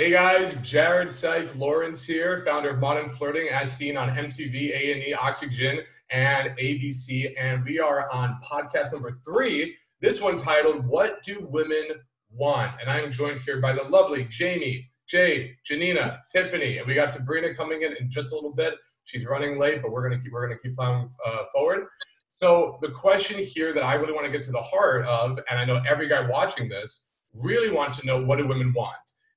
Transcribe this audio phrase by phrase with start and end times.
[0.00, 5.12] Hey guys, Jared Syke Lawrence here, founder of Modern Flirting, as seen on MTV, A&E,
[5.12, 5.80] Oxygen,
[6.12, 9.74] and ABC, and we are on podcast number three.
[10.00, 11.88] This one titled "What Do Women
[12.30, 16.94] Want?" And I am joined here by the lovely Jamie, Jade, Janina, Tiffany, and we
[16.94, 18.74] got Sabrina coming in in just a little bit.
[19.02, 21.88] She's running late, but we're gonna keep we're gonna keep plowing uh, forward.
[22.28, 25.58] So the question here that I really want to get to the heart of, and
[25.58, 27.10] I know every guy watching this
[27.42, 28.94] really wants to know, what do women want?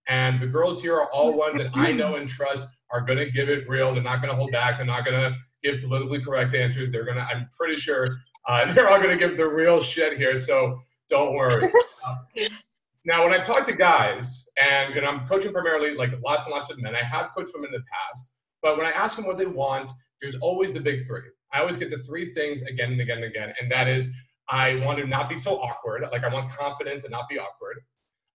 [0.08, 3.30] And the girls here are all ones that I know and trust are going to
[3.30, 3.94] give it real.
[3.94, 4.78] They're not going to hold back.
[4.78, 6.92] They're not going to give politically correct answers.
[6.92, 8.18] They're going to, I'm pretty sure
[8.48, 10.38] uh, they're all going to give the real shit here.
[10.38, 10.80] So
[11.10, 11.72] don't worry.
[13.06, 16.72] now, when I talk to guys, and, and I'm coaching primarily like lots and lots
[16.72, 18.32] of men, I have coached them in the past.
[18.62, 21.22] But when I ask them what they want, there's always the big three.
[21.54, 23.54] I always get the three things again and again and again.
[23.60, 24.08] And that is,
[24.50, 26.04] I want to not be so awkward.
[26.12, 27.82] Like I want confidence and not be awkward.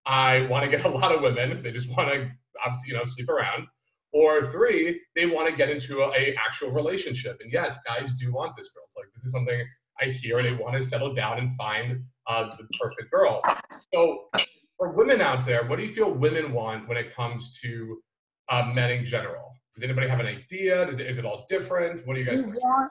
[0.06, 1.62] I want to get a lot of women.
[1.62, 2.30] They just want to,
[2.64, 3.66] obviously, you know, sleep around.
[4.12, 7.38] Or three, they want to get into a, a, actual relationship.
[7.42, 8.90] And yes, guys do want this, girls.
[8.96, 9.62] Like this is something
[10.00, 10.40] I hear.
[10.40, 13.42] They want to settle down and find uh, the perfect girl.
[13.92, 14.28] So
[14.78, 18.00] for women out there, what do you feel women want when it comes to
[18.48, 19.52] uh, men in general?
[19.74, 20.88] Does anybody have an idea?
[20.88, 22.06] Is it, is it all different?
[22.06, 22.62] What do you guys think?
[22.62, 22.90] want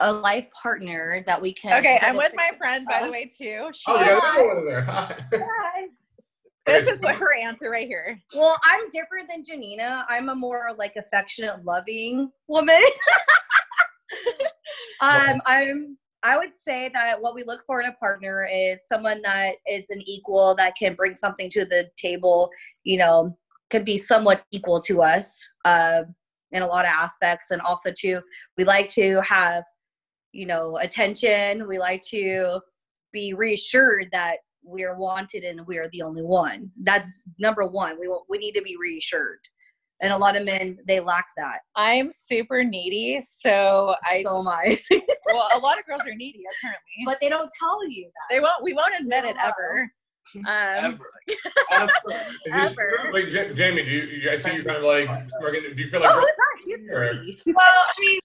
[0.00, 1.78] a life partner that we can.
[1.78, 3.70] Okay, I'm with my friend, by the way, too.
[3.72, 4.82] She, Oh, yeah, there's one in there.
[4.82, 5.16] Hi.
[5.32, 5.86] Hi.
[6.66, 8.18] Okay, This is what her answer right here.
[8.34, 10.06] Well, I'm different than Janina.
[10.08, 12.82] I'm a more like affectionate, loving woman.
[15.00, 15.98] um, I'm.
[16.22, 19.90] I would say that what we look for in a partner is someone that is
[19.90, 22.50] an equal that can bring something to the table.
[22.82, 23.36] You know,
[23.68, 26.04] could be somewhat equal to us uh,
[26.52, 28.22] in a lot of aspects, and also too,
[28.56, 29.64] we like to have,
[30.32, 31.68] you know, attention.
[31.68, 32.60] We like to
[33.12, 36.70] be reassured that we're wanted and we're the only one.
[36.82, 37.98] That's number one.
[38.00, 39.40] We we need to be reassured,
[40.00, 41.58] and a lot of men they lack that.
[41.76, 44.80] I'm super needy, so I so am I.
[45.26, 48.34] well, a lot of girls are needy apparently, but they don't tell you that.
[48.34, 48.62] they won't.
[48.62, 49.90] We won't admit it ever.
[50.38, 51.04] Um, Ever.
[51.28, 51.36] Is
[52.46, 53.10] this- Ever.
[53.12, 55.06] Wait, Ja- Jamie, do you, you I see you kind of like,
[55.38, 55.76] smirking.
[55.76, 56.62] do you feel like, Oh, who's that?
[56.64, 56.96] She's Sure.
[56.96, 57.42] pretty.
[57.44, 58.20] Well, I mean,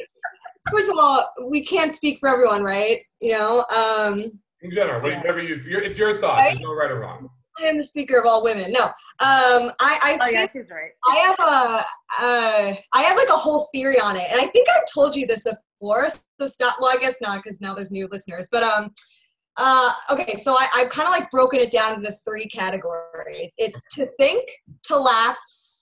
[0.71, 3.01] first of all, we can't speak for everyone, right?
[3.19, 5.17] You know, um, in general, Yeah.
[5.17, 6.45] whatever you, your, it's your thoughts.
[6.45, 7.29] There's no right or wrong.
[7.59, 8.71] I am the speaker of all women.
[8.71, 10.91] No, um, I, I, Oh think yeah, she's right.
[11.07, 14.67] I have a, uh, I have like a whole theory on it, and I think
[14.69, 16.09] I've told you this before.
[16.09, 16.77] So stop.
[16.79, 18.47] Well, I guess not, because now there's new listeners.
[18.49, 18.93] But um,
[19.57, 23.53] uh, okay, so I, I've kind of like broken it down into three categories.
[23.57, 24.49] It's to think,
[24.85, 25.37] to laugh,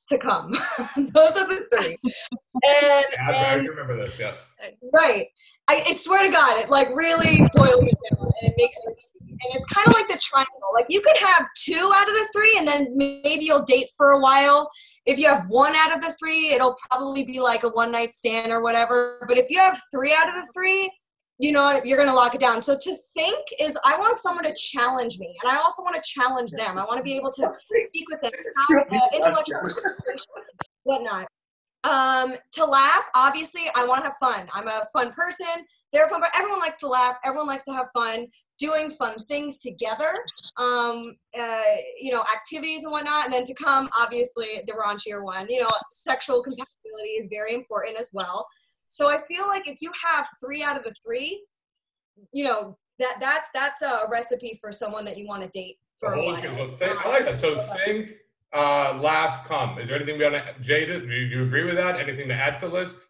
[0.09, 0.53] to come.
[0.95, 1.97] Those are the three.
[2.03, 4.17] And Yeah, I and remember this.
[4.19, 4.51] Yes.
[4.93, 5.27] Right.
[5.69, 8.97] I, I swear to God, it like really boils it down and it makes it
[9.41, 10.69] and it's kind of like the triangle.
[10.73, 14.11] Like you could have two out of the three, and then maybe you'll date for
[14.11, 14.69] a while.
[15.05, 18.13] If you have one out of the three, it'll probably be like a one night
[18.13, 19.25] stand or whatever.
[19.27, 20.91] But if you have three out of the three,
[21.39, 22.61] you know you're gonna lock it down.
[22.61, 26.01] So to think is, I want someone to challenge me, and I also want to
[26.01, 26.77] challenge them.
[26.77, 27.53] I want to be able to
[27.85, 28.31] speak with them,
[28.69, 29.61] have uh, intellectual
[30.83, 31.27] whatnot.
[31.87, 34.47] Um, to laugh, obviously, I want to have fun.
[34.53, 35.45] I'm a fun person.
[35.93, 37.15] They're fun, but everyone likes to laugh.
[37.23, 38.27] Everyone likes to have fun,
[38.59, 40.11] doing fun things together.
[40.57, 41.61] Um, uh,
[41.99, 43.25] you know, activities and whatnot.
[43.25, 45.47] And then to come, obviously, the raunchier one.
[45.49, 48.45] You know, sexual compatibility is very important as well.
[48.89, 51.43] So I feel like if you have three out of the three,
[52.33, 56.13] you know, that that's that's a recipe for someone that you want to date for
[56.13, 56.69] a Oh, while.
[56.69, 57.35] so I like that.
[57.35, 58.11] So think,
[58.55, 59.79] uh, laugh, come.
[59.79, 61.99] Is there anything we want to, Jada, do you, do you agree with that?
[61.99, 63.09] Anything to add to the list?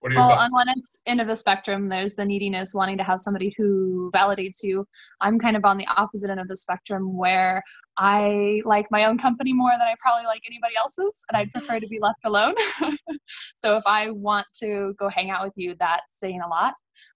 [0.00, 0.44] What are your Well, thoughts?
[0.44, 4.10] on one end- end of the spectrum, there's the neediness, wanting to have somebody who
[4.14, 4.86] validates you.
[5.20, 7.62] I'm kind of on the opposite end of the spectrum where
[7.96, 11.80] I like my own company more than I probably like anybody else's, and I'd prefer
[11.80, 12.54] to be left alone.
[13.56, 16.74] so if I want to go hang out with you, that's saying a lot.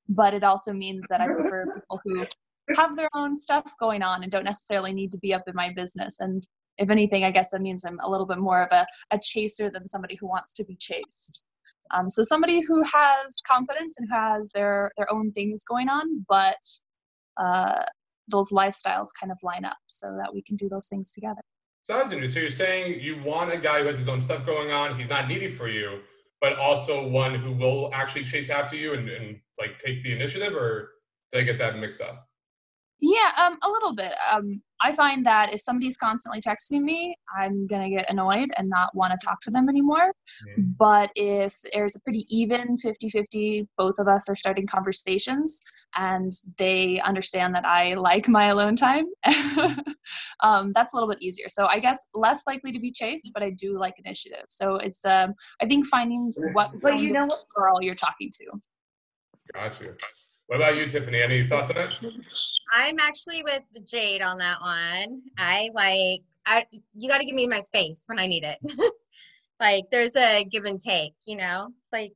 [0.08, 2.24] But it also means that I prefer people who
[2.76, 5.72] have their own stuff going on and don't necessarily need to be up in my
[5.74, 6.20] business.
[6.20, 6.46] And
[6.78, 9.70] if anything, I guess that means I'm a little bit more of a, a chaser
[9.70, 11.42] than somebody who wants to be chased.
[11.90, 16.24] Um, so somebody who has confidence and who has their their own things going on,
[16.28, 16.58] but
[17.38, 17.82] uh,
[18.28, 21.40] those lifestyles kind of line up so that we can do those things together.
[21.84, 22.34] Sounds interesting.
[22.34, 24.98] So you're saying you want a guy who has his own stuff going on.
[24.98, 26.00] He's not needy for you,
[26.40, 30.54] but also one who will actually chase after you and, and like take the initiative,
[30.54, 30.90] or
[31.32, 32.27] did I get that mixed up?
[33.00, 34.12] Yeah, um, a little bit.
[34.32, 38.94] Um, I find that if somebody's constantly texting me, I'm gonna get annoyed and not
[38.94, 40.12] want to talk to them anymore.
[40.58, 40.74] Mhm.
[40.76, 45.60] But if there's a pretty even 50-50, both of us are starting conversations
[45.96, 49.06] and they understand that I like my alone time,
[50.40, 51.48] um, that's a little bit easier.
[51.48, 54.44] So I guess less likely to be chased, but I do like initiative.
[54.48, 57.44] So it's um, I think finding what But you know of what?
[57.54, 58.60] girl you're talking to.
[59.54, 59.94] Gotcha.
[60.48, 61.22] What about you, Tiffany?
[61.22, 61.90] Any thoughts on it?
[62.72, 65.20] I'm actually with Jade on that one.
[65.36, 66.64] I like I
[66.96, 68.58] you got to give me my space when I need it.
[69.60, 71.68] like there's a give and take, you know?
[71.92, 72.12] Like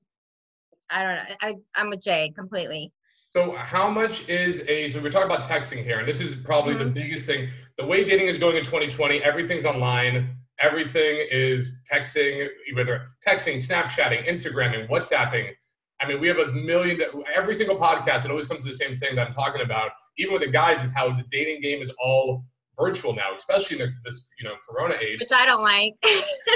[0.91, 1.35] I don't know.
[1.43, 2.91] I I'm with Jade completely.
[3.29, 4.89] So, how much is a?
[4.89, 6.95] So we're talking about texting here, and this is probably the Mhm.
[6.95, 7.51] biggest thing.
[7.79, 10.37] The way dating is going in 2020, everything's online.
[10.59, 15.55] Everything is texting, whether texting, Snapchatting, Instagramming, WhatsApping.
[16.03, 17.01] I mean, we have a million.
[17.35, 19.93] Every single podcast, it always comes to the same thing that I'm talking about.
[20.19, 22.45] Even with the guys, is how the dating game is all
[22.79, 25.21] virtual now, especially in this you know Corona age.
[25.21, 25.95] Which I don't like.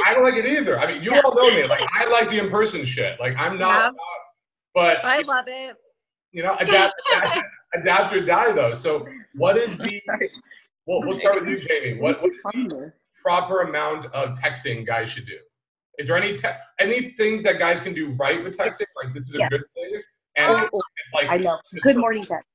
[0.07, 0.79] I don't like it either.
[0.79, 1.21] I mean, you Yeah.
[1.25, 1.65] all know me.
[1.67, 3.21] Like, I like the in-person shit.
[3.21, 3.93] Like, I'm not.
[3.95, 4.01] Yeah.
[4.75, 5.77] But I love it.
[6.33, 8.75] you know, adapt, adapt, adapt or die, though.
[8.75, 10.01] So, what is the?
[10.89, 12.01] Well, we'll start with you, Jamie.
[12.01, 12.93] What, what is the
[13.25, 15.37] proper amount of texting guys should do?
[15.99, 16.49] Is there any te-
[16.79, 18.87] any things that guys can do right with texting?
[19.03, 19.49] Like this is a Yes.
[19.51, 20.03] good thing,
[20.37, 21.59] and Um, it's like I know.
[21.83, 22.47] Good morning text.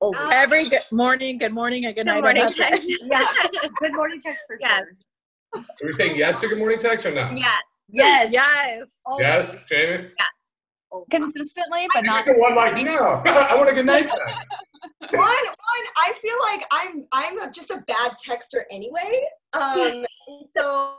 [0.00, 2.22] Oh, Uh, Every good morning, good morning, and good, Good night.
[2.22, 2.42] morning.
[2.44, 2.82] on that.
[2.84, 3.68] yeah.
[3.80, 4.68] Good morning text for sure.
[4.68, 4.86] yes.
[5.54, 7.30] So we're saying yes to good morning text or no?
[7.32, 7.62] Yes.
[7.88, 8.30] Yes.
[8.30, 8.98] Yes.
[9.06, 10.10] Oh, Yes, Jamie.
[11.10, 13.22] Consistently, but not Just the one like no.
[13.26, 14.48] I want a good night text.
[15.00, 19.24] one, one, I feel like I'm I'm just a bad texter anyway.
[19.54, 20.04] Um,
[20.54, 20.94] so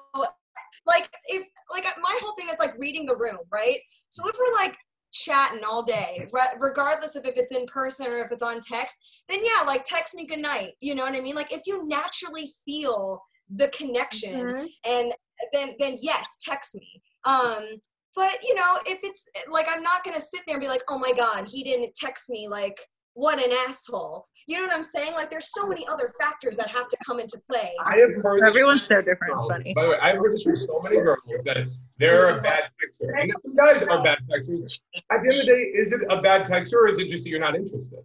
[0.85, 3.77] like if like my whole thing is like reading the room, right?
[4.09, 4.75] So if we're like
[5.13, 8.97] chatting all day, re- regardless of if it's in person or if it's on text,
[9.29, 10.73] then yeah, like text me good night.
[10.81, 11.35] You know what I mean?
[11.35, 13.21] Like if you naturally feel
[13.55, 14.67] the connection, Mhm.
[14.85, 15.13] and
[15.53, 17.01] then then yes, text me.
[17.23, 17.81] Um,
[18.15, 20.97] but you know, if it's like I'm not gonna sit there and be like, oh
[20.97, 22.47] my god, he didn't text me.
[22.47, 22.77] Like,
[23.17, 24.27] what an asshole.
[24.47, 25.13] You know what I'm saying?
[25.13, 27.71] Like, there's so many other factors that have to come into play.
[27.83, 29.33] I have heard Everyone's so different.
[29.37, 29.73] It's funny.
[29.73, 31.57] By the way, I've heard this from so many girls that
[31.97, 34.77] they're a bad texter, and some guys are bad texters.
[35.09, 37.23] At the end of the day, is it a bad texter or is it just
[37.23, 38.03] that you're not interested?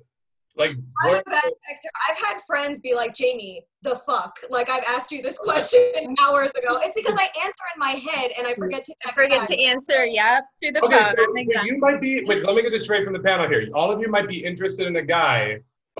[0.55, 0.73] Like,
[1.05, 1.89] I'm a bad texter.
[2.11, 4.39] I've had friends be like, Jamie, the fuck?
[4.51, 5.81] Like, I've asked you this question
[6.23, 6.79] hours ago.
[6.83, 9.49] It's because I answer in my head and I forget to I text forget back.
[9.49, 10.05] to answer.
[10.05, 10.45] Yep.
[10.63, 11.05] Through the Okay, phone.
[11.05, 12.23] so, so you might be.
[12.27, 13.67] Wait, let me get this straight from the panel here.
[13.75, 15.59] All of you might be interested in a guy,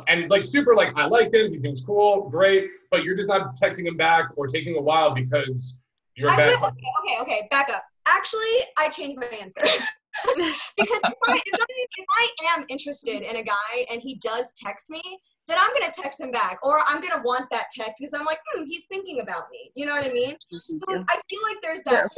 [0.09, 1.51] and like super, like I like him.
[1.51, 5.15] He seems cool, great, but you're just not texting him back or taking a while
[5.15, 5.81] because
[6.15, 6.59] you're a I bad.
[6.59, 7.85] feel, okay, okay, okay, back up.
[8.07, 9.63] Actually, I changed my answer.
[10.77, 15.01] because if I, if, I, am interested in a guy and he does text me,
[15.49, 18.39] then I'm gonna text him back, or I'm gonna want that text because I'm like,
[18.53, 19.71] hmm, he's thinking about me.
[19.75, 20.37] You know what I mean?
[20.51, 22.11] So I feel like there's that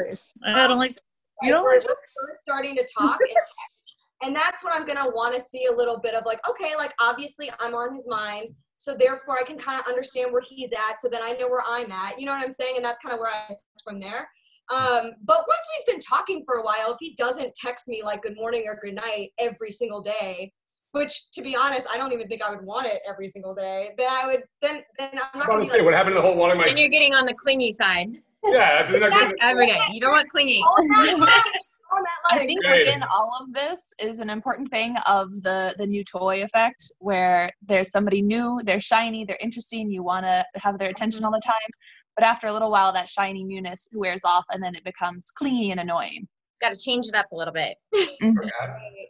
[0.44, 0.98] I don't like.
[1.42, 5.10] You like, don't like we're first starting to talk, and, and that's when I'm gonna
[5.10, 8.54] want to see a little bit of like, okay, like obviously I'm on his mind,
[8.76, 11.64] so therefore I can kind of understand where he's at, so then I know where
[11.66, 12.18] I'm at.
[12.18, 12.74] You know what I'm saying?
[12.76, 13.52] And that's kind of where I
[13.82, 14.28] from there.
[14.72, 18.22] Um, but once we've been talking for a while, if he doesn't text me like
[18.22, 20.52] good morning or good night every single day,
[20.92, 23.90] which to be honest, I don't even think I would want it every single day,
[23.98, 26.12] then I would then then I'm I'm not about gonna be say like, what happened
[26.12, 26.66] to the whole wanting my.
[26.66, 28.08] Then you're getting on the clingy side
[28.44, 29.38] Yeah, after that, Exactly.
[29.42, 29.78] every day.
[29.92, 30.60] You don't want clingy.
[30.60, 31.28] that leg,
[31.92, 36.04] that I think within all of this is an important thing of the the new
[36.04, 40.90] toy effect, where there's somebody new, they're shiny, they're interesting, you want to have their
[40.90, 41.54] attention all the time.
[42.16, 45.70] But after a little while, that shiny newness wears off, and then it becomes clingy
[45.70, 46.28] and annoying.
[46.60, 47.76] Got to change it up a little bit.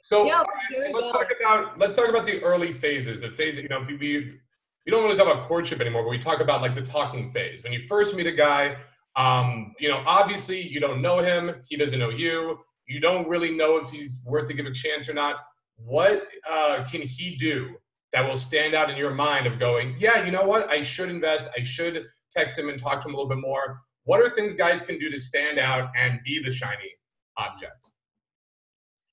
[0.03, 0.47] So, Yeah, all right,
[0.77, 3.23] there so let's talk about let's talk about the early phases.
[3.23, 4.39] The phase, you know, we, we
[4.85, 7.65] we don't really talk about courtship anymore, but we talk about like the talking phase.
[7.65, 8.77] When you first meet a guy,
[9.17, 12.59] um, you know, obviously you don't know him, he doesn't know you.
[12.87, 15.37] You don't really know if he's worth to give a chance or not.
[15.77, 17.77] What uh, can he do
[18.15, 21.11] that will stand out in your mind of going, yeah, you know what, I should
[21.11, 23.81] invest, I should text him and talk to him a little bit more.
[24.05, 26.95] What are things guys can do to stand out and be the shiny
[27.37, 27.91] object?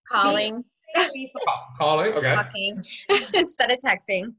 [0.08, 0.63] Calling,
[1.79, 2.36] Calling, okay.
[2.36, 2.84] talking
[3.34, 4.34] instead of texting.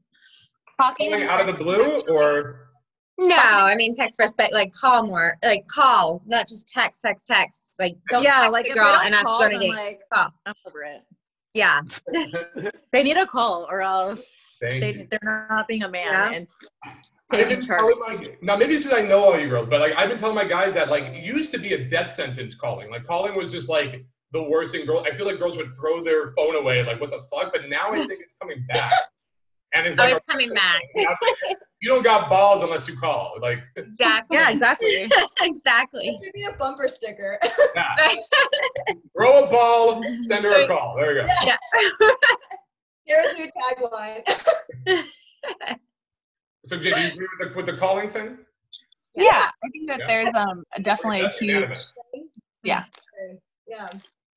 [0.79, 2.69] Calling out of the blue or
[3.19, 7.27] No, I mean text first, but like call more, like call, not just text, text,
[7.27, 7.73] text.
[7.79, 9.55] Like don't yeah, text like a girl they don't and ask call, to go on
[9.55, 9.73] a date.
[9.73, 10.33] like Call.
[10.45, 11.01] I'm over it.
[11.53, 11.81] Yeah,
[12.91, 14.23] They need a call, or else
[14.63, 15.07] Thank they you.
[15.11, 16.31] they're not being a man Yeah.
[16.31, 16.47] and
[16.85, 17.79] I've taking been charge.
[17.79, 20.17] telling my now maybe it's just I know all you girls, but like I've been
[20.17, 22.89] telling my guys that like it used to be a death sentence calling.
[22.91, 24.85] Like calling was just like the worst thing.
[24.85, 27.51] Girl, I feel like girls would throw their phone away, like what the fuck.
[27.53, 28.91] But now I think it's coming back,
[29.75, 30.79] And it's Oh, like it's coming back.
[31.81, 33.35] you don't got balls unless you call.
[33.41, 34.37] Like Exactly.
[34.37, 35.11] Yeah, exactly.
[35.41, 36.07] exactly.
[36.07, 37.39] It should be a bumper sticker.
[39.17, 40.95] throw a ball, send her a call.
[40.97, 42.09] There you go.
[43.05, 44.23] Here's your tagline.
[46.65, 48.37] So Jay, do you agree with the, with the calling thing?
[49.15, 50.07] Yeah, I think that Yeah.
[50.07, 51.97] there's um definitely a That's huge unanimous.
[52.63, 52.85] Yeah.
[53.67, 53.89] Yeah.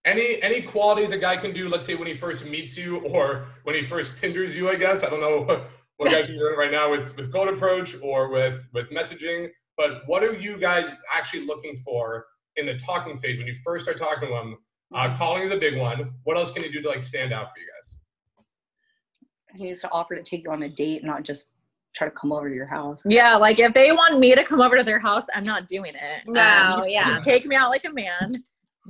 [0.04, 3.46] Any any qualities a guy can do, let's say when he first meets you or
[3.62, 5.04] when he first Tinders you, I guess.
[5.04, 8.28] I don't know what, what guys are doing right now with, with cold approach or
[8.28, 13.38] with, with messaging, but what are you guys actually looking for in the talking phase
[13.38, 14.58] when you first start talking to them?
[14.94, 16.10] Uh, calling is a big one.
[16.24, 18.00] What else can you do to like stand out for you guys?
[19.56, 21.50] He needs to offer to take you on a date, not just
[21.94, 23.00] try to come over to your house.
[23.06, 25.94] Yeah, like if they want me to come over to their house, I'm not doing
[25.94, 26.22] it.
[26.26, 26.40] No,
[26.82, 27.18] Um, yeah.
[27.24, 28.32] Take me out like a man.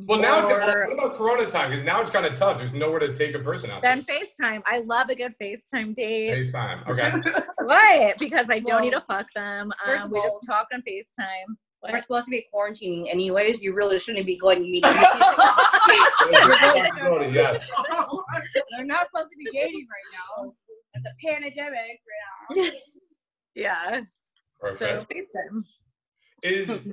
[0.06, 1.70] Well, now it's what about Corona time?
[1.70, 2.58] Because now it's kind of tough.
[2.58, 3.80] There's nowhere to take a person out.
[3.80, 4.62] Then FaceTime.
[4.66, 6.46] I love a good FaceTime date.
[6.52, 6.86] FaceTime.
[6.88, 7.12] Okay.
[7.62, 8.18] What?
[8.18, 9.72] Because I don't Well, need to fuck them.
[9.86, 11.56] Um, of we all- just talk on FaceTime.
[11.90, 13.62] We're supposed to be quarantining anyways.
[13.62, 14.90] You really shouldn't be going meeting.
[16.30, 17.70] Responsibility, yes.
[18.70, 20.52] They're not supposed to be dating right now.
[20.94, 21.98] It's a pandemic right
[22.56, 22.70] now.
[23.54, 24.02] Yeah.
[24.60, 25.08] Perfect.
[25.10, 25.64] So FaceTime.
[26.42, 26.86] Is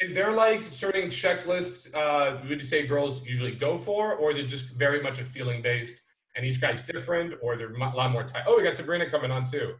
[0.00, 4.36] is there like certain checklists uh, would you say girls usually go for, or is
[4.36, 6.00] it just very much a feeling based
[6.36, 8.44] and each guy's different, or is there a lot more time?
[8.46, 9.74] Oh, we got Sabrina coming on too.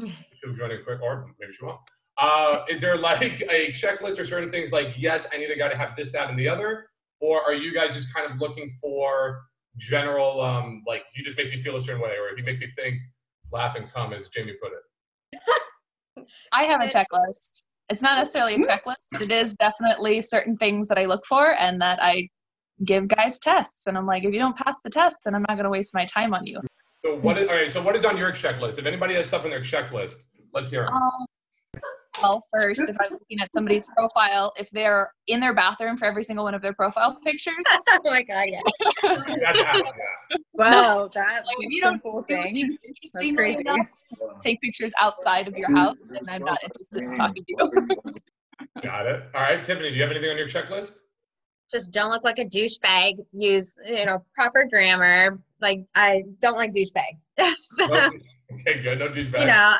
[0.00, 1.78] She'll join in quick, or maybe she won't.
[2.18, 5.68] Uh, is there like a checklist or certain things like yes, I need a guy
[5.68, 6.88] to have this, that, and the other,
[7.20, 9.42] or are you guys just kind of looking for
[9.78, 12.66] general um, like you just make me feel a certain way, or you make me
[12.68, 12.96] think,
[13.52, 16.26] laugh, and come, as Jamie put it.
[16.52, 17.64] I have a checklist.
[17.88, 21.54] It's not necessarily a checklist, but it is definitely certain things that I look for
[21.54, 22.28] and that I
[22.84, 23.86] give guys tests.
[23.86, 25.94] And I'm like, if you don't pass the test, then I'm not going to waste
[25.94, 26.60] my time on you.
[27.04, 27.70] So what is all right?
[27.70, 28.78] So what is on your checklist?
[28.78, 30.16] If anybody has stuff on their checklist,
[30.52, 30.82] let's hear.
[30.84, 30.94] 'em.
[30.94, 31.25] Um,
[32.22, 36.24] well, first, if I'm looking at somebody's profile, if they're in their bathroom for every
[36.24, 37.54] single one of their profile pictures,
[37.88, 38.60] oh my god, yeah.
[39.02, 39.84] That's happened.
[40.54, 42.54] Wow, that like if you don't don't do thing.
[42.54, 43.86] things interestingly enough,
[44.40, 48.14] take pictures outside of your house, then I'm not interested in talking to you.
[48.82, 49.28] Got it.
[49.34, 51.00] All right, Tiffany, do you have anything on your checklist?
[51.70, 53.24] Just don't look like a douchebag.
[53.32, 55.40] Use you know proper grammar.
[55.60, 57.22] Like I don't like douchebags.
[57.78, 58.10] No?
[58.54, 58.98] okay, good.
[58.98, 59.40] No douchebag.
[59.40, 59.76] you know,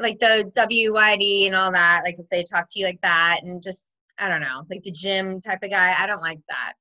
[0.00, 2.02] like the WYD and all that.
[2.04, 4.90] Like if they talk to you like that, and just I don't know, like the
[4.90, 5.94] gym type of guy.
[5.98, 6.74] I don't like that.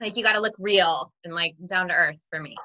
[0.00, 2.56] Like you got to look real and like down to earth for me.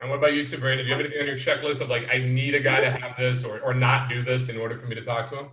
[0.00, 0.82] And what about you, Sabrina?
[0.82, 3.16] Do you have anything on your checklist of like, I need a guy to have
[3.16, 5.46] this or, or not do this in order for me to talk to him?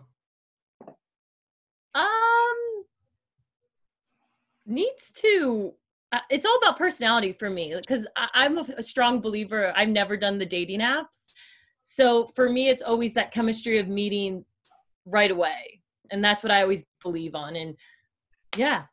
[1.93, 2.83] Um,
[4.65, 5.73] needs to.
[6.11, 9.71] Uh, it's all about personality for me because I'm a, a strong believer.
[9.75, 11.33] I've never done the dating apps,
[11.81, 14.45] so for me, it's always that chemistry of meeting
[15.05, 15.81] right away,
[16.11, 17.55] and that's what I always believe on.
[17.55, 17.75] And
[18.55, 18.83] yeah,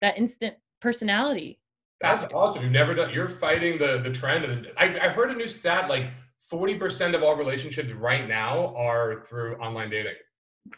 [0.00, 1.60] that instant personality.
[2.00, 2.62] That's awesome.
[2.62, 3.12] You've never done.
[3.12, 4.44] You're fighting the the trend.
[4.44, 6.10] And I, I heard a new stat like
[6.52, 10.12] 40% of all relationships right now are through online dating,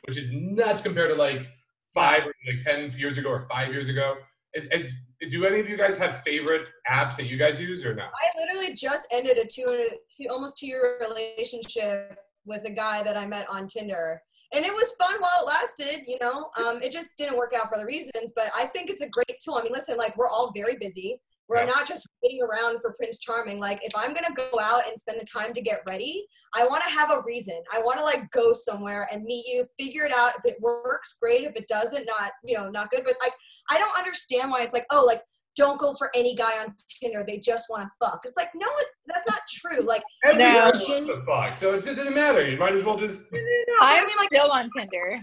[0.05, 1.49] which is nuts compared to like
[1.93, 4.17] five or like 10 years ago or five years ago.
[4.57, 4.93] Is,
[5.31, 8.11] do any of you guys have favorite apps that you guys use or not?
[8.11, 13.17] I literally just ended a two, two almost two year relationship with a guy that
[13.17, 14.23] I met on Tinder.
[14.55, 16.51] And it was fun while it lasted, you know.
[16.57, 19.39] Um, it just didn't work out for the reasons, but I think it's a great
[19.45, 19.57] tool.
[19.57, 21.21] I mean, listen, like we're all very busy.
[21.49, 21.67] We're Yeah.
[21.67, 23.61] not just waiting around for Prince Charming.
[23.61, 26.83] Like, if I'm gonna go out and spend the time to get ready, I want
[26.85, 27.63] to have a reason.
[27.73, 30.33] I want to like go somewhere and meet you, figure it out.
[30.39, 31.45] If it works, great.
[31.45, 33.03] If it doesn't, not you know, not good.
[33.05, 33.33] But like,
[33.71, 35.23] I don't understand why it's like, oh, like
[35.57, 37.25] don't go for any guy on Tinder.
[37.27, 38.21] They just want to fuck.
[38.25, 39.81] It's like, no, it, that's not true.
[39.87, 42.47] Like, if Everybody you're a wants gen- to fuck, so it's, it doesn't matter.
[42.47, 43.23] You might as well just.
[43.33, 43.41] I'm
[43.81, 45.17] I mean, like- still on Tinder.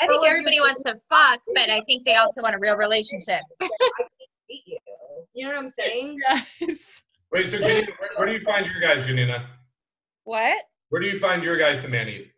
[0.00, 3.40] I think everybody wants to fuck, but I think they also want a real relationship.
[5.34, 5.46] hate you.
[5.46, 6.18] You know what I'm saying?
[6.60, 7.02] Yes.
[7.32, 9.48] Wait, so Janina, where, where do you find your guys, Janina?
[10.24, 10.58] What?
[10.90, 12.30] Where do you find your guys to man eat?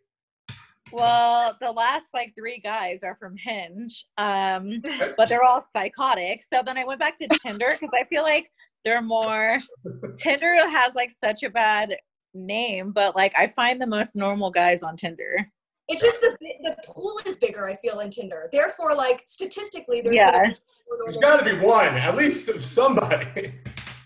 [0.93, 4.81] Well, the last like three guys are from Hinge, um,
[5.17, 6.43] but they're all psychotic.
[6.45, 8.49] So then I went back to Tinder because I feel like
[8.85, 9.59] they're more.
[10.17, 11.97] Tinder has like such a bad
[12.33, 15.51] name, but like I find the most normal guys on Tinder.
[15.89, 17.69] It's just the the pool is bigger.
[17.69, 18.49] I feel in Tinder.
[18.53, 20.33] Therefore, like statistically, there's Yeah.
[20.33, 20.57] gonna be
[20.89, 23.55] more There's got to be one, at least somebody.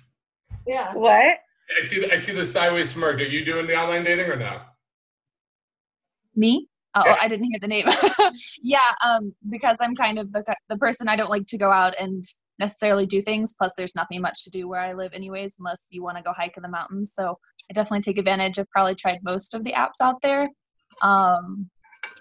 [0.67, 0.93] yeah.
[0.95, 1.39] What?
[1.81, 2.01] I see.
[2.01, 3.17] The, I see the sideways smirk.
[3.21, 4.61] Are you doing the online dating or no?
[6.35, 6.67] Me?
[6.95, 7.17] Oh, Yeah.
[7.21, 7.87] I didn't hear the name.
[8.63, 11.95] yeah, um, because I'm kind of the the person I don't like to go out
[12.01, 12.25] and
[12.59, 13.55] necessarily do things.
[13.57, 16.33] Plus, there's nothing much to do where I live, anyways, unless you want to go
[16.37, 17.15] hike in the mountains.
[17.15, 17.39] So
[17.71, 18.59] I definitely take advantage.
[18.59, 20.49] I've probably tried most of the apps out there.
[21.03, 21.69] Um,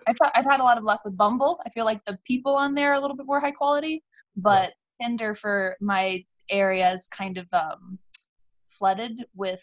[0.08, 1.60] I've, I've had a lot of luck with Bumble.
[1.66, 4.04] I feel like the people on there are a little bit more high quality,
[4.36, 8.00] but Tinder for my area is kind of um,
[8.66, 9.62] flooded with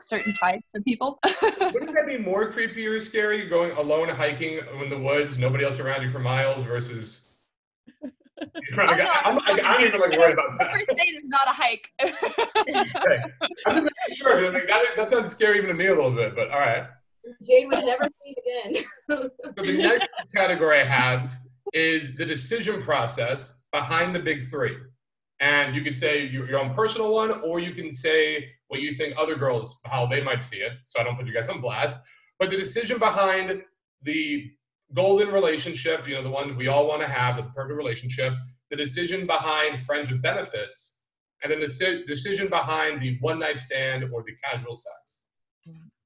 [0.00, 1.20] certain types of people.
[1.42, 5.78] Wouldn't that be more creepy or scary going alone hiking in the woods, nobody else
[5.78, 7.24] around you for miles versus
[8.76, 9.38] Oh, no, I'm,
[9.80, 10.72] even like worried about the that.
[10.72, 11.90] first date is not a hike.
[12.66, 13.22] Okay.
[13.66, 14.50] I'm just making sure.
[14.50, 16.86] that, that sounds scary even to me a little bit, but all right.
[17.42, 18.84] Jade was never seen again.
[19.08, 21.36] So the next category I have
[21.72, 24.76] is the decision process behind the big three.
[25.40, 28.94] And you could say your, your own personal one, or you can say what you
[28.94, 30.72] think other girls, how they might see it.
[30.80, 31.96] So I don't put you guys on blast.
[32.38, 33.62] But the decision behind
[34.02, 34.50] the
[34.94, 38.32] golden relationship, you know, the one we all want to have, the perfect relationship,
[38.70, 41.02] the decision behind friends with benefits,
[41.42, 45.23] and then the deci- decision behind the one night stand or the casual sex.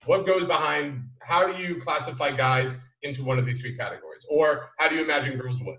[0.08, 4.24] What goes behind, how do you classify guys into one of these three categories?
[4.30, 5.76] Or how do you imagine girls would?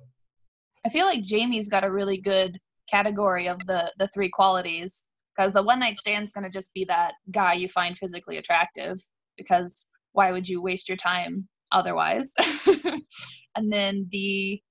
[0.86, 2.56] I feel like Jamie's got a really good
[2.92, 5.06] category of the the three qualities
[5.36, 8.98] because the one night stand's going to just be that guy you find physically attractive
[9.36, 12.34] because why would you waste your time otherwise
[13.56, 14.62] and then the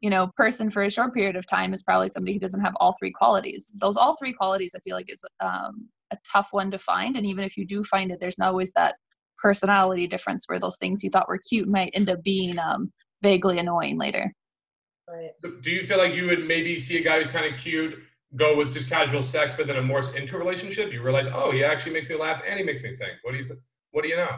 [0.00, 2.74] you know person for a short period of time is probably somebody who doesn't have
[2.80, 6.70] all three qualities those all three qualities i feel like is um, a tough one
[6.70, 8.94] to find and even if you do find it there's not always that
[9.38, 12.86] personality difference where those things you thought were cute might end up being um,
[13.22, 14.32] vaguely annoying later
[15.08, 15.30] Right.
[15.62, 17.98] Do you feel like you would maybe see a guy who's kind of cute,
[18.36, 20.92] go with just casual sex, but then a more into a relationship?
[20.92, 23.14] You realize, oh, he actually makes me laugh and he makes me think.
[23.22, 23.56] What do you,
[23.90, 24.28] what do you know?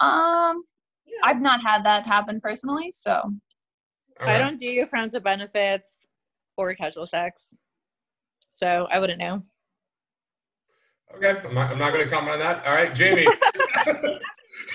[0.00, 0.62] um
[1.06, 1.18] Yeah.
[1.24, 3.12] i've not had that happen personally so
[4.18, 5.98] All I don't do friends with benefits
[6.56, 7.48] or casual sex.
[8.48, 9.42] So I wouldn't know.
[11.16, 12.64] Okay, I'm not, I'm not going to comment on that.
[12.64, 13.26] All right, Jamie.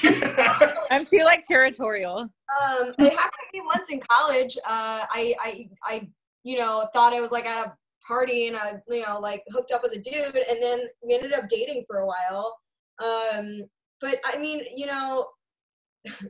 [0.91, 2.19] I'm too like territorial.
[2.19, 4.57] Um, it happened to me once in college.
[4.57, 6.07] Uh, I, I, I,
[6.43, 7.73] you know, thought I was like at a
[8.07, 11.33] party and I, you know, like hooked up with a dude, and then we ended
[11.33, 12.55] up dating for a while.
[13.03, 13.63] Um,
[14.01, 15.27] but I mean, you know,
[16.03, 16.23] it's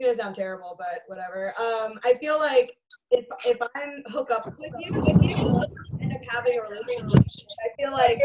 [0.00, 1.54] gonna sound terrible, but whatever.
[1.58, 2.76] Um, I feel like
[3.10, 5.64] if if I'm hook up with you, if you
[6.00, 8.20] end up having a relationship, I feel like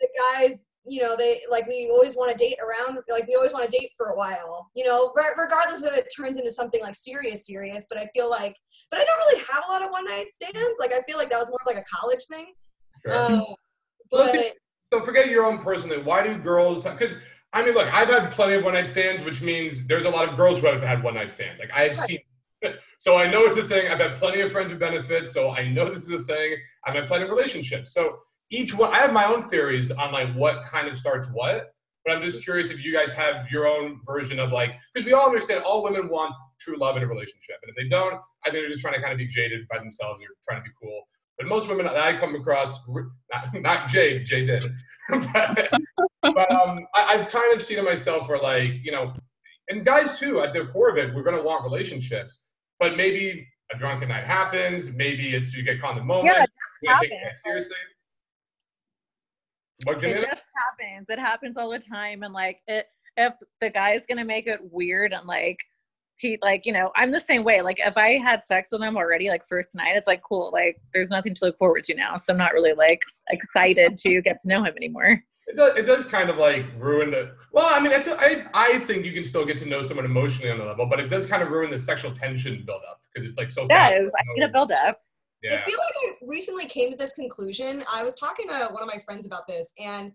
[0.00, 0.56] the guys
[0.86, 3.78] you know they like we always want to date around like we always want to
[3.78, 7.44] date for a while you know re- regardless if it turns into something like serious
[7.46, 8.56] serious but i feel like
[8.90, 11.28] but i don't really have a lot of one night stands like i feel like
[11.28, 12.46] that was more like a college thing
[13.04, 13.14] Sure.
[13.34, 13.44] um,
[14.10, 14.34] but
[14.92, 15.98] so forget your own personally.
[16.02, 16.84] Why do girls?
[16.84, 17.14] Because
[17.52, 20.28] I mean, look, I've had plenty of one night stands, which means there's a lot
[20.28, 21.58] of girls who have had one night stands.
[21.60, 22.06] Like I've Right.
[22.08, 22.18] seen.
[22.98, 23.86] So I know it's a thing.
[23.88, 26.56] I've had plenty of friends with benefit, so I know this is a thing.
[26.84, 27.94] I've had plenty of relationships.
[27.94, 28.18] So
[28.50, 31.72] each one, I have my own theories on like what kind of starts what.
[32.04, 35.12] But I'm just curious if you guys have your own version of like, because we
[35.12, 38.14] all understand all women want true love in a relationship, and if they don't,
[38.46, 40.64] I think they're just trying to kind of be jaded by themselves or trying to
[40.64, 41.02] be cool.
[41.36, 42.80] But most women that I come across,
[43.32, 44.62] not, not Jade, Jade did,
[45.10, 45.70] but,
[46.22, 49.12] but um, I, I've kind of seen it myself where like, you know,
[49.68, 52.46] and guys too, at the core of it, we're gonna want relationships,
[52.80, 56.44] but maybe a drunken night happens, maybe it's you get caught in the moment, Yeah,
[56.82, 57.76] you take it seriously.
[59.84, 61.08] What It just happens.
[61.08, 62.22] It happens all the time.
[62.22, 62.86] And like it
[63.16, 65.58] if the guy is gonna make it weird and like
[66.16, 67.62] he like, you know, I'm the same way.
[67.62, 70.50] Like if I had sex with him already, like first night, it's like cool.
[70.52, 72.16] Like there's nothing to look forward to now.
[72.16, 75.22] So I'm not really like excited to get to know him anymore.
[75.46, 77.34] It does, it does kind of like ruin the.
[77.52, 80.04] Well, I mean, I, th- I I think you can still get to know someone
[80.04, 83.00] emotionally on a level, but it does kind of ruin the sexual tension build up
[83.14, 83.66] because it's like so.
[83.70, 83.86] Yeah.
[83.86, 85.00] I need a build up.
[85.44, 87.84] I feel like I recently came to this conclusion.
[87.90, 90.12] I was talking to one of my friends about this, and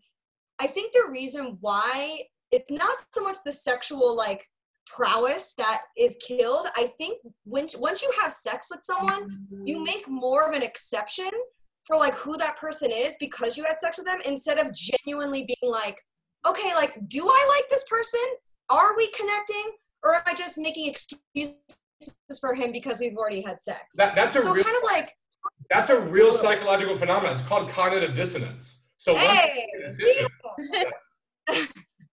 [0.59, 2.19] I think the reason why
[2.51, 4.47] it's not so much the sexual like
[4.85, 6.67] prowess that is killed.
[6.75, 9.83] I think when once you have sex with someone, you mm-hmm.
[9.83, 11.29] make more of an exception
[11.81, 15.45] for like who that person is because you had sex with them instead of genuinely
[15.45, 16.01] being like,
[16.45, 18.19] okay, like, do I like this person?
[18.69, 19.71] Are we connecting?
[20.03, 21.57] Or am I just making excuses
[22.39, 23.81] for him because we've already had sex?
[23.95, 25.15] That, that's a so real kind of like,
[25.69, 27.33] that's a real psychological phenomenon.
[27.33, 28.85] It's called cognitive dissonance.
[28.97, 30.27] So once hey, we make a decision,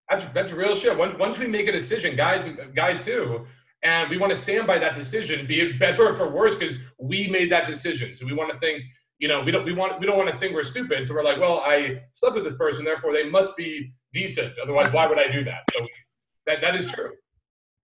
[0.09, 0.97] that's that's real shit.
[0.97, 3.45] Once once we make a decision, guys guys too,
[3.83, 6.77] and we want to stand by that decision, be it better or for worse, because
[6.97, 8.15] we made that decision.
[8.15, 8.83] So we want to think,
[9.19, 11.05] you know, we don't we want we don't want to think we're stupid.
[11.05, 14.53] So we're like, well, I slept with this person, therefore they must be decent.
[14.61, 15.61] Otherwise, why would I do that?
[15.73, 15.85] So
[16.47, 17.11] that that is true.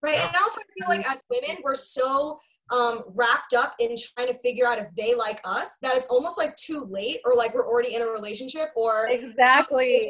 [0.05, 0.15] Right.
[0.15, 0.27] Yeah.
[0.27, 2.37] And also, I feel like as women, we're so
[2.71, 6.37] um, wrapped up in trying to figure out if they like us that it's almost
[6.37, 10.07] like too late or like we're already in a relationship or Exactly.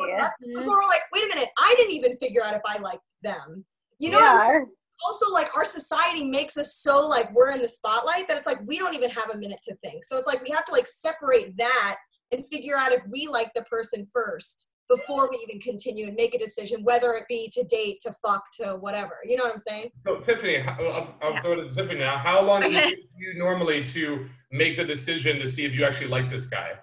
[0.56, 3.66] before we're like, wait a minute, I didn't even figure out if I liked them.
[4.00, 4.68] You know saying?
[5.06, 8.60] also like our society makes us so like we're in the spotlight that it's like
[8.66, 10.04] we don't even have a minute to think.
[10.04, 11.98] So it's like we have to like separate that
[12.32, 16.34] and figure out if we like the person first before we even continue and make
[16.34, 19.18] a decision, whether it be to date, to fuck, to whatever.
[19.24, 19.90] You know what I'm saying?
[19.98, 21.42] So Tiffany, I'm, I'll Yeah.
[21.42, 22.18] throw it to Tiffany now.
[22.18, 22.84] How long does Okay.
[22.84, 26.46] it take you normally to make the decision to see if you actually like this
[26.46, 26.74] guy?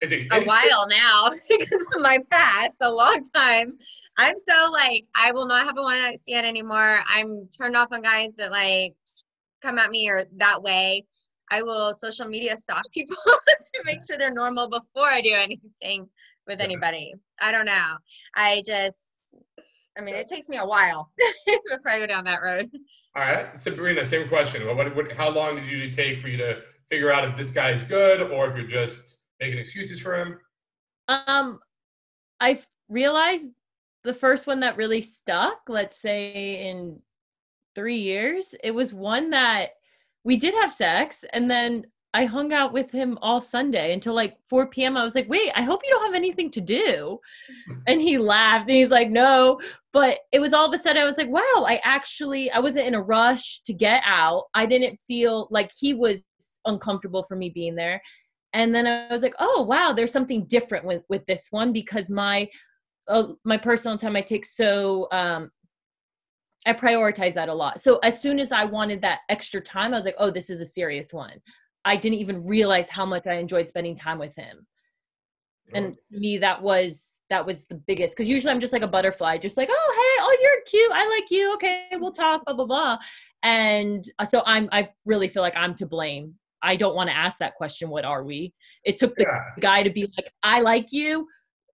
[0.00, 3.66] Is it a while now because of my past, a long time.
[4.16, 7.00] I'm so like, I will not have a one night stand anymore.
[7.08, 8.94] I'm turned off on guys that like
[9.60, 11.04] come at me or that way.
[11.50, 16.08] I will social media stalk people to make sure they're normal before I do anything
[16.48, 16.64] with Yeah.
[16.64, 17.14] anybody.
[17.40, 17.96] I don't know.
[18.34, 19.10] I just,
[19.96, 21.12] I mean, it takes me a while
[21.46, 22.70] before I go down that road.
[23.14, 24.66] All right, Sabrina, same question.
[24.66, 27.36] What, what, what, how long does it usually take for you to figure out if
[27.36, 30.38] this guy is good or if you're just making excuses for him?
[31.08, 31.60] Um,
[32.40, 33.48] I realized
[34.04, 37.00] the first one that really stuck, let's say in
[37.74, 39.70] three years, it was one that
[40.24, 41.84] we did have sex and then
[42.14, 44.96] I hung out with him all Sunday until like 4 p.m.
[44.96, 47.18] I was like, wait, I hope you don't have anything to do.
[47.86, 49.60] And he laughed and he's like, no.
[49.92, 52.86] But it was all of a sudden, I was like, wow, I actually, I wasn't
[52.86, 54.44] in a rush to get out.
[54.54, 56.24] I didn't feel like he was
[56.64, 58.00] uncomfortable for me being there
[58.52, 62.08] and then i was like oh wow there's something different with with this one because
[62.08, 62.48] my
[63.08, 65.50] uh, my personal time i take so um
[66.66, 69.96] i prioritize that a lot so as soon as i wanted that extra time i
[69.96, 71.38] was like oh this is a serious one
[71.88, 74.66] i didn't even realize how much i enjoyed spending time with him
[75.74, 78.88] and to me that was that was the biggest because usually i'm just like a
[78.88, 82.54] butterfly just like oh hey oh you're cute i like you okay we'll talk blah
[82.54, 82.96] blah blah
[83.42, 87.16] and uh, so i'm i really feel like i'm to blame i don't want to
[87.16, 88.52] ask that question what are we
[88.84, 89.40] it took the Yeah.
[89.60, 91.26] guy to be like i like you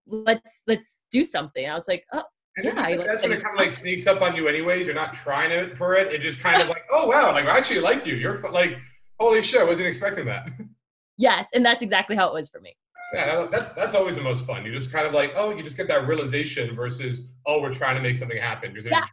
[0.06, 2.24] let's let's do something i was like oh
[2.56, 4.86] And Yeah, I that's when it kind of like sneaks up on you anyways.
[4.86, 6.12] You're not trying it for it.
[6.12, 8.14] It just kind of like, oh wow, like I actually like you.
[8.14, 8.78] You're like,
[9.18, 10.50] holy shit, I wasn't expecting that.
[11.16, 12.74] yes and that's exactly how it was for me
[13.12, 14.64] yeah, that, that, that's always the most fun.
[14.64, 17.94] You just kind of like, oh, you just get that realization versus, oh, we're trying
[17.94, 18.74] to make something happen.
[18.74, 19.04] Yeah.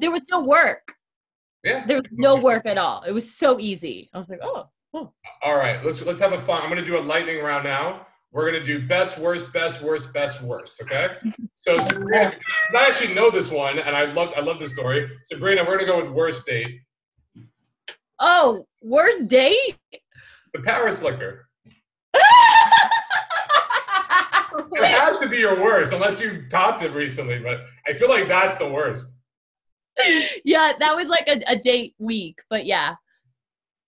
[0.00, 0.92] there was no work
[1.64, 1.84] yeah.
[1.86, 5.12] there was no work at all it was so easy i was like oh, oh
[5.42, 6.62] All right, let's let's have a fun.
[6.62, 8.06] I'm gonna do a lightning round now.
[8.32, 10.80] We're gonna do best, worst, best, worst, best, worst.
[10.80, 11.14] Okay.
[11.56, 12.32] So Sabrina,
[12.76, 15.10] I actually know this one, and I love I love this story.
[15.24, 16.80] Sabrina, we're gonna go with worst date.
[18.26, 19.76] Oh worst date
[20.54, 21.46] The Paris liquor.
[24.76, 27.38] It has to be your worst, unless you topped it recently.
[27.38, 29.18] But I feel like that's the worst.
[30.44, 32.94] yeah that was like a, a date week but yeah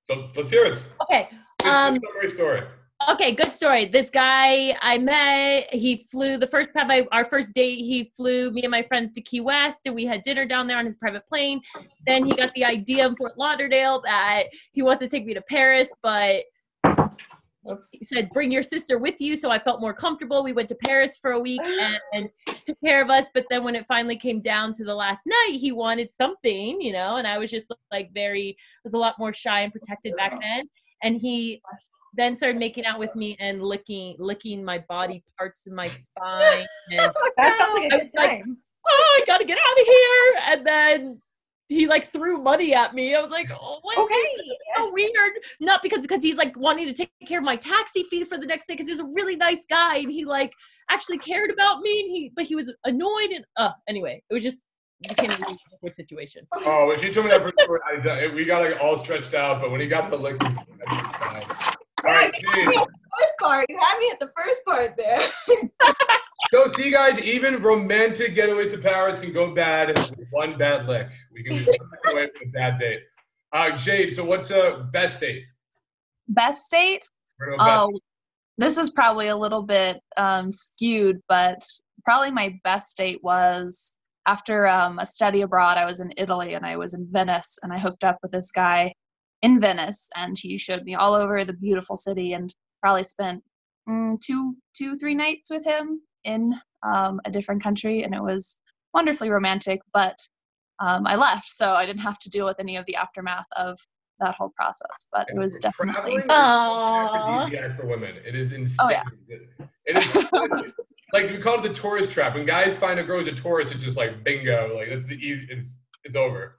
[0.04, 0.88] So let's hear it.
[1.02, 1.28] okay
[1.64, 2.62] um summary story.
[3.08, 3.84] Okay good story.
[3.86, 8.50] This guy i met he flew the first time i our first date he flew
[8.50, 10.96] me and my friends to key west and we had dinner down there on his
[10.96, 11.60] private plane.
[12.06, 15.42] Then he got the idea in fort lauderdale that he wants to take me to
[15.42, 16.44] paris but
[17.70, 17.90] Oops.
[17.90, 20.42] he said bring your sister with you so i felt more comfortable.
[20.42, 21.60] We went to paris for a week
[22.12, 22.28] and
[22.64, 25.58] took care of us but then when it finally came down to the last night
[25.58, 29.32] he wanted something you know and i was just like very was a lot more
[29.32, 30.68] shy and protected back then.
[31.02, 31.60] And he
[32.16, 36.66] then started making out with me and licking licking my body parts and my spine
[36.90, 38.42] and That sounds like I a good was like,
[38.88, 41.20] oh i gotta get out of here and then
[41.68, 44.24] he like threw money at me i was like oh wait, Okay.
[44.76, 45.32] so weird.
[45.60, 48.46] Not because because he's like wanting to take care of my taxi fee for the
[48.46, 50.52] next day because he was a really nice guy and he like
[50.90, 54.42] actually cared about me and he but he was annoyed and uh anyway it was
[54.44, 54.64] just
[55.08, 55.58] became a really
[55.96, 56.46] situation.
[56.52, 59.34] Oh, if you told me that first story, I, di- we got like all stretched
[59.34, 59.60] out.
[59.60, 60.16] But when he got to the
[62.44, 62.86] liquor, all right, Jade.
[63.18, 65.20] First part, you had me at the first part there.
[66.52, 71.10] So, see, guys, even romantic getaways to Paris can go bad with one bad lick.
[71.32, 71.64] We can be
[72.04, 73.00] one away from a bad date.
[73.52, 75.42] Uh, Jade, so what's a best date?
[76.28, 77.08] Best date?
[77.40, 77.98] We're gonna go best- Oh,
[78.58, 81.66] this is probably a little bit um, skewed, but
[82.04, 83.94] probably my best date was
[84.26, 85.78] after um, a study abroad.
[85.78, 88.52] I was in Italy and I was in Venice, and I hooked up with this
[88.52, 88.92] guy
[89.42, 93.42] in Venice, and he showed me all over the beautiful city, and probably spent
[93.88, 98.60] mm, two, two, three nights with him in um, a different country, and it was
[98.94, 99.80] wonderfully romantic.
[99.92, 100.18] But
[100.80, 103.78] um, I left, so I didn't have to deal with any of the aftermath of
[104.20, 105.08] that whole process.
[105.12, 108.16] But it was definitely is aphrodisiac for women.
[108.26, 108.76] It is insane.
[108.80, 109.02] Oh, yeah.
[109.84, 110.14] It is
[111.12, 112.34] like we call it the tourist trap.
[112.34, 114.74] When guys find a girl who's a tourist, it's just like bingo.
[114.76, 115.46] Like it's the easy.
[115.50, 116.58] It's it's over.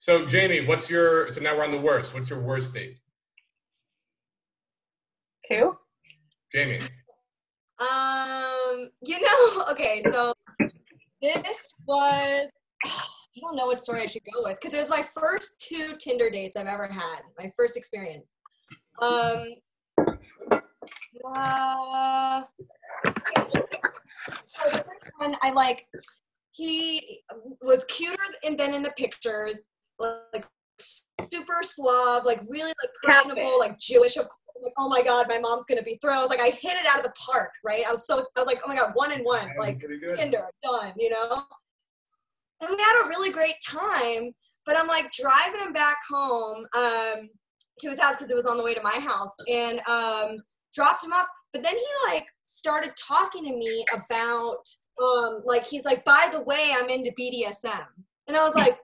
[0.00, 1.30] So Jamie, what's your?
[1.30, 2.14] So now we're on the worst.
[2.14, 2.96] What's your worst date,
[5.46, 5.76] Two.
[6.50, 6.80] Jamie?
[7.78, 10.32] Um, you know, okay, so
[11.20, 12.48] this was
[12.86, 15.92] I don't know what story I should go with because it was my first two
[16.00, 17.20] Tinder dates I've ever had.
[17.38, 18.32] My first experience.
[19.02, 19.54] Um,
[21.34, 22.42] uh,
[23.04, 23.04] so
[23.44, 25.84] the first one I like.
[26.52, 27.22] He
[27.62, 29.60] was cuter than than in the pictures,
[30.00, 30.46] like
[31.28, 34.36] super suave, like really like personable, like Jewish of course.
[34.56, 36.18] I'm like, oh my god, my mom's gonna be thrilled.
[36.18, 37.84] I was like, I hit it out of the park, right?
[37.86, 40.16] I was so I was like, oh my god, one and one, like Pretty good.
[40.16, 41.42] Tinder, done, you know?
[42.60, 44.32] And we had a really great time,
[44.66, 47.28] but I'm like driving him back home um,
[47.80, 50.38] to his house because it was on the way to my house and um,
[50.74, 51.26] dropped him off.
[51.52, 54.62] But then he like started talking to me about,
[55.02, 57.86] um, like, he's like, by the way, I'm into BDSM.
[58.28, 58.74] And I was like,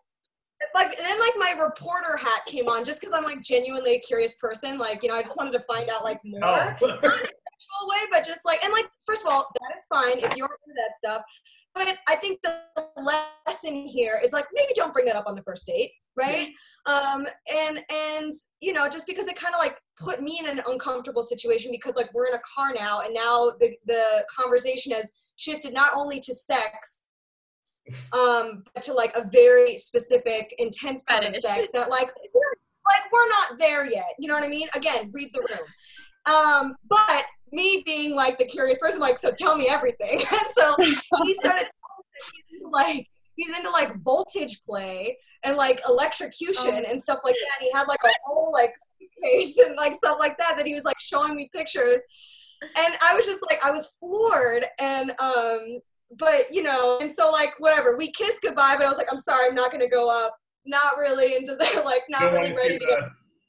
[0.74, 4.00] like, and then like my reporter hat came on just because I'm like genuinely a
[4.00, 4.78] curious person.
[4.78, 6.56] Like, you know, I just wanted to find out like more Oh.
[6.56, 9.84] not in a sexual way, but just like, and like, first of all, that is
[9.88, 11.22] fine if you're into that stuff.
[11.74, 12.58] But I think the
[13.46, 16.48] lesson here is like maybe don't bring that up on the first date, right?
[16.86, 20.62] Um, and and you know, just because it kind of like put me in an
[20.68, 25.10] uncomfortable situation because like we're in a car now, and now the the conversation has
[25.36, 27.02] shifted not only to sex.
[28.12, 31.42] Um, but to like a very specific, intense part of Fetish.
[31.42, 32.40] sex that like we're,
[32.86, 34.14] like we're not there yet.
[34.18, 34.68] You know what I mean?
[34.74, 35.66] Again, read the room.
[36.26, 40.20] Um, but me being like the curious person, like, so tell me everything.
[40.56, 40.74] so
[41.24, 41.68] he started
[42.72, 47.64] like he's into like voltage play and like electrocution and stuff like that.
[47.64, 50.84] He had like a whole like suitcase and like stuff like that that he was
[50.84, 52.02] like showing me pictures.
[52.62, 55.80] And I was just like I was floored and um
[56.18, 59.18] but you know, and so like whatever, we kissed goodbye, but I was like, I'm
[59.18, 60.36] sorry, I'm not gonna go up.
[60.64, 62.96] Not really into the like not Don't really want to see ready to go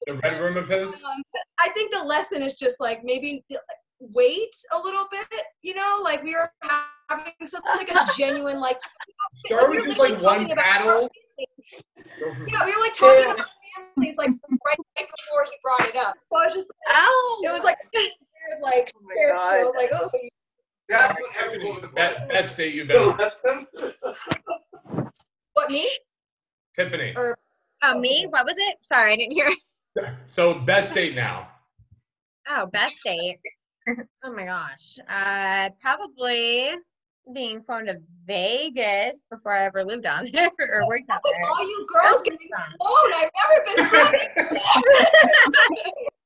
[0.07, 1.03] the, the red room of his.
[1.03, 1.23] um,
[1.59, 3.43] I think the lesson is just like maybe
[3.99, 5.43] wait a little bit.
[5.63, 6.51] You know, like we were
[7.09, 8.77] having such like a genuine like.
[9.45, 11.09] Start we with were just like one battle.
[11.37, 14.29] Yeah, we were like talking about families like
[14.65, 16.15] right before he brought it up.
[16.31, 17.37] So I was just like, Ow!
[17.43, 19.39] it was like weird like Oh my character.
[19.39, 19.65] I God.
[19.65, 20.09] was like oh
[20.89, 23.17] That's what Tiffany, best, best date you've been on.
[25.53, 25.87] what me
[26.75, 27.13] Tiffany.
[27.15, 27.37] or
[27.83, 28.25] Oh, me?
[28.29, 28.77] What was it?
[28.81, 29.49] Sorry, I didn't hear.
[30.27, 31.49] So best date now.
[32.47, 33.39] Oh, best date.
[34.23, 34.99] oh my gosh.
[35.09, 36.69] Uh, probably
[37.33, 37.97] being flown to
[38.27, 41.49] Vegas before I ever lived on there or worked out with there.
[41.51, 42.73] all you girls That was getting fun.
[42.79, 43.11] alone.
[43.15, 44.67] I've never been so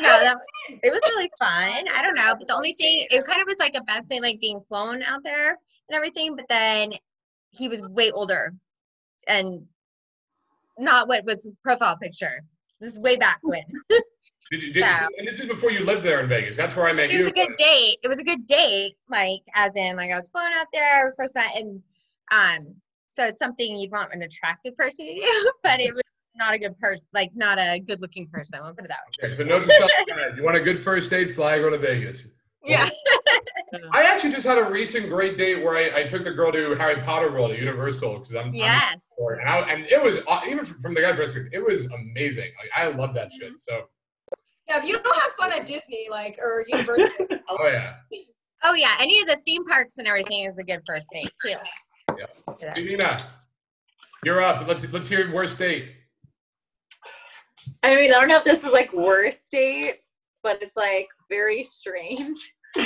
[0.00, 0.36] no, that,
[0.82, 1.84] it was really fun.
[1.94, 4.22] I don't know, but the only thing it kind of was like a best thing,
[4.22, 6.34] like being flown out there and everything.
[6.36, 6.92] But then
[7.50, 8.54] he was way older,
[9.28, 9.64] and
[10.78, 12.42] not what was profile picture.
[12.80, 13.62] This is way back when.
[14.50, 15.06] Did you, did Yeah.
[15.18, 16.54] and this is before you lived there in Vegas.
[16.54, 17.30] That's where I met It was you.
[17.30, 17.96] a good date.
[18.02, 21.34] It was a good date, like as in like I was flown out there first
[21.34, 21.82] met, and
[22.30, 22.74] um,
[23.06, 26.02] so it's something you'd want an attractive person to do, but it was
[26.36, 28.60] not a good person, like not a good looking person.
[28.62, 29.28] I'll put it that way.
[29.28, 31.30] Okay, so note to self, uh, you want a good first date?
[31.30, 32.28] Fly, go to Vegas.
[32.64, 32.88] Yeah.
[33.92, 36.74] I actually just had a recent great date where I, I took the girl to
[36.76, 39.04] Harry Potter World at Universal because I'm, I'm Yes.
[39.18, 40.18] and, I, and it was
[40.48, 42.50] even from the guy's perspective, it was amazing.
[42.58, 43.58] Like I love that shit.
[43.58, 43.82] So
[44.68, 44.78] yeah.
[44.78, 47.94] If you don't have fun at Disney like or Universal, oh yeah,
[48.62, 51.52] Oh yeah, any of the theme parks and everything is a good first date too.
[52.18, 52.26] Yeah.
[52.60, 52.74] Yeah.
[52.74, 53.30] Divina,
[54.24, 54.66] you're up.
[54.66, 55.90] Let's let's hear your worst date.
[57.82, 60.00] I mean, I don't know if this is like worst date,
[60.42, 62.38] but it's like very strange.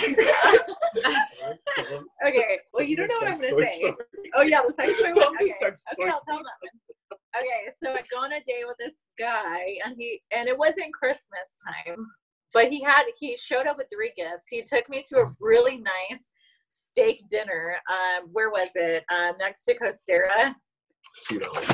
[2.27, 3.95] Okay, well, you don't know what I'm gonna say.
[4.35, 5.37] Oh yeah, the sex Tell one.
[5.37, 7.19] Okay, sex okay, I'll tell that one.
[7.37, 10.93] Okay, so I go on a date with this guy, and he and it wasn't
[10.93, 12.07] Christmas time,
[12.53, 14.45] but he had he showed up with three gifts.
[14.51, 16.25] He took me to a really nice
[16.69, 17.77] steak dinner.
[17.91, 19.05] Um, where was it?
[19.13, 20.55] Um, next to Costera.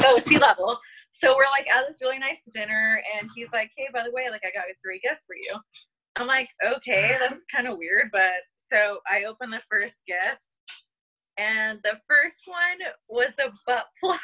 [0.07, 0.79] Oh, sea level.
[1.15, 4.29] So we're like at this really nice dinner, and he's like, "Hey, by the way,
[4.31, 5.59] like I got three gifts for you."
[6.17, 10.57] I'm like, "Okay, that's kind of weird," but so I open the first gift,
[11.39, 14.19] and the first one was a butt plug.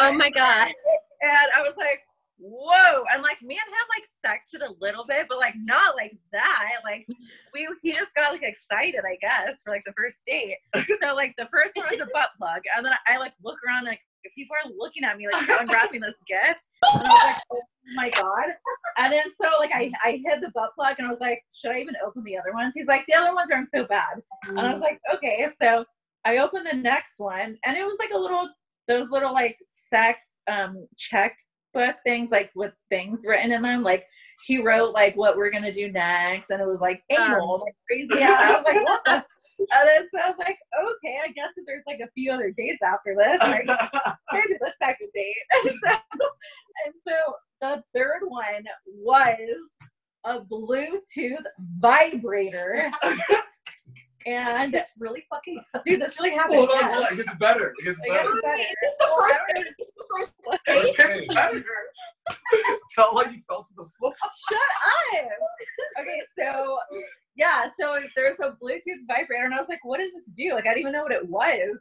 [0.00, 0.72] Oh my god.
[1.22, 2.00] and I was like,
[2.36, 4.04] "Whoa!" And like me and him like
[4.42, 6.80] sexted a little bit, but like not like that.
[6.84, 7.06] Like
[7.54, 10.56] we he just got like excited, I guess, for like the first date.
[11.00, 13.84] So like the first one was a butt plug, and then I like look around
[13.84, 14.00] like
[14.34, 17.60] people are looking at me like unwrapping this gift, and I was like, "Oh
[17.94, 18.54] my god!"
[18.98, 21.72] And then so like I I hid the butt plug, and I was like, "Should
[21.72, 24.60] I even open the other ones?" He's like, "The other ones aren't so bad," and
[24.60, 25.84] I was like, "Okay." So
[26.24, 28.48] I opened the next one, and it was like a little
[28.88, 33.82] those little like sex um checkbook things like with things written in them.
[33.82, 34.04] Like
[34.46, 38.08] he wrote like what we're gonna do next, and it was like anal, like crazy.
[38.20, 39.24] Yeah, I was like, what the?
[39.72, 42.50] And then so I was like, okay, I guess if there's like a few other
[42.56, 43.66] dates after this, like
[44.32, 45.36] maybe the second date.
[45.64, 45.96] And so,
[46.86, 49.70] and so the third one was
[50.24, 51.44] a Bluetooth
[51.78, 52.90] vibrator.
[54.26, 55.60] And It's really fucking.
[55.84, 56.56] dude, this really happened.
[56.58, 57.12] Hold on, hold on.
[57.12, 57.74] It gets better.
[57.80, 58.56] It gets It gets better.
[58.82, 59.64] This Is the first Whatever.
[59.64, 59.74] date?
[59.80, 60.60] Is the first What?
[60.66, 60.84] date?
[60.86, 61.64] It gets better.
[62.94, 64.12] Tell how you fell to the floor.
[64.48, 64.60] Shut
[65.18, 65.30] up.
[66.00, 66.78] Okay, so
[67.34, 70.52] yeah, so there's a Bluetooth vibrator, and I was like, what does this do?
[70.52, 71.78] Like, I didn't even know what it was.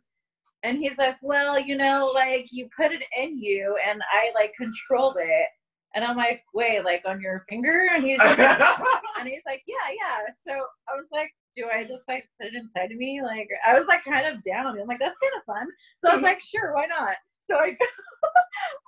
[0.63, 4.53] And he's like, well, you know, like you put it in you, and I like
[4.57, 5.47] controlled it.
[5.93, 7.87] And I'm like, wait, like on your finger?
[7.91, 8.39] And he's like,
[9.19, 10.33] and he's like, yeah, yeah.
[10.47, 13.21] So I was like, do I just like put it inside of me?
[13.21, 14.79] Like, I was like kind of down.
[14.79, 15.67] I'm like, that's kind of fun.
[15.99, 16.25] So I was mm-hmm.
[16.25, 17.15] like, sure, why not?
[17.51, 17.75] So I,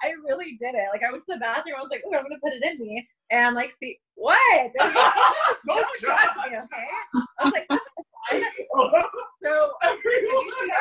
[0.04, 0.88] I really did it.
[0.93, 1.76] Like, I went to the bathroom.
[1.78, 4.71] I was like, oh, I'm gonna put it in me, and like, see what?
[4.78, 4.93] Don't,
[5.67, 6.88] Don't judge me, okay?
[7.39, 7.67] I was like,
[8.32, 9.04] this is fun.
[9.43, 9.71] So
[10.04, 10.71] did you see?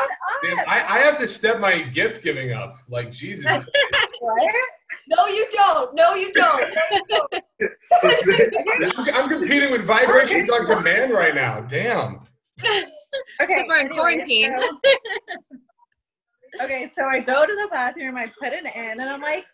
[0.45, 2.77] Damn, Ah, I, I have to step my gift giving up.
[2.89, 3.67] Like Jesus.
[4.21, 4.53] what?
[5.09, 5.93] No, you don't.
[5.97, 6.73] No, you don't.
[6.75, 7.35] No, you don't.
[9.15, 10.79] I'm competing with Vibration Dr.
[10.81, 11.61] Man right now.
[11.63, 12.21] Damn.
[12.65, 12.85] Okay,
[13.41, 14.55] Because we're in anyway, quarantine.
[14.61, 14.79] so-
[16.61, 19.45] okay, so I go to the bathroom, I put it in, and I'm like,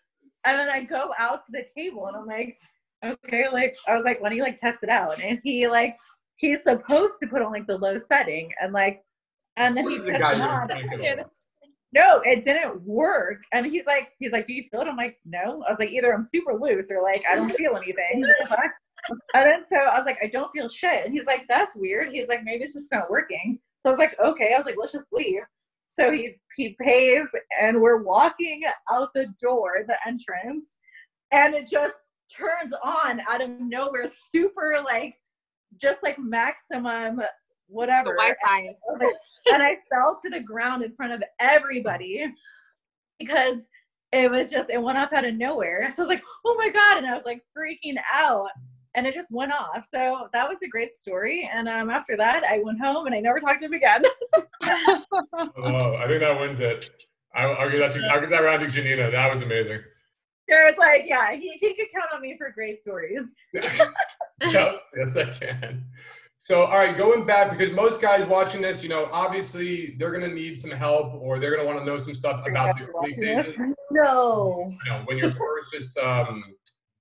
[0.45, 2.57] and then I go out to the table, and I'm like,
[3.03, 5.21] okay, like I was like, why don't you like test it out?
[5.21, 5.97] And he like
[6.37, 9.01] he's supposed to put on like the low setting, and like,
[9.57, 10.67] and then he This the it on.
[10.67, 11.25] thinking Yeah, of.
[11.91, 13.41] No, it didn't work.
[13.51, 14.87] And he's like, he's like, do you feel it?
[14.87, 15.63] I'm like, no.
[15.67, 18.25] I was like, either I'm super loose or like I don't feel anything.
[19.33, 21.05] and then so I was like, I don't feel shit.
[21.05, 22.09] And he's like, that's weird.
[22.13, 23.59] He's like, maybe it's just not working.
[23.79, 24.53] So I was like, okay.
[24.53, 25.41] I was like, let's just leave.
[25.89, 27.27] So he he pays
[27.61, 30.75] and we're walking out the door, the entrance,
[31.31, 31.95] and it just
[32.35, 35.15] turns on out of nowhere, super like
[35.77, 37.21] just like maximum
[37.67, 38.15] whatever.
[38.15, 38.73] Wi-Fi.
[39.53, 42.25] and I fell to the ground in front of everybody
[43.19, 43.67] because
[44.11, 45.89] it was just it went off out of nowhere.
[45.91, 48.49] So I was like, oh my god, and I was like freaking out.
[48.99, 49.87] And it just went off.
[49.89, 51.49] So that was a great story.
[51.53, 54.03] And um, after that, I went home and I never talked to him again.
[55.57, 56.89] Oh, I think that wins it.
[57.33, 59.09] I, I'll give that to I'll give that round to Janina.
[59.09, 59.79] That was amazing.
[60.49, 63.21] Sure, it's like, yeah, he, he could count on me for great stories.
[64.41, 65.85] Yep, yes, I can.
[66.37, 70.33] So, all right, going back because most guys watching this, you know, obviously they're gonna
[70.33, 73.59] need some help or they're gonna want to know some stuff about the early phases.
[73.91, 74.71] No.
[74.85, 76.41] You know, when you're first just um,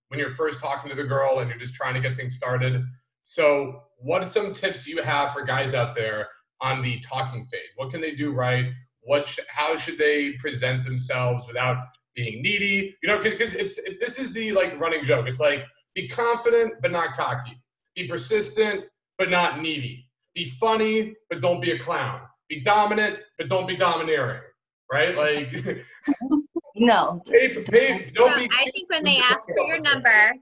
[0.08, 2.82] when you're first talking to the girl and you're just trying to get things started.
[3.22, 6.28] So, what are some tips you have for guys out there
[6.60, 7.70] on the talking phase?
[7.76, 8.72] What can they do right?
[9.02, 11.78] What sh- how should they present themselves without
[12.14, 12.96] being needy?
[13.02, 15.26] You know, because it's it, this is the like running joke.
[15.26, 17.62] It's like be confident but not cocky.
[17.94, 18.84] Be persistent
[19.18, 20.08] but not needy.
[20.34, 22.20] Be funny but don't be a clown.
[22.48, 24.42] Be dominant but don't be domineering.
[24.90, 25.14] Right?
[25.16, 25.84] Like
[26.78, 27.22] No.
[27.26, 28.10] pay for pay.
[28.14, 28.48] Don't Well, be.
[28.52, 30.32] I think when they ask for your number,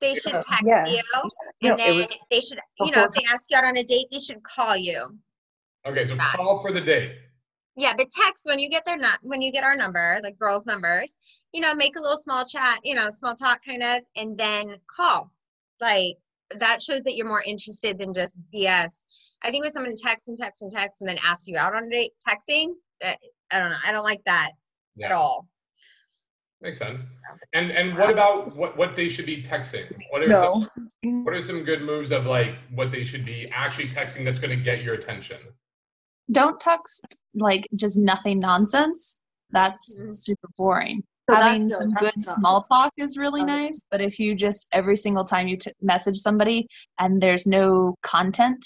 [0.00, 0.86] they should text Yeah.
[0.86, 1.00] you,
[1.62, 3.84] and it then was they should, you know, if they ask you out on a
[3.84, 5.18] date, they should call you.
[5.86, 7.12] Okay, so call for the date.
[7.76, 10.66] Yeah, but text when you get their nut when you get our number, like girls'
[10.66, 11.16] numbers,
[11.52, 14.76] you know, make a little small chat, you know, small talk kind of, and then
[14.94, 15.32] call.
[15.80, 16.16] Like
[16.58, 19.04] that shows that you're more interested than just BS.
[19.42, 21.84] I think when someone texts and texts and texts and then asks you out on
[21.84, 23.18] a date, texting, that
[23.50, 24.50] I don't know, I don't like that
[25.02, 25.48] at all.
[26.62, 27.04] Makes sense.
[27.54, 29.86] And and what about what what they should be texting?
[30.10, 33.88] What are some, what are some good moves of like what they should be actually
[33.88, 35.38] texting that's going to get your attention?
[36.30, 39.18] Don't text like just nothing nonsense.
[39.50, 40.14] That's Mhm.
[40.14, 41.02] super boring.
[41.28, 43.50] So Having that's- some that's good not- small talk is really Okay.
[43.64, 46.68] nice, but if you just every single time you t- message somebody
[47.00, 48.64] and there's no content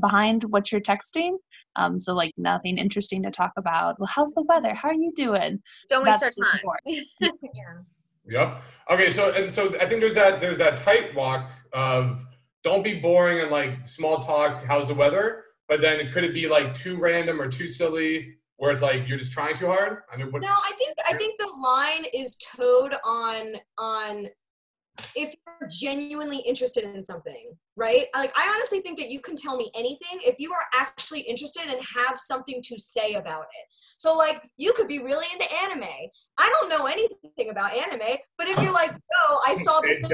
[0.00, 1.36] behind what you're texting,
[1.76, 3.98] um, so like nothing interesting to talk about.
[3.98, 4.74] Well, how's the weather?
[4.74, 5.60] How are you doing?
[5.88, 7.04] Don't waste That's our time.
[7.20, 7.28] yeah.
[8.28, 8.62] Yep.
[8.90, 12.24] Okay, so and so I think there's that there's that tight walk of
[12.62, 14.64] don't be boring and like small talk.
[14.64, 15.44] How's the weather?
[15.68, 19.18] But then could it be like too random or too silly where it's like you're
[19.18, 20.02] just trying too hard?
[20.12, 20.42] I mean, what?
[20.42, 24.28] No, I think I think the line is towed on on
[25.14, 28.06] if you're genuinely interested in something, right?
[28.14, 31.64] Like I honestly think that you can tell me anything if you are actually interested
[31.64, 33.66] and have something to say about it.
[33.96, 35.88] So like you could be really into anime.
[36.38, 40.02] I don't know anything about anime, but if you're like, no, I saw this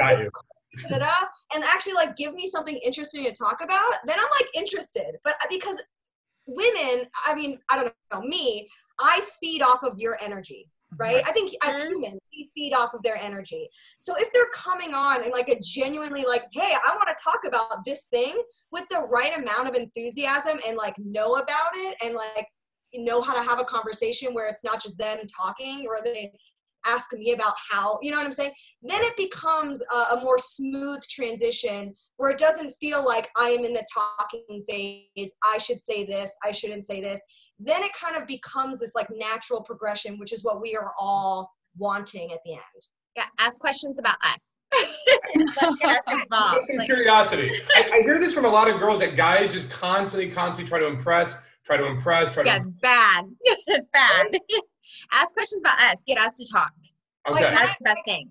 [1.54, 5.16] and actually like give me something interesting to talk about, then I'm like interested.
[5.24, 5.80] But uh, because
[6.46, 8.68] women, I mean, I don't know, me,
[9.00, 10.68] I feed off of your energy.
[10.96, 11.22] Right?
[11.26, 11.88] I think as Mhm.
[11.90, 13.68] humans, we feed off of their energy.
[13.98, 17.44] So if they're coming on and like a genuinely like, hey, I want to talk
[17.44, 22.14] about this thing with the right amount of enthusiasm and like know about it and
[22.14, 22.48] like
[22.94, 26.32] know how to have a conversation where it's not just them talking or they
[26.86, 28.52] ask me about how, you know what I'm saying?
[28.82, 33.64] Then it becomes a, a more smooth transition where it doesn't feel like I am
[33.64, 35.34] in the talking phase.
[35.44, 37.20] I should say this, I shouldn't say this.
[37.58, 41.52] Then it kind of becomes this like natural progression, which is what we are all
[41.76, 42.62] wanting at the end.
[43.16, 44.52] Yeah, ask questions about us.
[45.36, 46.54] Let's get us involved.
[46.56, 47.50] Just from Like, curiosity.
[47.76, 50.78] I, I hear this from a lot of girls that guys just constantly, constantly try
[50.78, 52.48] to impress, try to impress, try to.
[52.48, 53.24] yeah, it's bad.
[53.42, 54.26] it's bad.
[55.12, 56.02] ask questions about us.
[56.06, 56.70] Get us to talk.
[57.30, 57.44] Okay.
[57.44, 58.28] Like, That's the best thing.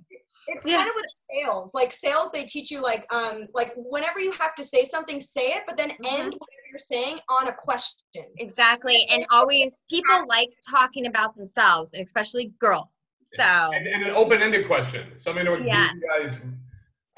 [0.48, 0.78] It's Yeah.
[0.78, 1.74] kind of with sales.
[1.74, 5.50] Like sales, they teach you like um like whenever you have to say something, say
[5.50, 6.06] it, but then Mhm.
[6.06, 8.00] end whatever you're saying on a question.
[8.38, 9.06] Exactly.
[9.12, 13.00] And always, people like talking about themselves, and especially girls.
[13.36, 15.20] So, and, and an open-ended question.
[15.20, 15.89] Something to Yeah.
[15.93, 16.39] you guys.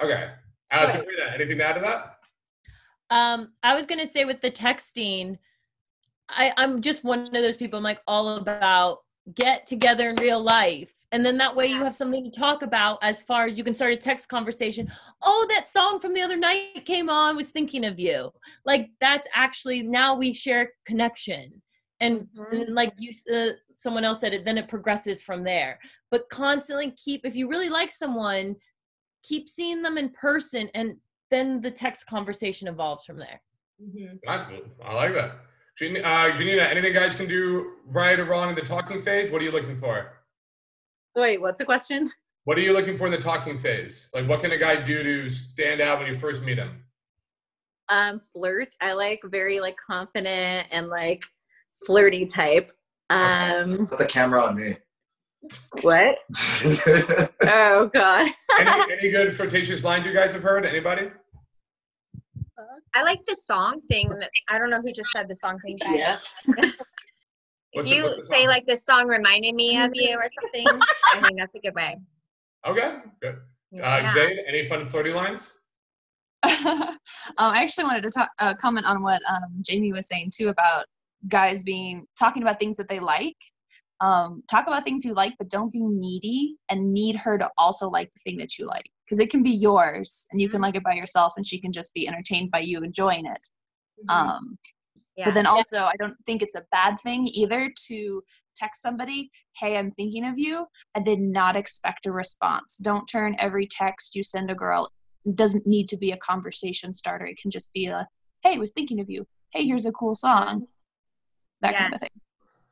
[0.02, 0.32] Okay.
[0.72, 2.20] Uh, Sabrina, anything to add to that?
[3.12, 5.38] Um, I was gonna say with the texting,
[6.28, 7.78] I, I'm just one of those people.
[7.78, 9.00] I'm like all about
[9.34, 13.00] get together in real life, and then that way you have something to talk about
[13.02, 14.92] as far as you can start a text conversation.
[15.22, 17.36] Oh, that song from the other night came on.
[17.36, 18.32] Was thinking of you.
[18.66, 21.62] Like that's actually now we share connection,
[22.00, 22.52] and, Mhm.
[22.68, 24.46] and like you, uh, someone else said it.
[24.46, 25.80] Then it progresses from there.
[26.12, 28.56] But constantly keep if you really like someone,
[29.24, 30.98] keep seeing them in person and
[31.32, 33.42] then the text conversation evolves from there.
[33.82, 34.20] Mhm.
[34.28, 35.36] I, I like that.
[35.78, 39.30] Jan- uh, Janina, anything guys can do right or wrong in the talking phase?
[39.32, 40.19] What are you looking for?
[41.16, 42.12] Wait, what's the question?
[42.46, 44.10] What are you looking for in the talking phase?
[44.14, 46.84] Like, what can a guy do to stand out when you first meet him?
[47.90, 48.70] Um, flirt.
[48.82, 51.24] I like very like confident and like
[51.86, 52.72] flirty type.
[53.10, 54.78] Um, Put the camera on me.
[55.82, 56.20] what?
[57.42, 58.28] Oh god.
[58.60, 60.66] Any, any good flirtatious lines you guys have heard?
[60.66, 61.10] Anybody?
[62.94, 64.10] I like the song thing.
[64.10, 65.78] That, I don't know who just said the song thing.
[65.80, 66.20] but Yeah.
[67.74, 70.82] If What's you what's say like this song reminded me of you or something,
[71.14, 71.98] I think that's a good way.
[72.66, 73.36] Okay, good.
[73.76, 74.14] Uh, Yeah.
[74.14, 75.54] Zayd, any fun flirty lines?
[76.44, 76.98] um,
[77.38, 80.86] I actually wanted to talk, uh, comment on what um, Jamie was saying too about
[81.28, 83.38] guys being talking about things that they like.
[84.02, 87.90] Um, talk about things you like, but don't be needy and need her to also
[87.90, 90.76] like the thing that you like because it can be yours and you can like
[90.76, 93.48] it by yourself and she can just be entertained by you enjoying it.
[94.08, 94.58] Um,
[95.20, 95.26] Yeah.
[95.26, 98.24] but then also, I don't think it's a bad thing either to
[98.56, 100.66] text somebody, hey, I'm thinking of you,
[100.96, 102.78] and then not expect a response.
[102.78, 104.90] Don't turn every text you send a girl,
[105.26, 107.26] it doesn't need to be a conversation starter.
[107.26, 108.08] It can just be a,
[108.44, 109.28] hey, was thinking of you.
[109.52, 110.68] Hey, here's a cool song.
[111.60, 112.10] That kind of thing.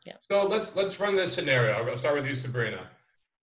[0.06, 0.14] Yeah.
[0.32, 1.74] So let's let's run this scenario.
[1.74, 2.88] I'll start with you, Sabrina.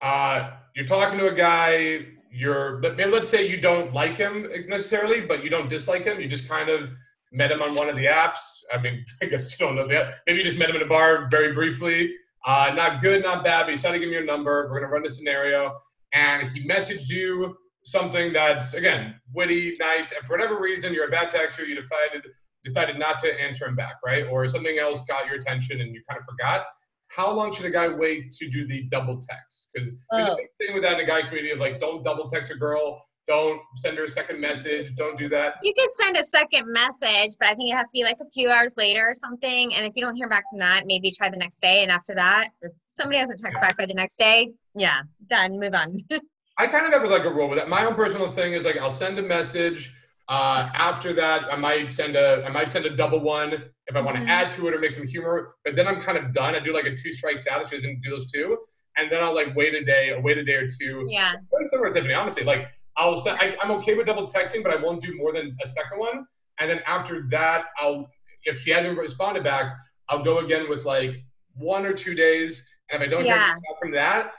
[0.01, 2.07] Uh, you're talking to a guy.
[2.33, 6.19] You're but maybe let's say you don't like him necessarily, but you don't dislike him.
[6.19, 6.91] You just kind of
[7.35, 8.61] met him on one of the apps.
[8.73, 10.15] I mean, I guess you don't know that.
[10.27, 12.15] Maybe you just met him in a bar very briefly.
[12.47, 14.69] Uh, not good, not bad, but he decided to give me your number.
[14.71, 15.77] We're gonna run the scenario,
[16.13, 21.11] and he messaged you something that's again witty, nice, and for whatever reason you're a
[21.11, 21.67] bad texter.
[21.67, 22.23] You decided
[22.63, 24.25] decided not to answer him back, right?
[24.31, 26.65] Or something else got your attention and you kind of forgot.
[27.09, 29.71] How long should a guy wait to do the double text?
[29.75, 30.37] Because there's a Oh.
[30.37, 33.05] big thing with that in the guy community of like, don't double text a girl,
[33.27, 35.55] don't send her a second message, don't do that.
[35.63, 38.29] You could send a second message, but I think it has to be like a
[38.31, 39.75] few hours later or something.
[39.75, 41.83] And if you don't hear back from that, maybe try the next day.
[41.83, 45.75] And after that, if somebody doesn't text back by the next day, yeah, done, move
[45.75, 45.99] on.
[46.59, 47.69] I kind of have like a rule with that.
[47.69, 49.93] My own personal thing is like I'll send a message.
[50.29, 53.53] Uh, after that, I might send a I might send a double one
[53.87, 54.29] if I want to Mhm.
[54.29, 55.57] add to it or make some humor.
[55.65, 56.55] But then I'm kind of done.
[56.55, 58.57] I do like a two strike status, just do those two,
[58.97, 61.05] and then I'll like wait a day, or wait a day or two.
[61.09, 61.35] yeah.
[61.51, 62.15] Very similar, Tiffany.
[62.15, 65.33] Honestly, like I'll send, I, I'm okay with double texting, but I won't do more
[65.33, 66.27] than a second one.
[66.59, 68.09] And then after that, I'll
[68.45, 69.75] if she hasn't responded back,
[70.09, 71.25] I'll go again with like
[71.55, 72.69] one or two days.
[72.91, 73.37] And if I don't hear Yeah.
[73.37, 74.33] anything back from that,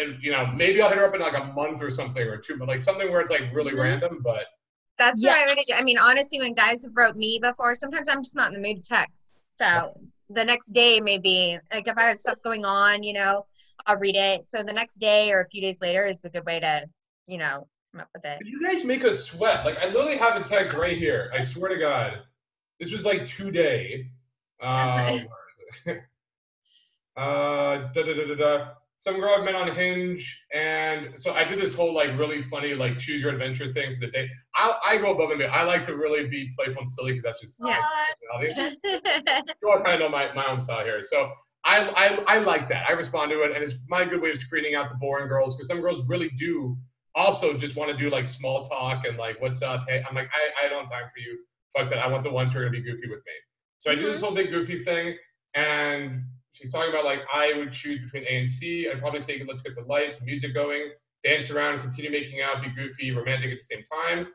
[0.00, 2.38] and you know maybe I'll hit her up in like a month or something or
[2.38, 3.80] two, but like something where it's like really Mhm.
[3.80, 4.20] random.
[4.22, 4.46] But
[4.98, 5.30] That's Yeah.
[5.30, 5.74] what I would do.
[5.74, 8.66] I mean, honestly, when guys have wrote me before, sometimes I'm just not in the
[8.68, 9.32] mood to text.
[9.48, 9.92] So
[10.30, 13.46] the next day, maybe like if I have stuff going on, you know,
[13.86, 14.48] I'll read it.
[14.48, 16.86] So the next day or a few days later is a good way to,
[17.26, 18.38] you know, come up with it.
[18.44, 19.64] you guys make us sweat.
[19.64, 21.30] Like I literally have a text right here.
[21.36, 22.22] I swear to God,
[22.80, 24.08] this was like today.
[24.60, 25.20] Uh,
[25.86, 25.92] uh,
[27.16, 28.66] da, da, da, da, da.
[28.98, 32.74] Some girl I met on Hinge, and so I did this whole like really funny
[32.74, 34.28] like choose your adventure thing for the day.
[34.54, 35.54] I I go above and beyond.
[35.54, 37.80] I like to really be playful and silly because that's just Yeah.
[37.80, 38.78] my personality.
[39.60, 41.02] You all kind of know my, my own style here.
[41.02, 41.32] So
[41.64, 41.88] I,
[42.28, 42.88] I I like that.
[42.88, 45.56] I respond to it, and it's my good way of screening out the boring girls
[45.56, 46.76] because some girls really do
[47.14, 49.84] also just want to do like small talk and like what's up.
[49.88, 51.38] Hey, I'm like I I don't have time for you.
[51.76, 51.98] Fuck that.
[51.98, 53.32] I want the ones who are gonna be goofy with me.
[53.78, 55.16] So I do this whole big goofy thing,
[55.54, 58.88] and she's talking about like I would choose between A and C.
[58.88, 60.90] I'd probably say let's get the lights, music going,
[61.24, 64.28] dance around, continue making out, be goofy, romantic at the same time.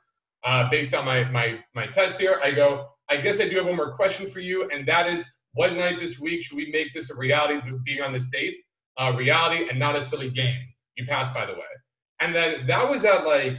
[0.43, 2.89] Uh, based on my my my test here, I go.
[3.09, 5.23] I guess I do have one more question for you, and that is,
[5.53, 7.61] what night this week should we make this a reality?
[7.85, 8.55] Being on this date,
[8.97, 10.59] uh, reality, and not a silly game.
[10.97, 11.59] You passed, by the way.
[12.19, 13.57] And then that was at like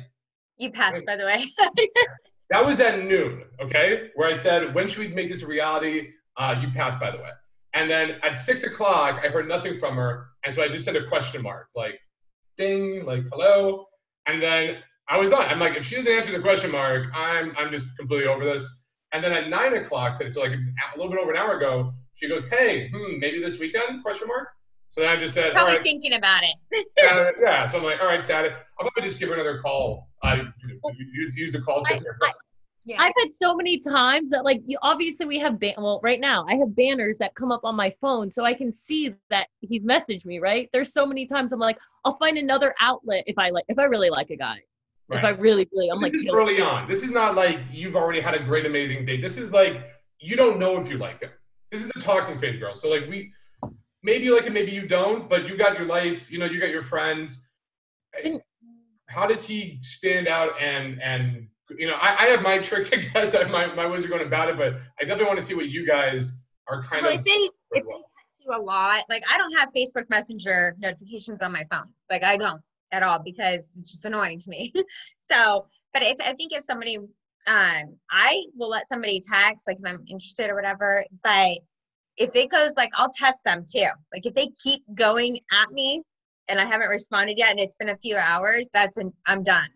[0.57, 1.47] You passed, by the way.
[2.51, 4.11] that was at noon, okay?
[4.15, 6.09] Where I said, when should we make this a reality?
[6.37, 7.31] Uh, you passed, by the way.
[7.75, 10.29] And then at six o'clock, I heard nothing from her.
[10.45, 12.01] And so I just said a question mark, like
[12.57, 13.87] ding, like hello.
[14.27, 14.79] And then
[15.09, 15.45] I was done.
[15.49, 18.67] I'm like, if she doesn't answer the question mark, I'm I'm just completely over this.
[19.13, 22.29] And then at nine o'clock, so like a little bit over an hour ago, she
[22.29, 24.49] goes, "Hey, hmm, maybe this weekend?" Question mark.
[24.91, 25.83] So then I just said, Probably all right.
[25.83, 26.87] thinking about it.
[26.97, 27.67] yeah, yeah.
[27.67, 28.55] So I'm like, all right, Saturday.
[28.55, 30.09] I'll probably just give her another call.
[30.23, 30.43] I
[31.13, 32.19] use use the call tip here.
[32.23, 32.33] I-
[32.97, 36.47] I've had so many times that like you, obviously we have ban- well right now
[36.49, 39.85] I have banners that come up on my phone so I can see that he's
[39.85, 40.71] messaged me right.
[40.73, 41.77] There's so many times I'm like
[42.07, 44.59] I'll find another outlet if I like if I really like a guy.
[45.11, 46.89] If I really really I'm this like is early on.
[46.89, 49.21] This is not like you've already had a great, amazing date.
[49.21, 51.31] This is like you don't know if you like him.
[51.71, 52.75] This is the talking phase, girl.
[52.77, 53.33] So like we,
[54.03, 55.29] maybe you like maybe you don't.
[55.29, 56.31] But you got your life.
[56.31, 57.51] You know, you got your friends.
[59.09, 60.61] How does he stand out?
[60.61, 62.91] And and you know, I, I have my tricks.
[62.93, 64.57] I guess I my my ways are going about it.
[64.57, 67.19] But I definitely want to see what you guys are kind Well, of.
[67.21, 67.31] if they
[67.79, 68.05] if they text
[68.41, 71.87] you a lot, like I don't have Facebook Messenger notifications on my phone.
[72.11, 74.73] Like I don't at all because it's just annoying to me.
[75.31, 79.87] so, but if I think if somebody, um, I will let somebody text like if
[79.87, 81.05] I'm interested or whatever.
[81.23, 81.59] But
[82.19, 83.87] if it goes like I'll test them too.
[84.13, 86.03] Like if they keep going at me
[86.49, 89.69] and I haven't responded yet and it's been a few hours, that's an I'm done.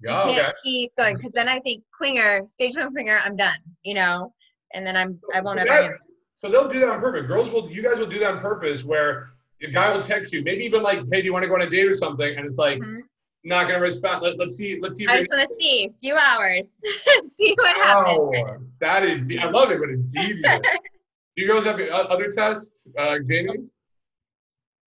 [0.00, 3.56] Yeah, you can't keep going because then I think clinger, stage one clinger, I'm done.
[3.82, 4.32] You know,
[4.74, 6.00] and then I'm I won't So ever that- answer.
[6.36, 7.26] So they'll do that on purpose.
[7.26, 9.30] Girls will, you guys will do that on purpose where
[9.60, 11.62] a guy will text you, maybe even like, hey, do you want to go on
[11.62, 12.36] a date or something?
[12.36, 13.00] And it's like, Mhm.
[13.42, 14.22] not gonna respond.
[14.22, 15.04] Let, let's see, let's see.
[15.08, 16.68] I just want to see a few hours,
[17.24, 18.18] see what happens.
[18.20, 20.60] Oh, that is, de- I love it, but it's devious.
[21.38, 23.68] do you girls have other tests, uh, Jamie?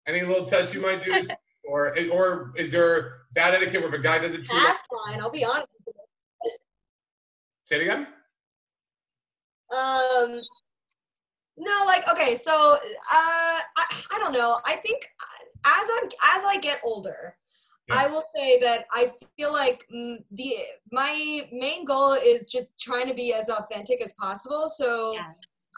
[0.08, 1.12] Any little tests you might do,
[1.70, 4.56] or or is there bad etiquette where if a guy does it too?
[4.56, 4.64] much?
[4.64, 5.68] Past mine, I'll be honest.
[5.86, 5.94] with
[6.46, 6.52] you.
[7.66, 8.08] Say it again.
[9.76, 10.40] Um,
[11.58, 12.80] no, like okay, so uh,
[13.12, 14.60] I I don't know.
[14.66, 15.04] I think
[15.66, 16.06] as I'm
[16.38, 17.36] as I get older,
[17.90, 17.96] Yeah.
[18.04, 20.54] I will say that I feel like mm, the
[20.94, 24.70] my main goal is just trying to be as authentic as possible.
[24.70, 25.26] So Yeah.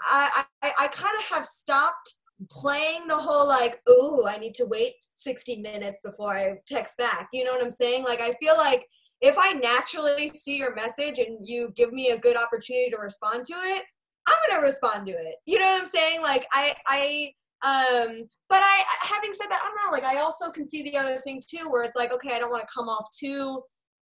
[0.02, 2.14] I I, I kind of have stopped
[2.50, 7.30] playing the whole like oh I need to wait 60 minutes before I text back.
[7.34, 8.04] You know what I'm saying?
[8.04, 8.88] Like I feel like
[9.22, 13.44] if I naturally see your message and you give me a good opportunity to respond
[13.46, 13.84] to it,
[14.28, 15.36] I'm gonna respond to it.
[15.46, 16.22] You know what I'm saying?
[16.22, 20.50] Like I I um but I having said that, I don't know, like I also
[20.52, 22.88] can see the other thing too where it's like, okay, I don't want to come
[22.88, 23.62] off too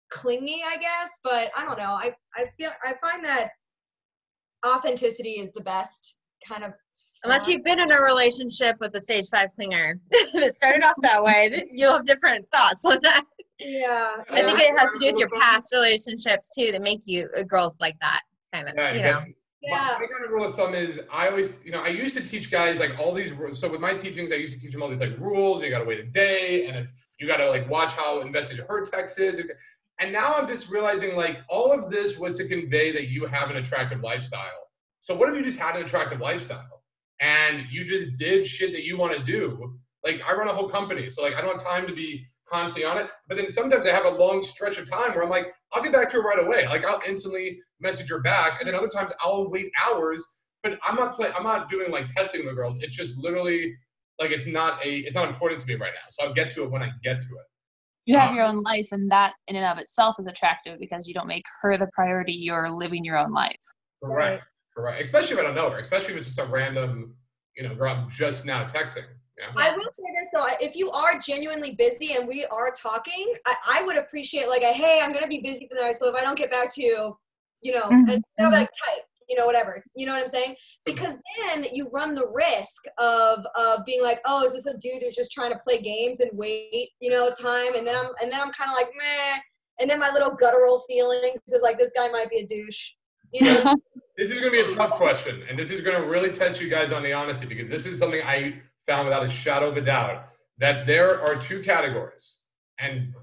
[0.10, 1.92] clingy, I guess, but I don't know.
[1.92, 3.50] I I feel I find that
[4.66, 6.74] authenticity is the best kind of
[7.24, 9.94] Unless you've been in a relationship with a stage five clinger
[10.36, 13.24] that started off that way, you'll have different thoughts on that.
[13.58, 14.18] yeah.
[14.30, 17.42] I think it has to do with your past relationships too that make you uh,
[17.42, 18.22] girls like that
[18.54, 18.76] kind of.
[18.78, 19.06] Yeah, you know.
[19.08, 19.26] that's-
[19.64, 19.96] Yeah.
[19.98, 22.22] My, my kind of rule of thumb is I always, you know, I used to
[22.22, 23.32] teach guys like all these.
[23.32, 25.64] ru- So with my teachings, I used to teach them all these like rules.
[25.64, 28.58] You got to wait a day, and if you got to like watch how invested
[28.58, 29.42] your her text is.
[30.00, 33.50] And now I'm just realizing like all of this was to convey that you have
[33.50, 34.68] an attractive lifestyle.
[35.00, 36.84] So what if you just had an attractive lifestyle
[37.22, 39.78] and you just did shit that you want to do?
[40.04, 42.86] Like I run a whole company, so like I don't have time to be constantly
[42.86, 43.10] on it.
[43.28, 45.94] But then sometimes I have a long stretch of time where I'm like, I'll get
[45.94, 46.68] back to her right away.
[46.68, 50.24] Like I'll instantly message her back, and then other times I'll wait hours.
[50.62, 51.34] But I'm not playing.
[51.38, 52.78] I'm not doing like testing the girls.
[52.82, 53.76] It's just literally
[54.20, 54.98] like it's not a.
[55.00, 56.08] It's not important to me right now.
[56.12, 57.46] So I'll get to it when I get to it.
[58.06, 61.08] You have Um, your own life, and that in and of itself is attractive because
[61.08, 62.34] you don't make her the priority.
[62.34, 63.60] You're living your own life.
[64.04, 64.46] Correct.
[64.76, 65.02] Correct.
[65.02, 65.80] Especially if I don't know her.
[65.80, 67.16] Especially if it's just a random,
[67.56, 69.06] you know, girl I'm just now texting.
[69.38, 69.48] Yeah.
[69.58, 73.56] I will say this though, if you are genuinely busy and we are talking, I,
[73.70, 76.38] I would appreciate like a hey, I'm gonna be busy tonight, so if I don't
[76.38, 77.18] get back to you,
[77.62, 79.84] you know, Mhm, and I'll be like tight, you know, whatever.
[79.96, 80.52] You know what I'm saying?
[80.52, 80.94] Mm-hmm.
[80.94, 85.02] Because then you run the risk of of being like, oh, is this a dude
[85.02, 88.32] who's just trying to play games and wait, you know, time, and then I'm and
[88.32, 89.40] then I'm kind of like meh,
[89.80, 92.92] and then my little guttural feelings is like this guy might be a douche.
[93.34, 93.76] You know,
[94.18, 96.62] This is going to be a tough question, and this is going to really test
[96.62, 99.78] you guys on the honesty because this is something I found without a shadow of
[99.78, 102.44] a doubt that there are two categories,
[102.80, 103.14] and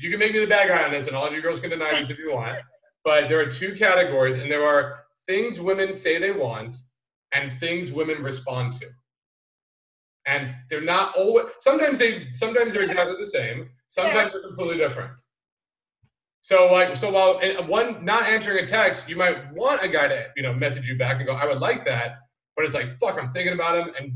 [0.00, 1.70] you can make me the bad guy on this, and all of you girls can
[1.70, 2.58] deny this if you want.
[3.04, 6.76] But there are two categories, and there are things women say they want
[7.32, 8.86] and things women respond to.
[10.26, 11.46] And they're not always.
[11.60, 12.28] Sometimes they.
[12.32, 13.68] Sometimes they're exactly the same.
[13.88, 15.12] Sometimes they're completely different.
[16.40, 20.26] So like, so while one not answering a text, you might want a guy to
[20.36, 22.18] you know message you back and go, I would like that,
[22.54, 24.12] but it's like, fuck, I'm thinking about him, and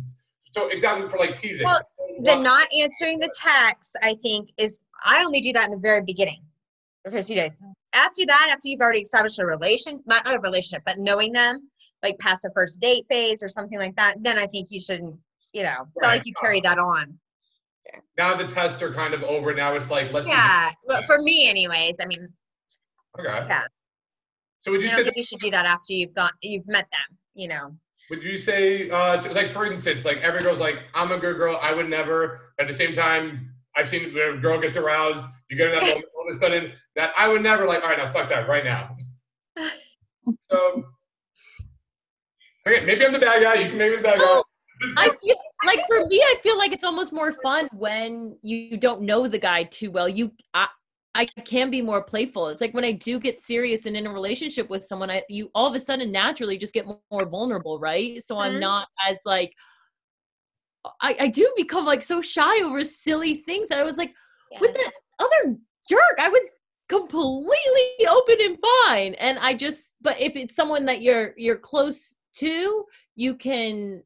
[0.53, 1.67] so exactly for like teasing.
[1.67, 1.81] Well,
[2.23, 6.03] The not answering the text, I think, is I only do that in the very
[6.03, 6.43] beginning,
[7.05, 7.61] the first few days.
[7.95, 11.69] After that, after you've already established a relation, not a relationship, but knowing them,
[12.03, 15.19] like past the first date phase or something like that, then I think you shouldn't,
[15.53, 17.19] you know, it's not like you carry that on.
[18.17, 19.53] now the tests are kind of over.
[19.55, 20.27] Now it's like let's.
[20.29, 22.29] see- Yeah, but for me, anyways, I mean,
[23.19, 23.29] Okay.
[23.49, 23.65] Yeah.
[24.61, 25.05] So would I you don't say?
[25.05, 27.19] think you should do that after you've got you've met them.
[27.35, 27.77] You know,
[28.11, 31.37] Would you say, uh, so like for instance, like every girl's like, I'm a good
[31.37, 32.41] girl, I would never.
[32.57, 35.73] But at the same time, I've seen when a girl gets aroused, you get in
[35.73, 37.67] that moment, all of a sudden, that I would never.
[37.67, 38.97] Like, all right, now fuck that right now.
[40.39, 40.85] So,
[42.67, 43.55] okay, maybe I'm the bad guy.
[43.55, 44.25] You can make me the bad guy.
[44.25, 44.45] No,
[44.97, 45.37] I feel
[45.67, 49.39] like for me, I feel like it's almost more fun when you don't know the
[49.39, 50.09] guy too well.
[50.09, 50.69] You, I,
[51.15, 52.47] I can be more playful.
[52.49, 55.51] It's like when I do get serious and in a relationship with someone, I you
[55.55, 58.23] all of a sudden naturally just get more vulnerable, right?
[58.23, 58.61] So I'm Mhm.
[58.61, 59.53] not as like.
[61.03, 63.71] I, I do become like so shy over silly things.
[63.71, 64.15] I was like,
[64.61, 65.57] with that other
[65.89, 66.43] jerk, I was
[66.89, 69.15] completely open and fine.
[69.15, 72.85] And I just, but if it's someone that you're you're close to,
[73.17, 74.03] you can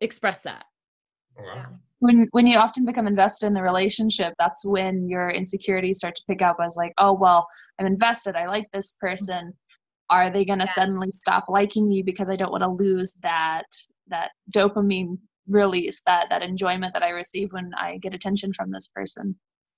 [0.00, 0.64] express that.
[1.38, 1.62] Oh, okay.
[2.00, 6.22] when when you often become invested in the relationship that's when your insecurities start to
[6.26, 7.46] pick up as like oh well
[7.78, 9.52] i'm invested i like this person
[10.10, 10.72] are they going to Yeah.
[10.72, 13.66] suddenly stop liking me because i don't want to lose that
[14.08, 18.88] that dopamine release that that enjoyment that i receive when i get attention from this
[18.88, 19.36] person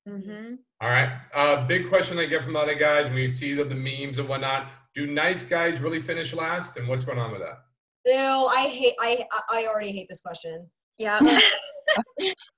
[0.09, 0.55] mm-hmm.
[0.81, 1.11] All right.
[1.35, 3.75] Uh, big question I get from a lot of guys when you see the, the
[3.75, 4.69] memes and whatnot.
[4.95, 6.77] Do nice guys really finish last?
[6.77, 7.59] And what's going on with that?
[8.05, 8.15] Ew,
[8.51, 8.95] I hate.
[9.01, 10.69] I I already hate this question.
[10.99, 11.19] yeah.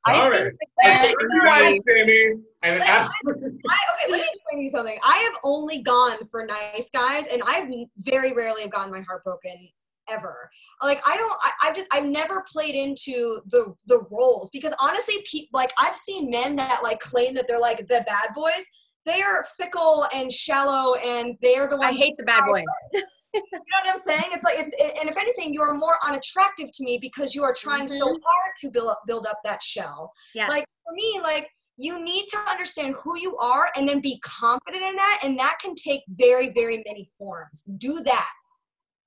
[0.06, 0.52] I All think right.
[0.82, 2.34] that Very there nice, Sammy.
[2.62, 4.98] And Like, I, okay, let me explain you something.
[5.02, 7.68] I have only gone for nice guys, and I've
[7.98, 9.68] very rarely have gotten my heart broken
[10.08, 10.48] ever.
[10.82, 11.32] Like I don't.
[11.42, 11.86] I, I just.
[11.92, 16.80] I've never played into the the roles because honestly, pe- like I've seen men that
[16.82, 18.64] like claim that they're like the bad boys.
[19.06, 21.94] They are fickle and shallow, and they're the ones.
[21.94, 22.64] I hate the bad boys.
[23.34, 24.30] You know what I'm saying?
[24.32, 27.52] It's like it's and if anything, you are more unattractive to me because you are
[27.52, 28.16] trying so Mhm.
[28.24, 30.46] hard to build up build up that shell Yeah.
[30.46, 34.84] like for me like you need to understand who you are and then be confident
[34.84, 38.30] in that and that can take very very many forms do that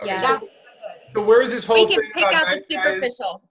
[0.03, 0.19] Okay, Yeah.
[0.19, 0.45] so, that's
[1.15, 2.85] so where's this whole we can thing pick about out the nice guys?
[2.85, 3.41] superficial.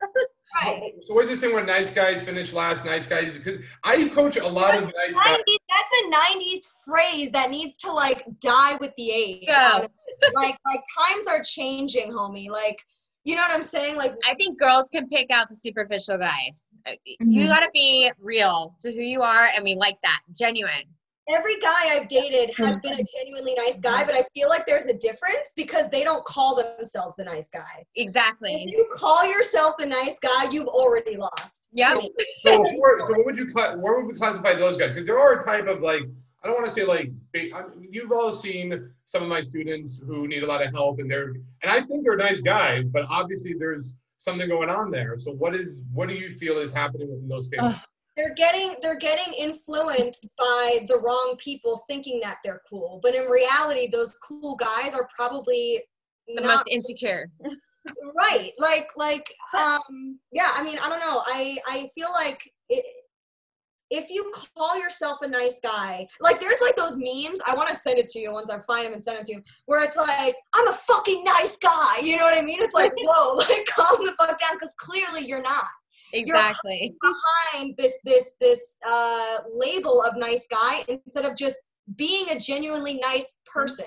[0.62, 2.84] right So where's this thing where nice guys finish last?
[2.84, 5.38] Nice guys, because I coach a lot of nice guys.
[5.68, 9.86] that's a 90s phrase that needs to like die with the age Yeah.
[10.34, 12.78] like like times are changing homie like
[13.24, 16.68] you know what i'm saying like I think girls can pick out the superficial guys.
[16.86, 17.48] Uh, You Mhm.
[17.48, 20.84] got to be real to who you are, and we like that, genuine.
[21.28, 24.86] Every guy I've dated has been a genuinely nice guy, but I feel like there's
[24.86, 27.84] a difference because they don't call themselves the nice guy.
[27.96, 28.54] Exactly.
[28.54, 31.68] If you call yourself the nice guy, you've already lost.
[31.72, 31.94] Yeah.
[31.94, 32.02] Yep.
[32.46, 34.92] So, where, so what would you cla- where would we classify those guys?
[34.92, 36.02] Because there are a type of like
[36.44, 39.40] I don't want to say like ba- I mean, you've all seen some of my
[39.40, 41.30] students who need a lot of help, and they're
[41.62, 45.18] and I think they're nice guys, but obviously there's something going on there.
[45.18, 47.72] So what is what do you feel is happening in those cases?
[47.72, 47.80] Ugh.
[48.16, 53.26] They're getting they're getting influenced by the wrong people thinking that they're cool, but in
[53.26, 55.82] reality, those cool guys are probably
[56.28, 57.30] The not most insecure.
[58.16, 62.84] right like like um yeah i mean i don't know i i feel like it,
[63.90, 67.76] if you call yourself a nice guy like there's like those memes i want to
[67.76, 69.96] send it to you once i find them and send it to you where it's
[69.96, 73.66] like i'm a fucking nice guy you know what i mean it's like whoa like
[73.66, 75.66] calm the fuck down because clearly you're not
[76.12, 76.94] Exactly.
[77.00, 81.58] behind this this this uh label of nice guy instead of just
[81.96, 83.86] being a genuinely nice person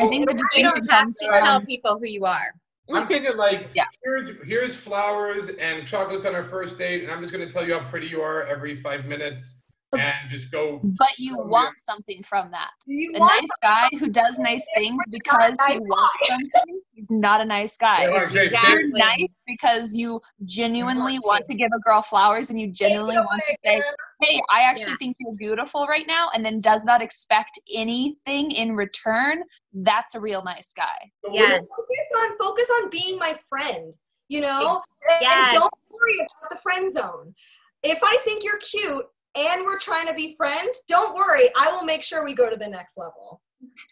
[0.00, 2.54] i think the You distinction don't have to tell people who you are.
[2.92, 3.84] I'm thinking like Yeah.
[4.02, 7.74] here's here's flowers and chocolates on our first date, and I'm just gonna tell you
[7.74, 9.62] how pretty you are every five minutes,
[9.92, 10.80] and just go.
[10.82, 15.02] but you want something from that you the want nice guy who does nice things
[15.10, 18.70] because he wants something he's not a nice guy Yeah, like, Exactly.
[18.70, 21.52] you're nice because you genuinely want want to.
[21.52, 23.82] to give a girl flowers and you genuinely want to say
[24.22, 24.96] hey, I actually Yeah.
[24.98, 30.20] think you're beautiful right now, and then does not expect anything in return, that's a
[30.20, 31.10] real nice guy.
[31.24, 31.66] So Yes.
[31.74, 33.94] focus on focus on being my friend
[34.30, 34.80] you know
[35.10, 35.32] and, Yes.
[35.36, 37.34] and don't worry about the friend zone
[37.82, 39.04] if i think you're cute
[39.36, 42.56] and we're trying to be friends don't worry i will make sure we go to
[42.56, 43.40] the next level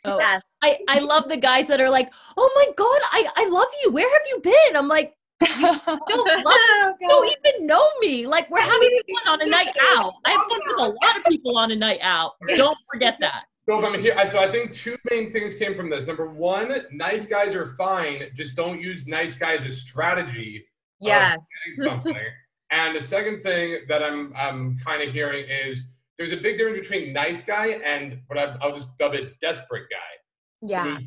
[0.05, 0.43] Oh, Yes.
[0.62, 3.93] I, I love the guys that are like, oh my god, I, I love you.
[3.93, 4.76] Where have you been?
[4.76, 8.26] I'm like, don't love Oh, don't even know me.
[8.26, 10.14] Like we're having fun on a night out.
[10.24, 12.32] I have oh, fun with a lot of people on a night out.
[12.57, 13.45] Don't forget that.
[13.68, 16.07] So if I'm here, so I think two main things came from this.
[16.07, 18.22] Number one, nice guys are fine.
[18.34, 20.64] Just don't use nice guys as strategy.
[21.01, 21.39] Yes.
[22.71, 22.87] getting something.
[22.87, 26.89] and the second thing that I'm I'm kind of hearing is there's a big difference
[26.89, 30.69] between nice guy and what I, I'll just dub it desperate guy.
[30.69, 30.99] Yeah.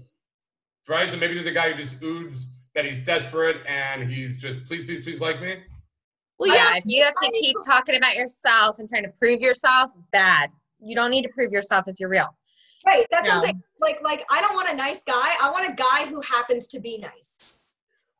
[0.89, 1.09] Right?
[1.09, 4.85] So maybe there's a guy who just oods that he's desperate and he's just please,
[4.85, 5.57] please, please like me.
[6.39, 9.41] Well, yeah, yeah, if you have to keep talking about yourself and trying to prove
[9.41, 10.49] yourself, bad.
[10.79, 12.33] You don't need to prove yourself if you're real.
[12.85, 15.69] right that's what i'm saying like like i don't want a nice guy i want
[15.69, 17.50] a guy who happens to be nice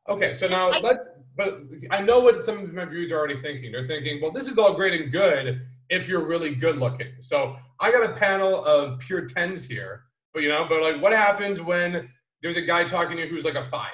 [0.08, 1.08] Okay, so now I- let's.
[1.34, 3.72] But I know what some of my viewers are already thinking.
[3.72, 7.08] They're thinking, well, this is all great and good if you're really good looking.
[7.20, 10.02] So I got a panel of pure tens here,
[10.34, 12.10] but you know, but like, what happens when
[12.42, 13.92] there's a guy talking to you who's like a five?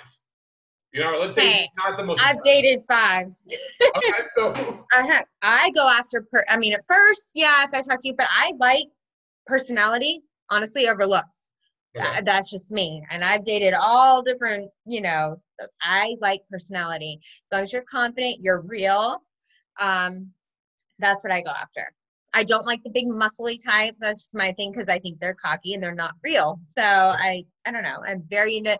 [0.92, 2.20] You know, let's say he's Hey, not the most.
[2.24, 3.44] I've dated fives.
[3.80, 4.52] Okay, so
[4.92, 6.22] I have, I go after.
[6.22, 8.86] Per, I mean, at first, yeah, if I talk to you, but I like
[9.46, 11.50] personality, honestly, over looks.
[11.96, 12.04] Okay.
[12.04, 13.04] Uh, that's just me.
[13.10, 15.40] And I've dated all different, you know,
[15.82, 17.20] I like personality.
[17.22, 19.22] As long as you're confident, you're real.
[19.80, 20.30] Um,
[20.98, 21.92] that's what I go after.
[22.34, 23.94] I don't like the big muscly type.
[24.00, 26.60] That's just my thing because I think they're cocky and they're not real.
[26.66, 28.02] So I, I don't know.
[28.06, 28.78] I'm very into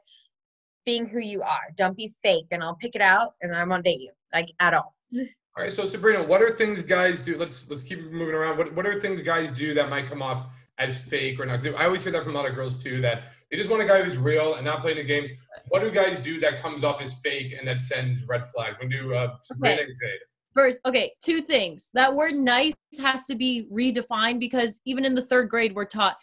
[0.89, 1.71] being who you are.
[1.77, 4.73] Don't be fake, and I'll pick it out, and I'm gonna date you like at
[4.73, 4.95] all.
[5.15, 7.37] All right, so Sabrina, what are things guys do?
[7.37, 8.57] Let's let's keep moving around.
[8.57, 10.47] What what are things guys do that might come off
[10.79, 11.67] as fake or not?
[11.67, 13.87] I always hear that from a lot of girls too, that they just want a
[13.87, 15.31] guy who's real and not playing the games.
[15.69, 18.77] What do guys do that comes off as fake and that sends red flags?
[18.79, 20.21] When do uh, and Jade?
[20.55, 21.89] First, okay, two things.
[21.95, 26.17] That word nice has to be redefined because even in the third grade, we're taught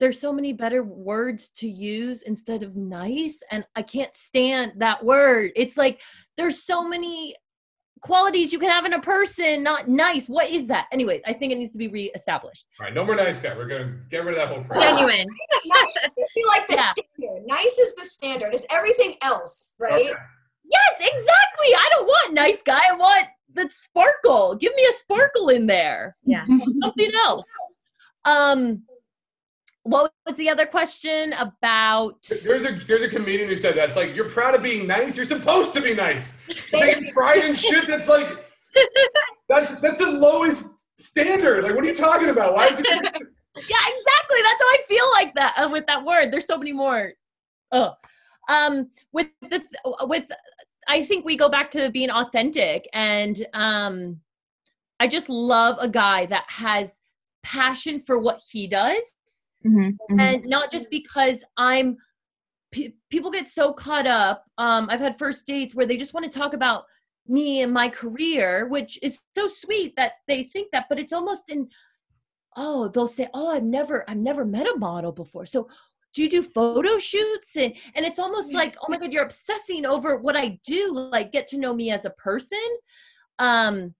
[0.00, 3.40] there's so many better words to use instead of nice.
[3.52, 5.52] And I can't stand that word.
[5.54, 6.00] It's like
[6.36, 7.36] there's so many
[8.02, 10.26] qualities you can have in a person, not nice.
[10.26, 10.86] What is that?
[10.92, 12.66] Anyways, I think it needs to be reestablished.
[12.80, 13.56] All right, no more nice guy.
[13.56, 14.82] We're gonna get rid of that whole phrase.
[14.82, 15.26] Genuine.
[15.66, 16.92] nice should be like the Yeah.
[16.92, 20.12] standard nice is the standard it's everything else right Okay.
[20.64, 21.74] Yes, exactly.
[21.74, 22.80] I don't want nice guy.
[22.90, 24.54] I want the sparkle.
[24.56, 26.16] Give me a sparkle in there.
[26.24, 26.40] Yeah.
[26.42, 27.46] Something else.
[28.24, 28.82] Um,
[29.84, 32.22] what was the other question about?
[32.44, 35.16] There's a there's a comedian who said that it's like you're proud of being nice.
[35.16, 36.46] You're supposed to be nice.
[36.72, 38.28] Taking pride in shit that's like
[39.48, 41.64] that's that's the lowest standard.
[41.64, 42.54] Like, what are you talking about?
[42.54, 42.86] Why is it?
[43.54, 44.40] Yeah, exactly.
[44.42, 46.32] That's how I feel like that uh, with that word.
[46.32, 47.12] There's so many more.
[47.70, 47.92] Oh,
[48.48, 50.24] um, with the th- with,
[50.88, 54.18] I think we go back to being authentic, and um,
[55.00, 56.98] I just love a guy that has
[57.42, 59.16] passion for what he does,
[59.64, 60.20] Mhm, mhm.
[60.20, 61.96] and not just because I'm.
[62.72, 64.44] Pe- people get so caught up.
[64.56, 66.84] Um, I've had first dates where they just want to talk about
[67.28, 71.50] me and my career, which is so sweet that they think that, but it's almost
[71.50, 71.68] in
[72.56, 75.68] oh they'll say oh i've never i've never met a model before so
[76.14, 79.86] do you do photo shoots and and it's almost like oh my god you're obsessing
[79.86, 82.58] over what i do like get to know me as a person
[83.38, 83.94] um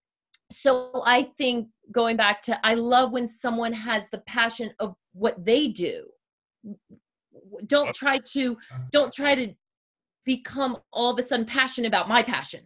[0.50, 5.44] so i think going back to i love when someone has the passion of what
[5.44, 6.06] they do
[7.66, 8.56] don't try to
[8.90, 9.52] don't try to
[10.24, 12.62] become all of a sudden passionate about my passion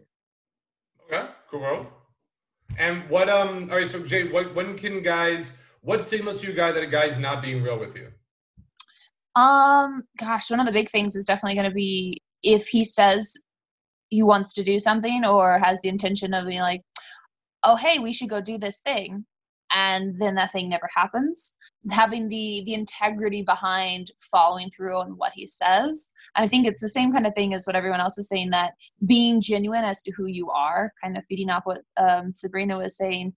[1.11, 1.87] Okay, cool.
[2.77, 3.69] And what um?
[3.71, 5.59] All right, so Jay, what when can guys?
[5.81, 8.11] What signals to you guy that a guy's not being real with you?
[9.41, 13.33] Um, gosh, one of the big things is definitely going to be if he says
[14.09, 16.81] he wants to do something or has the intention of being like,
[17.63, 19.25] "Oh, hey, we should go do this thing,"
[19.71, 21.57] and then that thing never happens.
[21.91, 26.81] Having the the integrity behind following through on what he says, and I think it's
[26.81, 28.49] the same kind of thing as what everyone else is saying.
[28.49, 28.73] That
[29.05, 32.97] being genuine as to who you are, kind of feeding off what um, Sabrina was
[32.97, 33.33] saying,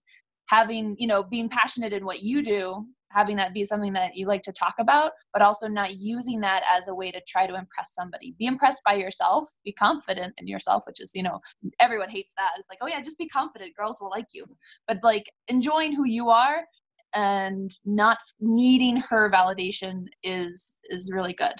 [0.49, 4.27] having you know being passionate in what you do having that be something that you
[4.27, 7.55] like to talk about, but also not using that as a way to try to
[7.55, 8.35] impress somebody.
[8.37, 11.39] Be impressed by yourself, be confident in yourself, which is, you know,
[11.79, 12.51] everyone hates that.
[12.57, 14.45] It's like, oh yeah, just be confident, girls will like you.
[14.87, 16.63] But like enjoying who you are
[17.13, 21.53] and not needing her validation is is really good.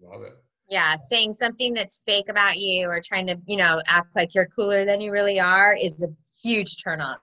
[0.00, 0.32] Love it.
[0.68, 4.46] Yeah, saying something that's fake about you or trying to, you know, act like you're
[4.46, 6.08] cooler than you really are is a
[6.42, 7.16] huge turn on.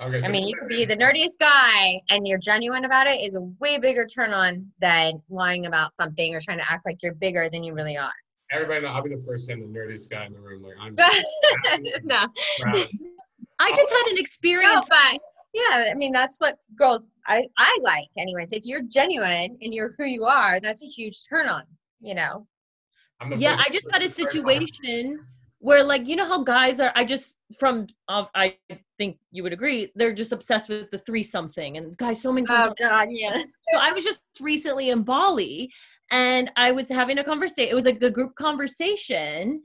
[0.00, 3.34] Okay, I mean, you could be the nerdiest guy and you're genuine about it is
[3.34, 7.14] a way bigger turn on than lying about something or trying to act like you're
[7.14, 8.12] bigger than you really are.
[8.52, 10.62] Everybody know I'll be the first and the nerdiest guy in the room.
[10.62, 10.94] Like I'm
[12.04, 12.26] no,
[12.60, 12.76] proud.
[13.58, 14.86] I just had an no, experience.
[14.88, 15.20] but
[15.54, 18.08] yeah, I mean that's what girls I I like.
[18.18, 21.62] Anyways, if you're genuine and you're who you are, that's a huge turn on.
[22.00, 22.46] You know.
[23.20, 24.66] I'm yeah, I just had a person to start talking.
[24.66, 25.18] situation
[25.58, 26.92] where, like, you know how guys are.
[26.94, 28.56] I just from uh, I
[28.98, 32.46] think you would agree they're just obsessed with the three something and guys so many
[32.46, 32.74] times.
[32.80, 33.42] Oh God, yeah.
[33.72, 35.70] so I was just recently in Bali
[36.10, 37.70] and I was having a conversation.
[37.70, 39.62] It was like a group conversation.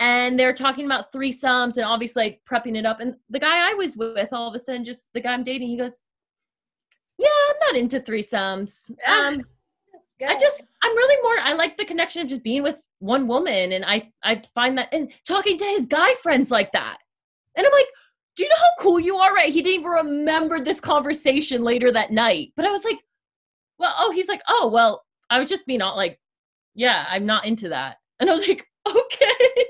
[0.00, 3.00] And they're talking about threesomes and obviously like prepping it up.
[3.00, 5.68] And the guy I was with, all of a sudden, just the guy I'm dating,
[5.68, 6.00] he goes,
[7.18, 8.90] "Yeah, I'm not into threesomes.
[9.06, 9.42] Um,
[10.26, 13.72] I just I'm really more I like the connection of just being with one woman
[13.72, 16.98] and I I find that and talking to his guy friends like that.
[17.56, 17.86] And I'm like,
[18.36, 19.34] do you know how cool you are?
[19.34, 19.52] Right?
[19.52, 22.52] He didn't even remember this conversation later that night.
[22.56, 22.98] But I was like,
[23.78, 26.18] well, oh, he's like, oh, well, I was just being all like,
[26.74, 27.96] yeah, I'm not into that.
[28.20, 29.64] And I was like, okay.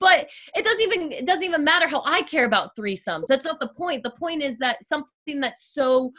[0.00, 3.26] but it doesn't even it doesn't even matter how I care about threesomes.
[3.26, 4.02] That's not the point.
[4.02, 6.12] The point is that something that's so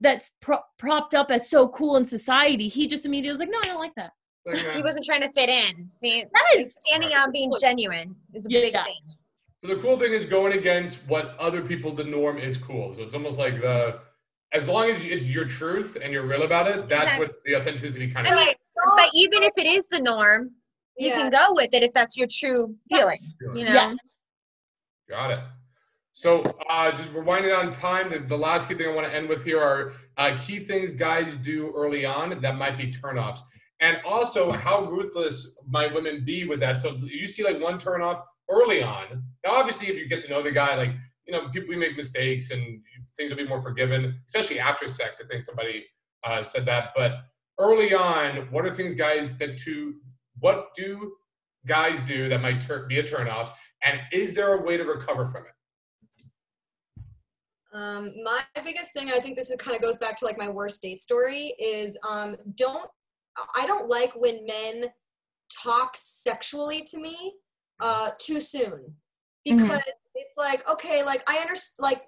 [0.00, 3.58] that's pro- propped up as so cool in society, he just immediately was like, no,
[3.58, 4.10] I don't like that.
[4.44, 5.88] Like, He wasn't trying to fit in.
[5.90, 6.56] See, Yes.
[6.56, 8.60] like, standing out, being genuine is a Yeah.
[8.60, 9.16] big thing.
[9.64, 12.94] So the cool thing is going against what other people the norm is cool.
[12.94, 14.00] So it's almost like the
[14.52, 18.10] as long as it's your truth and you're real about it, that's what the authenticity
[18.10, 18.32] kind of.
[18.34, 18.54] I mean, is.
[18.96, 20.50] but even if it is the norm,
[20.98, 21.14] you Yeah.
[21.14, 23.18] can go with it if that's your true feeling.
[23.54, 23.72] You know.
[23.72, 23.94] Yeah.
[25.08, 25.40] Got it.
[26.12, 28.10] So uh, just we're winding on time.
[28.10, 30.92] The, the last key thing I want to end with here are uh, key things
[30.92, 33.40] guys do early on that might be turnoffs,
[33.80, 36.76] and also how ruthless might women be with that.
[36.76, 38.20] So you see like one turnoff
[38.50, 39.22] early on.
[39.44, 40.92] Now, obviously, if you get to know the guy, like
[41.26, 42.80] you know, people we make mistakes and
[43.16, 45.20] things will be more forgiven, especially after sex.
[45.22, 45.84] I think somebody
[46.24, 47.20] uh, said that, but
[47.58, 49.94] early on, what are things guys that to
[50.40, 51.12] what do
[51.66, 53.50] guys do that might tur- be a turnoff,
[53.84, 55.50] and is there a way to recover from it?
[57.72, 60.80] Um, my biggest thing, I think this kind of goes back to like my worst
[60.82, 62.88] date story, is um, don't
[63.56, 64.90] I don't like when men
[65.50, 67.34] talk sexually to me
[67.80, 68.94] uh, too soon
[69.44, 69.80] because
[70.14, 72.02] it's like okay, like I understand, like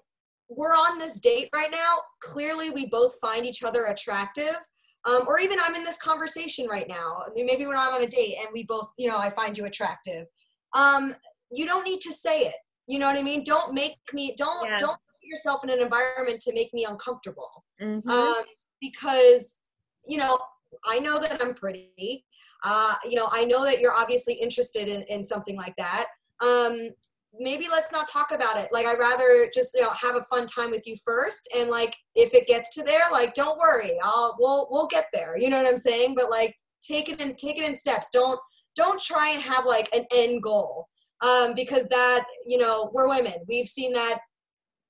[0.49, 1.99] we're on this date right now.
[2.23, 4.57] Clearly, we both find each other attractive.
[5.05, 7.23] Um, or even I'm in this conversation right now.
[7.25, 9.57] I mean, maybe when I'm on a date and we both, you know, I find
[9.57, 10.27] you attractive.
[10.75, 11.15] Um,
[11.53, 12.57] you don't need to say it.
[12.89, 13.45] You know what I mean?
[13.45, 14.79] Don't make me don't Yeah.
[14.79, 17.65] don't put yourself in an environment to make me uncomfortable.
[17.81, 18.09] Mhm.
[18.09, 18.45] Um,
[18.81, 19.61] because
[20.09, 20.39] you know
[20.85, 22.25] I know that I'm pretty.
[22.69, 26.07] Uh, you know I know that you're obviously interested in, in something like that.
[26.45, 26.91] Um,
[27.39, 28.69] maybe let's not talk about it.
[28.73, 31.95] Like I'd rather just you know have a fun time with you first, and like
[32.17, 35.39] if it gets to there, like don't worry, I'll we'll we'll get there.
[35.39, 36.15] You know what I'm saying?
[36.17, 38.11] But like take it in take it in steps.
[38.13, 38.41] Don't
[38.75, 40.89] don't try and have like an end goal
[41.23, 43.35] um, because that you know we're women.
[43.49, 44.19] We've seen that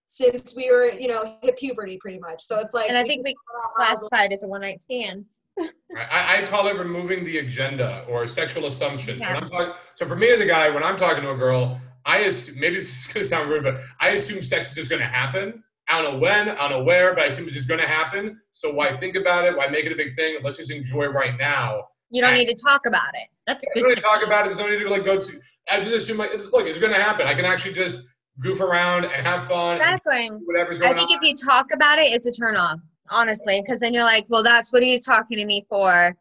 [0.06, 2.42] since we were you know hit puberty pretty much.
[2.42, 3.34] So it's like and I think we
[3.76, 5.24] classified as a one night stand.
[5.58, 9.20] I, I call it removing the agenda or sexual assumptions.
[9.20, 9.40] When Yeah.
[9.40, 12.60] Talking, so for me as a guy, when I'm talking to a girl, I assume,
[12.60, 15.08] maybe this is going to sound rude, but I assume sex is just going to
[15.08, 15.62] happen.
[15.88, 17.86] I don't know when, I don't know where, but I assume it's just going to
[17.86, 18.40] happen.
[18.52, 19.56] So why think about it?
[19.56, 20.38] Why make it a big thing?
[20.42, 21.84] Let's just enjoy right now.
[22.10, 23.28] You don't need to talk about it.
[23.46, 23.94] That's I'm good.
[23.96, 24.48] to- talk about it.
[24.48, 25.40] There's no need to like go to.
[25.70, 27.26] I just assume like, look, it's going to happen.
[27.26, 28.02] I can actually just
[28.40, 29.76] goof around and have fun.
[29.76, 30.28] Exactly.
[30.44, 30.96] whatever's going on.
[30.96, 31.16] I think on.
[31.16, 32.78] if you talk about it, it's a turn off,
[33.10, 36.16] honestly, because then you're like, well, that's what he's talking to me for,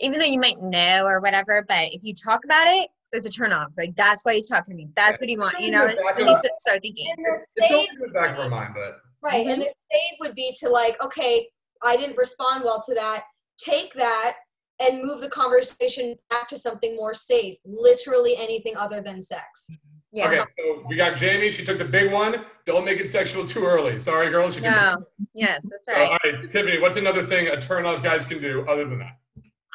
[0.00, 1.64] even though you might know or whatever.
[1.66, 3.72] But if you talk about it, it's a turn off.
[3.76, 4.88] Like that's why he's talking to me.
[4.94, 5.60] That's what he wants.
[5.60, 7.12] You know, Back you need to start thinking.
[7.16, 9.66] And the it's always save, in the back of our mind, but right, and the
[9.66, 9.96] mm-hmm.
[9.96, 11.48] save would be to like, okay,
[11.82, 13.24] I didn't respond well to that.
[13.58, 14.36] Take that
[14.80, 17.56] and move the conversation back to something more safe.
[17.66, 19.66] Literally anything other than sex.
[19.72, 19.99] Mm-hmm.
[20.12, 20.26] Yeah.
[20.28, 20.42] okay.
[20.58, 21.50] So we got Jamie.
[21.50, 22.44] She took the big one.
[22.66, 23.98] Don't make it sexual too early.
[23.98, 24.54] Sorry, girls.
[24.54, 24.96] She No.
[25.34, 28.66] Yes, that's So, all right, Tiffany, what's another thing a turn off guys can do
[28.68, 29.18] other than that?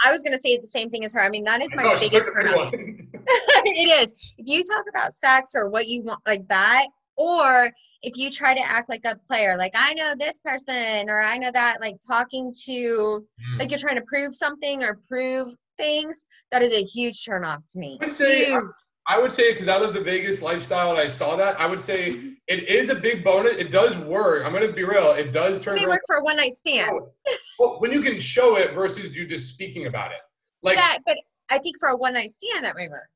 [0.04, 1.22] I was gonna say the same thing as her.
[1.22, 2.74] I mean, that is my took biggest turn off.
[2.74, 4.12] it is.
[4.38, 7.72] If you talk about sex or what you want like that, or
[8.02, 11.38] if you try to act like a player, like I know this person or I
[11.38, 13.58] know that, like talking to Hmm.
[13.60, 17.62] like you're trying to prove something or prove things, that is a huge turn off
[17.72, 17.98] to me.
[18.02, 18.64] I say Huge.
[19.08, 21.80] I would say because I live the Vegas lifestyle and I saw that, I would
[21.80, 22.30] say mm-hmm.
[22.48, 23.56] it is a big bonus.
[23.56, 24.46] It does work.
[24.46, 25.12] I'm gonna be real.
[25.12, 26.92] It does It turn may work for a one night stand.
[26.92, 27.12] Oh,
[27.60, 30.18] well, when you can show it versus you just speaking about it.
[30.64, 31.18] Like that, but
[31.50, 33.10] I think for a one night stand that may work.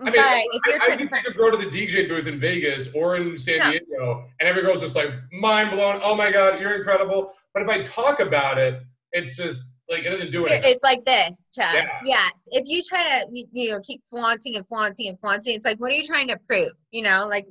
[0.00, 2.08] I mean, I, if you're I trying could to take a girl to the DJ
[2.08, 3.70] booth in Vegas or in San Yeah.
[3.70, 6.00] Diego, and every girl's just like mind blown.
[6.02, 7.34] Oh my god, you're incredible.
[7.54, 9.60] But if I talk about it, it's just
[9.90, 10.72] like it doesn't do Here, anything.
[10.72, 11.74] It's like this, Chess.
[11.74, 11.86] Yeah.
[12.04, 12.48] Yes.
[12.52, 15.78] If you try to, you- you know, keep flaunting and flaunting and flaunting, it's like,
[15.78, 16.72] what are you trying to prove?
[16.92, 17.46] You know, like,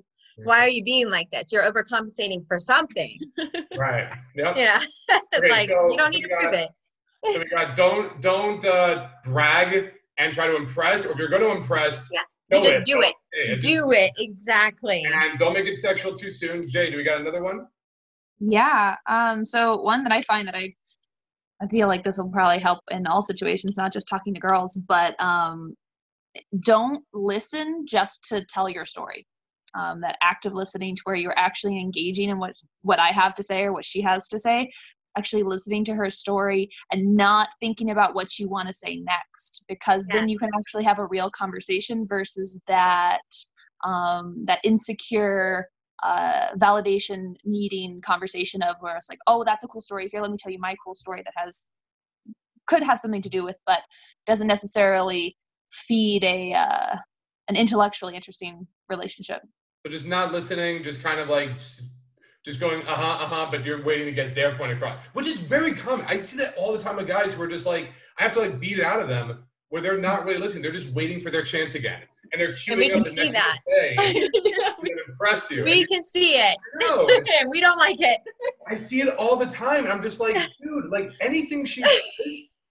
[0.45, 1.51] why are you being like this?
[1.51, 3.17] You're overcompensating for something.
[3.77, 4.11] Right.
[4.35, 4.57] Yep.
[4.57, 4.77] You know,
[5.09, 6.69] it's Okay, like so- you don't so need we to prove got- it.
[7.33, 11.05] So we got don't don't uh, brag and try to impress.
[11.05, 12.21] Or if you're going to impress, Yeah,
[12.51, 12.85] you just it.
[12.85, 13.13] do it.
[13.33, 13.61] it.
[13.61, 15.03] Do it exactly.
[15.05, 16.67] And don't make it sexual too soon.
[16.67, 17.67] Jay, do we got another one?
[18.39, 18.95] Yeah.
[19.07, 20.73] Um, so one that I find that I
[21.61, 24.75] I feel like this will probably help in all situations, not just talking to girls,
[24.87, 25.75] but um,
[26.59, 29.25] don't listen just to tell your story.
[29.75, 33.43] Um, that active listening to where you're actually engaging in what what I have to
[33.43, 34.71] say or what she has to say,
[35.15, 39.65] actually listening to her story and not thinking about what you want to say next,
[39.67, 43.21] because then you can actually have a real conversation versus that
[43.83, 45.67] um, that insecure
[46.03, 50.07] uh, validation needing conversation of where it's like, oh, that's a cool story.
[50.11, 51.67] Here, let me tell you my cool story that has
[52.67, 53.81] could have something to do with, but
[54.27, 55.35] doesn't necessarily
[55.71, 56.95] feed a uh,
[57.47, 59.41] an intellectually interesting relationship.
[59.85, 61.55] So just not listening, just kind of like
[62.45, 65.27] just going uh huh uh huh, but you're waiting to get their point across, which
[65.27, 66.05] is very common.
[66.07, 68.39] I see that all the time with guys who are just like I have to
[68.39, 70.63] like beat it out of them where they're not really listening.
[70.63, 73.33] They're just waiting for their chance again, and they're queuing we up the see next
[73.33, 73.57] that.
[73.65, 75.63] thing to say to impress you.
[75.63, 76.57] we can see it.
[76.77, 77.07] No,
[77.49, 78.19] we don't like it.
[78.67, 82.01] I see it all the time, and I'm just like, dude, like anything she says,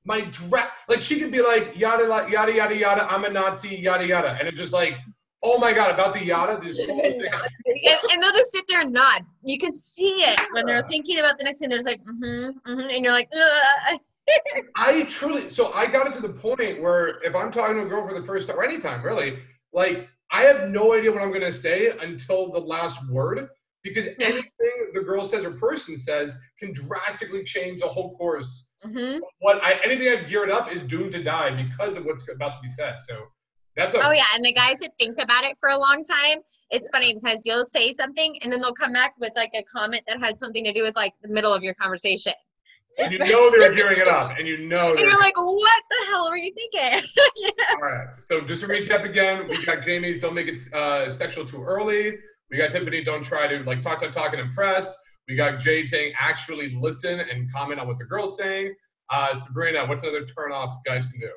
[0.04, 3.12] my dra- like she could be like yada yada yada yada.
[3.12, 4.94] I'm a Nazi, yada yada, and it's just like,
[5.42, 6.60] oh my god, about the yada.
[7.80, 9.24] And, and they'll just sit there and nod.
[9.44, 11.68] You can see it when they're thinking about the next thing.
[11.68, 14.00] They're just like, mm-hmm, mm-hmm, and you're like, Ugh.
[14.76, 17.86] I truly, so I got it to the point where if I'm talking to a
[17.86, 19.38] girl for the first time, or anytime really,
[19.72, 23.48] like I have no idea what I'm gonna say until the last word
[23.82, 28.72] because anything the girl says or person says can drastically change the whole course.
[28.82, 32.54] hmm What I anything I've geared up is doomed to die because of what's about
[32.54, 32.96] to be said.
[33.00, 33.24] So
[33.76, 36.38] that's a Oh yeah, and the guys that think about it for a long time,
[36.70, 40.02] it's funny because you'll say something and then they'll come back with like a comment
[40.08, 42.32] that had something to do with like the middle of your conversation.
[42.98, 45.82] And you know they were gearing it up, and you know And you're like, what
[45.90, 47.08] the hell were you thinking?
[47.72, 48.06] All right.
[48.18, 52.18] So just to recap again, we got Jamie's don't make it uh, sexual too early.
[52.50, 54.96] We got Tiffany don't try to like talk, talk, talk and impress.
[55.28, 58.74] We got Jade saying actually listen and comment on what the girl's saying.
[59.10, 61.30] Uh, Sabrina, what's another turn off guys can do?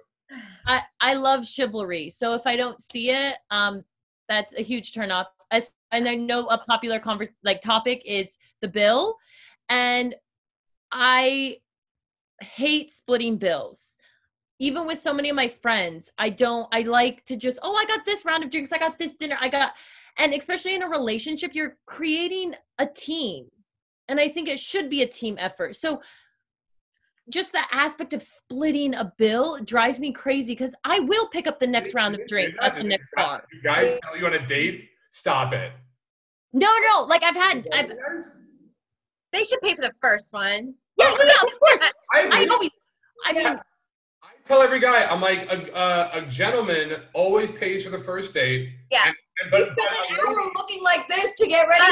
[0.66, 2.10] I, I love chivalry.
[2.10, 3.84] So if I don't see it, um,
[4.30, 5.28] that's a huge turn off.
[5.52, 9.18] As and I know a popular convers like topic is the bill,
[9.68, 10.16] and
[10.92, 11.58] I
[12.42, 13.98] hate splitting bills.
[14.60, 16.68] Even with so many of my friends, I don't.
[16.72, 19.38] I like to just oh, I got this round of drinks, I got this dinner,
[19.40, 19.74] I got,
[20.18, 23.48] and especially in a relationship, you're creating a team,
[24.08, 25.78] and I think it should be a team effort.
[25.78, 26.02] So
[27.30, 31.60] just the aspect of splitting a bill drives me crazy because I will pick up
[31.60, 33.44] the next round of drinks at the next bar.
[33.52, 35.72] You guys tell you on a date, stop it.
[36.54, 37.94] No, no, like I've had, I've,
[39.32, 40.76] they should pay for the first one.
[40.98, 41.92] Yeah, yeah, yeah, of course.
[42.14, 42.48] I, I agree.
[42.50, 42.72] always,
[43.26, 47.90] I mean, I tell every guy, I'm like, a, a, a gentleman always pays for
[47.90, 48.70] the first date.
[48.90, 49.08] Yes.
[49.08, 51.84] And, and, but, You spent but- an hour looking like this to get ready.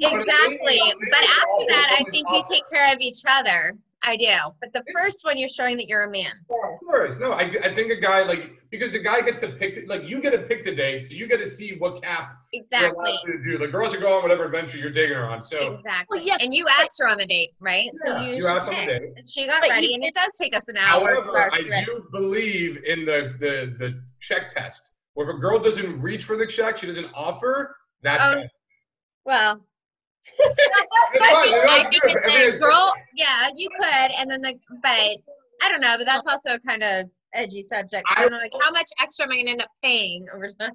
[0.00, 0.80] But But exactly.
[1.10, 3.76] But after that, I think you take care of each other.
[4.02, 4.34] I do.
[4.60, 6.32] But the first one, you're showing that you're a man.
[6.50, 7.32] Of course, no.
[7.32, 10.22] I, I think a guy like because the guy gets to pick the- like you
[10.22, 13.10] get to pick the date, so you get to see what cap you're Exactly.
[13.10, 13.58] allowed to do.
[13.58, 15.42] The girls are going on whatever adventure you're taking her on.
[15.42, 16.18] So Exactly.
[16.18, 17.90] Well, yeah, and you asked her on the date, right?
[18.06, 19.02] Yeah, so you, you should asked on the date.
[19.16, 21.14] And She got But ready, you- and it does take us an hour.
[21.16, 21.86] to however, I to get ready.
[21.86, 24.92] do believe in the the the check test.
[25.14, 27.76] Where if a girl doesn't reach for the check, she doesn't offer.
[28.02, 28.50] That's Um, bad.
[29.26, 29.66] Well,
[30.24, 32.92] It's I fine, think, they're I not it's a girl.
[33.14, 34.90] Yeah, you could, and then the but
[35.62, 35.96] I don't know.
[35.98, 38.04] But that's also kind of edgy subject.
[38.10, 40.46] I I- don't know, like how much extra am I gonna end up paying over
[40.58, 40.70] the,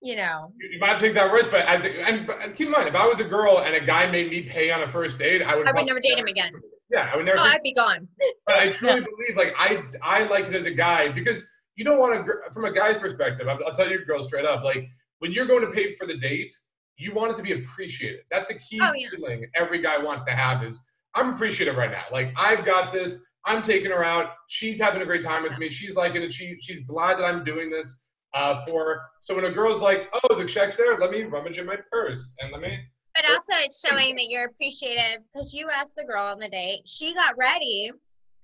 [0.00, 0.52] you know?
[0.58, 2.94] You you might take that risk, but as a, and but keep in mind, if
[2.94, 5.54] I was a girl and a guy made me pay on a first date, I
[5.56, 5.68] would.
[5.68, 6.52] I would never date him again.
[6.90, 7.38] Yeah, I would never.
[7.38, 8.08] Oh, I'd be gone.
[8.46, 11.98] But I truly believe, like, I I like it as a guy because you don't
[11.98, 13.46] want to, from a guy's perspective.
[13.48, 14.88] I'll, I'll tell you, girls, straight up, like
[15.20, 16.52] when you're going to pay for the date,
[17.00, 18.20] you want it to be appreciated.
[18.30, 19.08] That's the key Oh, yeah.
[19.10, 20.80] feeling every guy wants to have is
[21.14, 22.04] I'm appreciative right now.
[22.12, 23.24] Like I've got this.
[23.46, 24.32] I'm taking her out.
[24.48, 25.68] She's having a great time with me.
[25.70, 26.30] She's liking it.
[26.32, 28.84] She she's glad that I'm doing this uh, for.
[28.84, 29.00] her.
[29.22, 30.98] So when a girl's like, "Oh, the check's there.
[30.98, 32.78] Let me rummage in my purse and let me."
[33.16, 36.86] But also, it's showing that you're appreciative because you asked the girl on the date.
[36.86, 37.90] She got ready.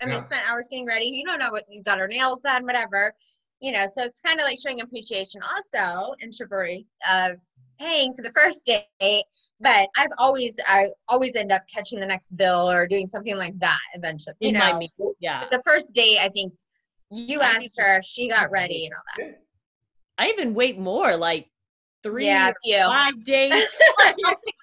[0.01, 0.21] and Yeah.
[0.21, 1.07] spent hours getting ready.
[1.07, 3.15] You don't know what you got her nails done, whatever.
[3.61, 7.39] you know, so it's kind of like showing appreciation also in chivalry of
[7.79, 9.25] paying for the first date.
[9.61, 13.59] But I've always, I always end up catching the next bill or doing something like
[13.61, 14.35] that eventually.
[14.41, 15.13] You In know, my meeting.
[15.21, 15.41] Yeah.
[15.41, 16.53] But the first date, I think
[17.11, 19.41] you I asked her, she got ready and all that.
[20.19, 21.49] I even wait more, like
[22.03, 22.79] three, Yeah, or a few.
[22.87, 23.67] five days.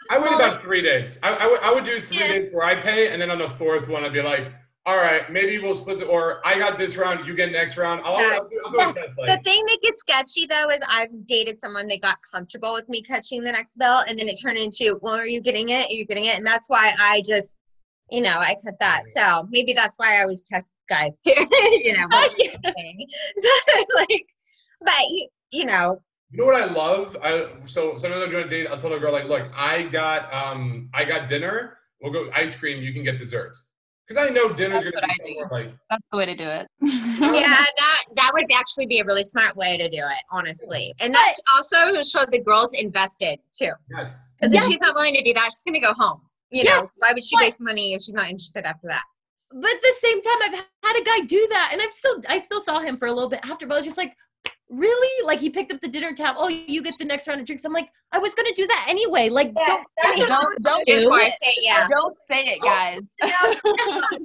[0.09, 1.19] I wait about three days.
[1.23, 2.27] I, I, would, I would do three Yeah.
[2.39, 4.51] days where I pay, and then on the fourth one, I'd be like,
[4.85, 8.01] all right, maybe we'll split the, or I got this round, you get next round.
[8.03, 8.37] I'll, Yeah.
[8.37, 9.15] I'll, do, I'll do test.
[9.15, 13.01] The thing that gets sketchy though is I've dated someone that got comfortable with me
[13.01, 15.89] catching the next bill, and then it turned into, well, are you getting it?
[15.89, 16.37] Are you getting it?
[16.37, 17.61] And that's why I just,
[18.11, 19.03] you know, I cut that.
[19.05, 21.31] So maybe that's why I always test guys too.
[21.61, 24.25] you know, the like,
[24.81, 27.15] but you, you know, You know what I love?
[27.23, 28.67] I so sometimes I'm doing a date.
[28.67, 31.77] I'll tell a girl like, look, I got um I got dinner.
[32.01, 32.83] We'll go ice cream.
[32.83, 33.55] You can get dessert.
[34.07, 35.39] Because I know dinner's That's gonna what be I do.
[35.41, 36.67] somewhere like That's the way to do it.
[37.21, 40.93] yeah, that that would actually be a really smart way to do it, honestly.
[40.99, 43.71] And that's also showed the girls invested too.
[43.95, 44.33] yes.
[44.39, 44.59] Because Yeah.
[44.59, 46.21] if she's not willing to do that, she's gonna go home.
[46.51, 49.03] You know, why would she waste money if she's not interested after that?
[49.55, 52.39] but at the same time, I've had a guy do that, and I've still, I
[52.39, 54.15] still saw him for a little bit after, but I was just like,
[54.69, 55.25] really?
[55.25, 56.35] Like he picked up the dinner tab.
[56.37, 57.65] Oh, you get the next round of drinks.
[57.65, 59.29] I'm like, I was gonna do that anyway.
[59.29, 60.17] Like, Yes, don't.
[60.17, 61.31] that's don't don't do it.
[61.43, 61.87] say- yeah.
[61.89, 62.99] Don't say it, oh, guys.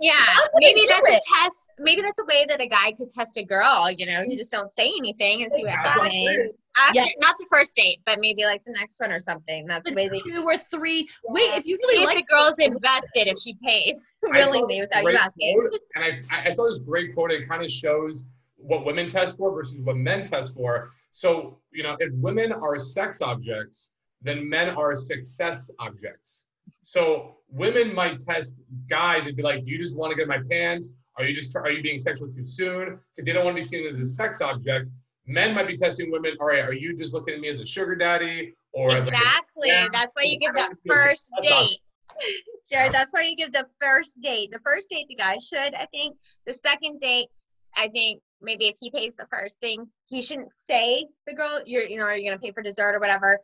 [0.03, 1.57] yeah, gonna maybe do that's a test.
[1.81, 3.91] Maybe that's a way that a guy could test a girl.
[3.91, 6.55] You know, you just don't say anything and see what happens.
[6.77, 7.05] After, Yeah.
[7.19, 9.67] not the first date, but maybe like the next one or something.
[9.67, 11.09] That's the way they two or three.
[11.29, 14.53] Wait, if you see really if like the girl's invested if she pays I saw
[14.53, 15.61] willingly without you asking.
[15.61, 17.31] quote, and I, I saw this great quote.
[17.31, 18.25] It kind of shows
[18.59, 20.91] what women test for versus what men test for.
[21.11, 26.45] So, you know, if women are sex objects, then men are success objects.
[26.83, 28.55] So women might test
[28.89, 30.91] guys and be like, "Do you just want to get my pants?
[31.17, 32.99] Are you just are you being sexual too soon?
[33.15, 34.91] Because they don't want to be seen as a sex object."
[35.27, 36.37] Men might be testing women.
[36.41, 39.15] All right, are you just looking at me as a sugar daddy or as like
[39.15, 39.71] a Exactly.
[39.93, 41.81] That's why you give that first date.
[42.71, 44.51] Jared, that's why you give the first date.
[44.51, 46.17] The first date the guy should, I think.
[46.47, 47.29] The second date,
[47.77, 51.83] I think maybe if he pays the first thing, he shouldn't say the girl, you're
[51.85, 53.39] you know, are you gonna pay for dessert or whatever.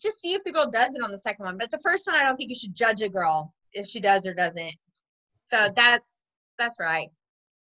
[0.00, 1.56] Just see if the girl does it on the second one.
[1.58, 4.26] But the first one I don't think you should judge a girl if she does
[4.26, 4.72] or doesn't.
[5.50, 6.16] So that's
[6.58, 7.08] that's right.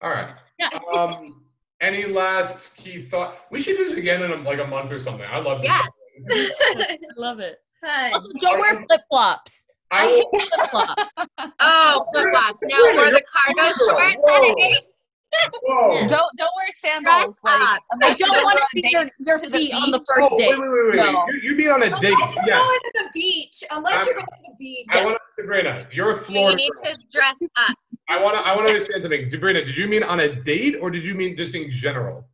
[0.01, 0.33] All right.
[0.57, 0.69] Yeah.
[0.93, 1.43] Um,
[1.81, 3.37] any last key thought?
[3.51, 5.25] We should do this again in a, like a month or something.
[5.29, 5.71] I love this.
[5.71, 6.51] Yes.
[6.77, 7.57] I love it.
[7.83, 9.67] Also, don't wear flip flops.
[9.91, 11.03] I I hate flip flops.
[11.59, 12.59] Oh, flip flops.
[12.63, 13.09] No, Really?
[13.09, 14.94] or the cargo shorts
[15.63, 15.73] Whoa.
[15.75, 16.01] on a date.
[16.01, 16.07] whoa.
[16.07, 17.13] Don't don't wear sandals.
[17.13, 17.83] Dress Like, up.
[18.03, 19.91] I you're don't want to on a see your, date your to the feet on
[19.91, 20.07] the beach.
[20.15, 20.49] first Oh, date.
[20.49, 20.95] wait, wait, wait, wait.
[20.97, 21.25] No.
[21.27, 22.13] You, you being on a date.
[22.13, 22.61] Unless you're Yes.
[22.67, 23.63] going to the beach.
[23.71, 24.85] Unless you're going to the beach.
[24.91, 26.93] I want to, Sabrina, you're a You Florida need girl.
[26.93, 27.75] to dress up.
[28.09, 29.25] I want to, I want to understand something.
[29.25, 32.27] Sabrina, did you mean on a date or did you mean just in general?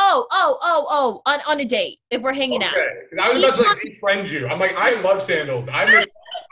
[0.00, 2.72] Oh, oh, oh, oh, on, on a date if we're hanging out.
[3.20, 4.46] I was about to like defriend you.
[4.46, 5.68] I'm like, I love sandals.
[5.72, 6.04] I'm a,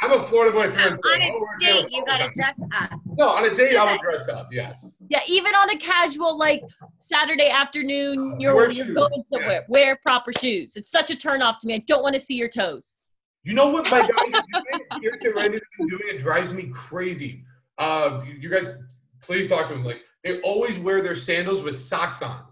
[0.02, 1.12] I'm a Florida boy through No, and through.
[1.12, 2.90] on I a will wear date, you gotta dress up.
[3.16, 4.48] No, on a date, I will dress up.
[4.52, 4.98] Yes.
[5.08, 6.62] Yeah, even on a casual like
[6.98, 9.38] Saturday afternoon, you're Wear you're shoes, going yeah.
[9.38, 9.64] somewhere.
[9.68, 10.76] Wear proper shoes.
[10.76, 11.74] It's such a turn off to me.
[11.74, 12.98] I don't want to see your toes.
[13.44, 14.26] You know what my guys are
[14.62, 15.02] doing?
[15.02, 16.02] Here's Randy is doing.
[16.08, 17.44] It drives me crazy.
[17.78, 18.74] Uh, you- you guys,
[19.22, 19.84] please talk to them.
[19.84, 22.42] Like they always wear their sandals with socks on,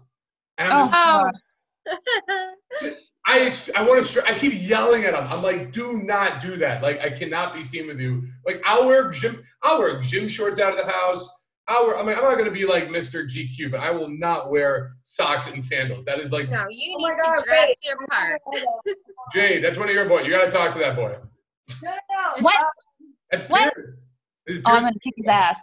[0.57, 2.91] and I'm just, Oh.
[3.27, 5.25] I, I want to, I keep yelling at him.
[5.27, 6.83] I'm like, do not do that.
[6.83, 8.23] Like I cannot be seen with you.
[8.45, 11.27] Like I'll wear gym, I'll wear gym shorts out of the house.
[11.67, 13.25] I'll wear, I mean, I'm not gonna be like Mr.
[13.27, 16.05] GQ, but I will not wear socks and sandals.
[16.05, 17.77] That is like No, you Oh need to God, dress wait.
[17.83, 18.41] your part.
[19.33, 19.63] Jade.
[19.63, 20.27] That's one of your boys.
[20.27, 21.15] You gotta talk to that boy.
[21.81, 22.41] No, no, no.
[22.41, 22.55] What?
[22.59, 22.67] Um,
[23.31, 23.73] that's What?
[23.75, 24.05] Pierce.
[24.45, 25.59] This Oh, I'm gonna kick his ass.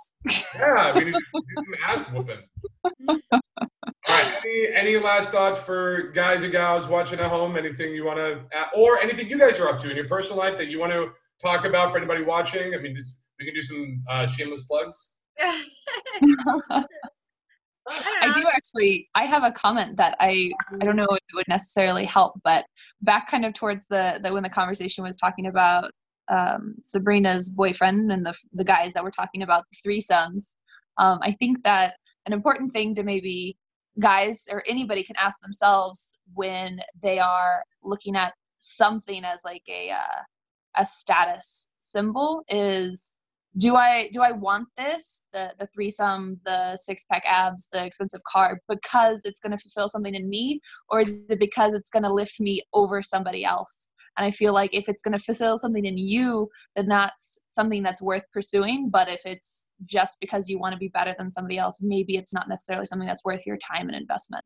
[0.58, 3.30] Yeah, we need to do some ass whooping.
[4.09, 4.34] Right.
[4.44, 7.57] Any, any last thoughts for guys and gals watching at home?
[7.57, 8.40] Anything you want to,
[8.74, 11.11] or anything you guys are up to in your personal life that you want to
[11.40, 12.74] talk about for anybody watching?
[12.74, 15.14] I mean, just we can do some uh, shameless plugs.
[15.40, 15.64] I
[18.32, 19.07] do actually.
[19.14, 22.64] I have a comment that I I don't know if it would necessarily help, but
[23.03, 25.91] back kind of towards the, the when the conversation was talking about
[26.29, 30.54] um, Sabrina's boyfriend and the the guys that were talking about the threesomes.
[30.99, 31.95] Um, I think that
[32.26, 33.57] an important thing to maybe
[34.00, 39.90] guys or anybody can ask themselves when they are looking at something as like a
[39.90, 40.22] uh,
[40.76, 43.16] a status symbol is
[43.58, 48.22] do I do I want this the the threesome the six pack abs the expensive
[48.24, 52.04] car because it's going to fulfill something in me or is it because it's going
[52.04, 55.57] to lift me over somebody else and I feel like if it's going to fulfill
[55.59, 60.59] something in you then that's something that's worth pursuing but if it's just because you
[60.59, 63.57] want to be better than somebody else maybe it's not necessarily something that's worth your
[63.59, 64.45] time and investment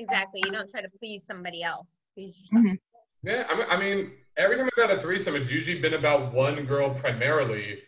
[0.00, 0.40] Exactly.
[0.44, 2.04] You don't try to please somebody else.
[2.14, 2.64] Please yourself.
[2.64, 2.78] Mhm.
[3.24, 6.32] Yeah, I mean, I mean, every time I've had a threesome, it's usually been about
[6.32, 7.80] one girl primarily,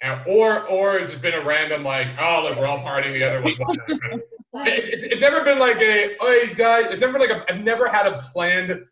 [0.00, 3.42] and, or or it's just been a random like, oh look, we're all partying together.
[3.42, 4.22] What's going?
[4.66, 7.86] It- it- it's never been like a, oh guys, it's never like a, I've never
[7.86, 8.82] had a planned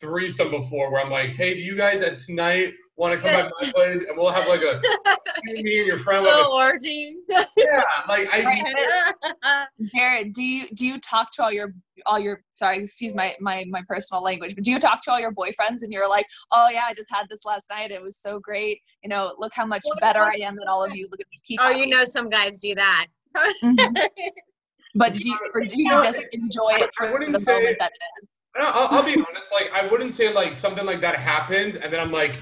[0.00, 3.50] threesome before where I'm like, hey, do you guys at tonight want to come by
[3.66, 4.80] my place and we'll have like a
[5.44, 7.16] me and your friend will have Little orgy.
[7.28, 11.74] yeah, like I Jared, do you do you talk to all your
[12.06, 15.20] all your sorry, excuse my my my personal language, but do you talk to all
[15.20, 17.90] your boyfriends and you're like, oh yeah, I just had this last night.
[17.90, 18.80] It was so great.
[19.02, 21.06] You know, look how much better I am than all of you.
[21.10, 21.58] Look at me.
[21.60, 23.06] oh, you know some guys do that.
[23.62, 23.94] Mhm.
[24.94, 27.92] But do you, or do you No, just enjoy it for the say- moment that
[27.92, 28.28] it is?
[28.60, 32.00] I'll, I'll be honest, like I wouldn't say like something like that happened, and then
[32.00, 32.36] I'm like,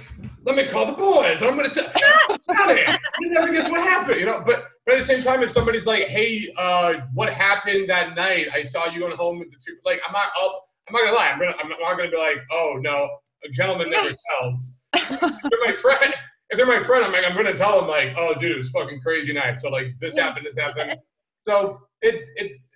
[0.45, 1.43] let me call the boys.
[1.43, 1.87] I'm gonna tell.
[1.87, 3.01] It.
[3.21, 4.43] You never guess what happened, you know.
[4.45, 8.49] But but at the same time, if somebody's like, hey, uh, what happened that night?
[8.53, 9.77] I saw you going home with the two.
[9.85, 10.57] Like I'm not also.
[10.87, 11.29] I'm not gonna lie.
[11.29, 13.09] I'm, gonna, I'm not gonna be like, oh no,
[13.45, 14.87] a gentleman never tells.
[14.95, 16.15] if they're my friend,
[16.51, 18.71] if they're my friend, I'm like, I'm gonna tell them like, oh dude, it was
[18.71, 19.61] fucking crazy night.
[19.61, 20.99] So like this happened, this happened.
[21.43, 22.71] So it's it's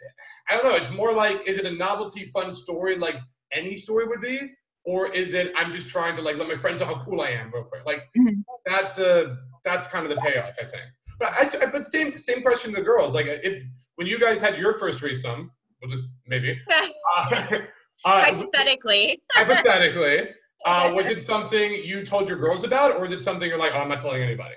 [0.50, 0.74] I don't know.
[0.74, 3.16] It's more like, is it a novelty, fun story like
[3.52, 4.40] any story would be,
[4.84, 7.30] or is it I'm just trying to like let my friends know how cool I
[7.30, 7.84] am real quick?
[7.84, 8.42] Like Mhm.
[8.66, 10.82] that's the that's kind of the payoff, I think.
[11.18, 13.14] But I but same same question to the girls.
[13.14, 13.62] Like if
[13.96, 15.50] when you guys had your first threesome,
[15.80, 16.58] we'll just maybe
[17.16, 17.60] uh, uh,
[18.04, 19.20] Hypothetically.
[19.32, 20.30] hypothetically,
[20.64, 23.72] uh, was it something you told your girls about, or is it something you're like,
[23.74, 24.54] oh, I'm not telling anybody?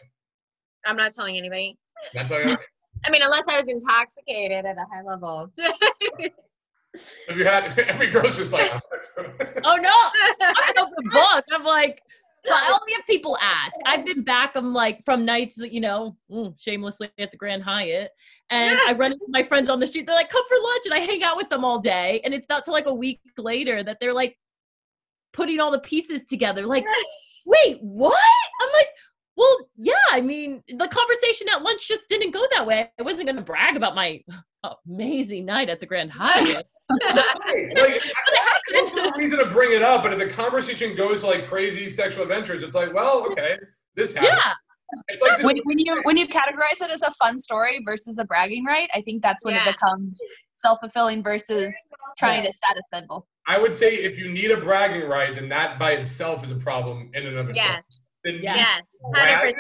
[0.86, 1.78] I'm not telling anybody.
[2.16, 2.66] Not telling anybody.
[3.06, 5.52] I mean, unless I was intoxicated at a high level.
[7.28, 8.72] Have you had every girl's just like,
[9.64, 9.94] Oh no,
[10.42, 11.46] I'm an open book.
[11.52, 12.02] I'm like,
[12.46, 13.76] well, I only have people ask.
[13.86, 14.54] I've been back.
[14.56, 18.12] I'm like from nights, you know, mm, shamelessly at the Grand Hyatt,
[18.50, 20.08] and I run into my friends on the street.
[20.08, 22.20] They're like, "Come for lunch," and I hang out with them all day.
[22.24, 24.38] And it's not till like a week later that they're like
[25.34, 26.66] putting all the pieces together.
[26.66, 26.84] Like,
[27.46, 28.20] wait, what?
[28.62, 28.88] I'm like,
[29.42, 29.94] well, yeah.
[30.12, 32.90] I mean, the conversation at lunch just didn't go that way.
[33.00, 34.22] I wasn't gonna brag about my
[34.88, 36.64] amazing night at the Grand Hyatt.
[36.90, 41.46] like, I don't feel reason to bring it up, but if the conversation goes like
[41.48, 43.58] crazy sexual adventures, it's like, well, okay,
[43.96, 44.38] this happened.
[44.44, 44.54] yeah.
[45.08, 48.26] It's like when, when you when you categorize it as a fun story versus a
[48.26, 49.70] bragging right, I think that's when Yeah.
[49.70, 50.20] it becomes
[50.54, 51.74] self fulfilling versus
[52.18, 53.26] trying to status symbol.
[53.48, 56.56] I would say if you need a bragging right, then that by itself is a
[56.58, 57.68] problem in and of itself.
[57.76, 58.01] yes.
[58.24, 58.90] Then Yes.
[59.16, 59.54] 100%.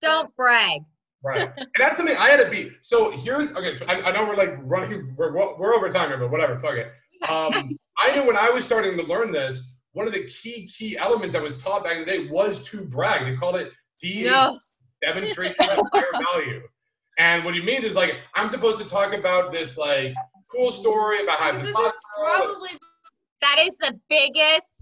[0.00, 0.82] Don't brag.
[1.22, 1.50] Right.
[1.56, 2.70] And that's something I had to be.
[2.82, 3.74] So here's okay.
[3.74, 5.14] So I, I know we're like running.
[5.16, 6.56] We're we're over time here, but whatever.
[6.58, 6.92] Fuck it.
[7.28, 10.98] Um, I know when I was starting to learn this, one of the key key
[10.98, 13.24] elements that was taught back in the day was to brag.
[13.24, 14.58] They called it D No.
[15.02, 16.62] demonstration of higher value.
[17.18, 20.14] And what he means is like I'm supposed to talk about this like
[20.50, 21.76] cool story about how this is
[22.18, 22.70] probably
[23.40, 24.73] That is the biggest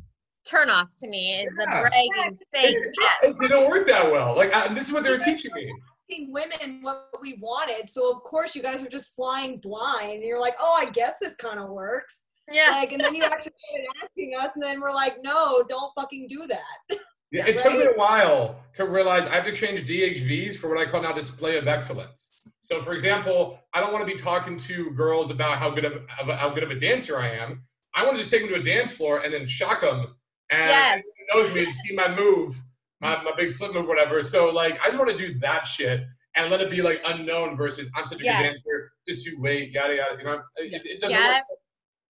[0.50, 1.80] turnoff to me is the Yeah.
[1.82, 2.92] bragging thing.
[3.00, 3.30] Yeah.
[3.30, 4.34] it didn't work that well.
[4.36, 5.70] Like I, this is what they were teaching me.
[6.10, 7.88] asking women what we wanted.
[7.88, 10.14] So of course you guys were just flying blind.
[10.14, 12.26] And you're like, oh, I guess this kind of works.
[12.50, 12.70] Yeah.
[12.72, 16.26] Like, and then you actually started asking us, and then we're like, no, don't fucking
[16.28, 16.98] do that.
[17.34, 17.54] Yeah, Yeah.
[17.54, 20.84] it took me a while to realize I have to change DHVs for what I
[20.84, 22.34] call now display of excellence.
[22.60, 25.92] So, for example, I don't want to be talking to girls about how good of,
[26.20, 27.62] of how good of a dancer I am.
[27.94, 30.14] I want to just take them to a dance floor and then shock them,
[30.52, 31.02] and Yes.
[31.34, 32.54] knows me and see my move,
[33.00, 34.22] my, my big flip move, whatever.
[34.22, 36.02] So, like, I just want to do that shit
[36.36, 38.42] and let it be like unknown versus I'm such a Yes.
[38.42, 38.92] good dancer.
[39.08, 40.16] Just you wait, yada yada.
[40.18, 41.34] You know, it, it doesn't Yeah.
[41.38, 41.42] work.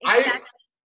[0.05, 0.41] I-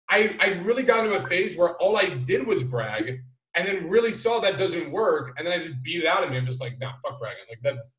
[0.09, 3.20] I, I really got into a phase where all I did was brag
[3.55, 5.33] and then really saw that doesn't work.
[5.39, 6.37] And then I just beat it out of me.
[6.37, 7.45] I'm just like, nah, fuck bragging.
[7.49, 7.97] Like, that's,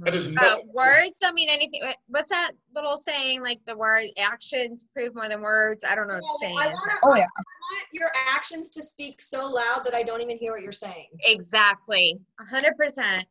[0.00, 0.60] that does Uh, no.
[0.72, 1.80] words don't mean anything.
[2.08, 3.42] What's that little saying?
[3.42, 5.84] Like the word actions prove more than words.
[5.88, 6.72] I don't know what the saying I is.
[6.72, 7.22] want, Oh, yeah.
[7.24, 7.42] I
[7.74, 11.08] want your actions to speak so loud that I don't even hear what you're saying.
[11.20, 12.18] Exactly.
[12.40, 13.24] A hundred percent.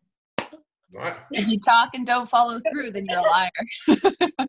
[0.92, 1.16] Right.
[1.32, 3.50] If you talk and don't follow through, then you're a liar.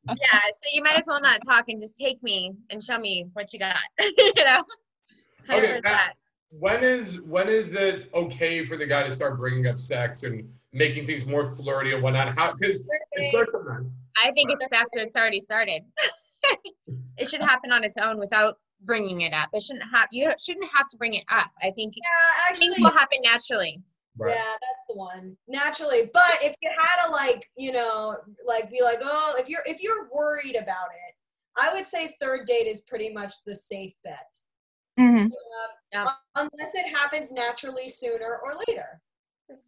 [0.07, 0.41] Yeah.
[0.51, 3.53] So you might as well not talk and just take me and show me what
[3.55, 3.77] you got.
[3.99, 4.63] you know.
[5.49, 6.13] Hundred Okay, percent.
[6.51, 10.47] When is when is it okay for the guy to start bringing up sex and
[10.75, 12.37] making things more flirty and whatnot?
[12.37, 12.83] How because
[13.13, 13.97] it starts sometimes.
[14.23, 15.83] I think it's after it's already started.
[17.17, 19.49] it should happen on its own without bringing it up.
[19.55, 20.09] It shouldn't have.
[20.11, 21.51] You shouldn't have to bring it up.
[21.63, 23.81] I think Yeah, actually, things will happen naturally.
[24.17, 24.35] Right.
[24.35, 25.37] yeah, that's the one.
[25.49, 29.63] Naturally, but if you had to like, you know, like be like, oh, if you're
[29.67, 31.15] if you're worried about it,
[31.57, 34.33] I would say third date is pretty much the safe bet.
[34.99, 35.27] Mm-hmm.
[35.93, 36.07] Yeah.
[36.37, 39.01] Unless it happens naturally sooner or later.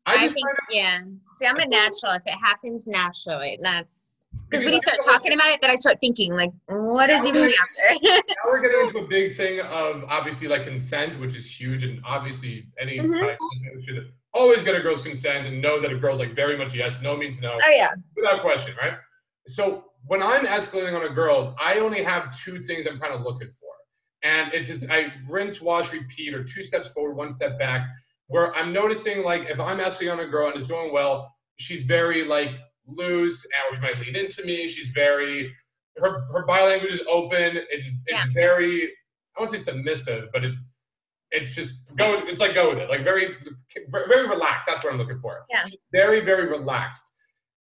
[0.06, 1.00] I I, think, yeah.
[1.36, 2.12] See, I'm a natural.
[2.12, 5.98] If it happens naturally, that's Because when you start talking about it, then I start
[6.00, 7.98] thinking, like, what is he doing after?
[8.02, 12.00] now we're getting into a big thing of obviously like consent, which is huge, and
[12.04, 13.20] obviously any Mhm.
[13.20, 16.34] kind of consent should always get a girl's consent and know that a girl's like
[16.34, 17.88] very much yes, no means no, oh yeah.
[18.16, 18.94] without question, right?
[19.46, 23.22] So when I'm escalating on a girl, I only have two things I'm kind of
[23.22, 23.72] looking for,
[24.22, 27.86] and it's just I rinse, wash, repeat, or two steps forward, one step back.
[28.28, 32.24] Where I'm noticing like if I'm on a girl and it's going well, she's very
[32.24, 34.66] like loose, and she might lean into me.
[34.68, 35.52] She's very
[35.98, 37.56] her her body language is open.
[37.70, 38.26] It's it's Yeah.
[38.34, 38.90] very
[39.36, 40.74] I won't say submissive, but it's
[41.30, 42.22] it's just go.
[42.26, 42.88] It's like go with it.
[42.88, 43.34] Like very
[43.90, 44.66] very relaxed.
[44.66, 45.44] That's what I'm looking for.
[45.50, 45.64] Yeah.
[45.64, 47.12] She's very very relaxed.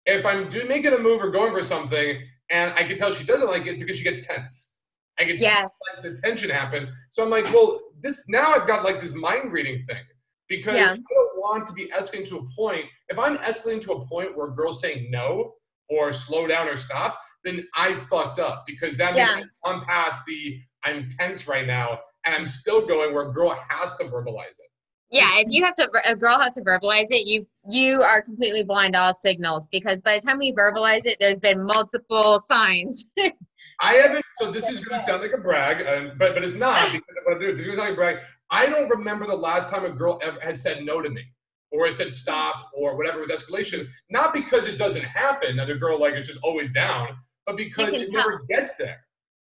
[0.06, 2.20] If I'm do making a move or going for something,
[2.50, 4.78] and I can tell she doesn't like it because she gets tense.
[5.18, 5.62] I can Yes.
[5.72, 6.90] see like the tension happen.
[7.12, 10.02] So I'm like, well, this now I've got like this mind reading thing
[10.50, 10.90] because Yeah.
[10.92, 12.84] I don't want to be escalating to a point.
[13.08, 15.54] If I'm escalating to a point where a girl's saying no
[15.88, 19.44] or slow down or stop, then I fucked up because that means Yeah.
[19.64, 23.96] I'm past the I'm tense right now and I'm still going where a girl has
[23.96, 24.70] to verbalize it.
[25.10, 27.26] Yeah, if you have to, a girl has to verbalize it.
[27.26, 31.16] You you are completely blind to all signals because by the time we verbalize it,
[31.18, 33.06] there's been multiple signs.
[33.80, 34.24] I haven't.
[34.36, 37.06] So this is going to sound like a brag, and, but but it's not because
[37.24, 37.52] what I do.
[37.56, 38.18] This is going to sound like a brag.
[38.50, 41.24] I don't remember the last time a girl ever has said no to me,
[41.70, 43.88] or has said stop, or whatever with escalation.
[44.08, 47.08] Not because it doesn't happen that a girl like is just always down,
[47.46, 49.00] but because it never gets there.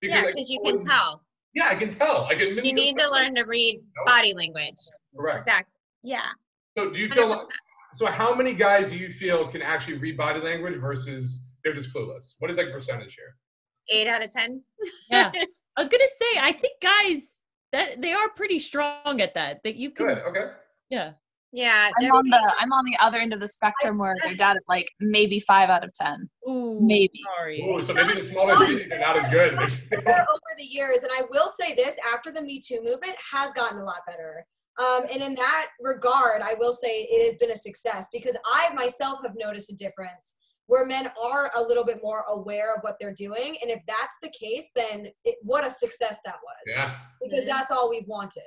[0.02, 1.22] yeah, because you can tell.
[1.54, 2.24] Yeah, I can tell.
[2.24, 2.64] I can.
[2.64, 4.76] You need to learn to read body language.
[5.16, 5.46] Correct.
[5.46, 5.72] Exactly.
[6.02, 6.28] Yeah.
[6.76, 7.28] So do you feel?
[7.36, 7.44] 100%.
[7.92, 11.94] So how many guys do you feel can actually read body language versus they're just
[11.94, 12.36] clueless?
[12.38, 13.36] What is like percentage here?
[13.88, 14.62] Eight out of ten.
[15.10, 15.30] Yeah.
[15.76, 17.38] I was gonna say, I think guys
[17.72, 19.60] that they are pretty strong at that.
[19.64, 20.18] That you can, Good.
[20.18, 20.50] Okay.
[20.90, 21.12] yeah.
[21.54, 21.90] Yeah.
[22.00, 24.62] I'm on the I'm on the other end of the spectrum where they're down at
[24.68, 26.28] like maybe five out of ten.
[26.48, 27.20] Ooh, Maybe.
[27.36, 27.60] Sorry.
[27.62, 29.54] Ooh, so maybe the smaller cities are not as good.
[29.54, 29.68] over
[30.58, 31.02] the years.
[31.02, 34.46] And I will say this after the Me Too movement has gotten a lot better.
[34.80, 38.72] Um, and in that regard, I will say it has been a success because I
[38.74, 40.36] myself have noticed a difference
[40.72, 43.58] where men are a little bit more aware of what they're doing.
[43.60, 46.56] And if that's the case, then it, what a success that was.
[46.66, 46.96] yeah.
[47.22, 48.40] Because that's all we've wanted.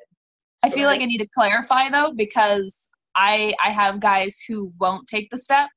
[0.63, 5.07] I feel like I need to clarify though because I I have guys who won't
[5.07, 5.69] take the step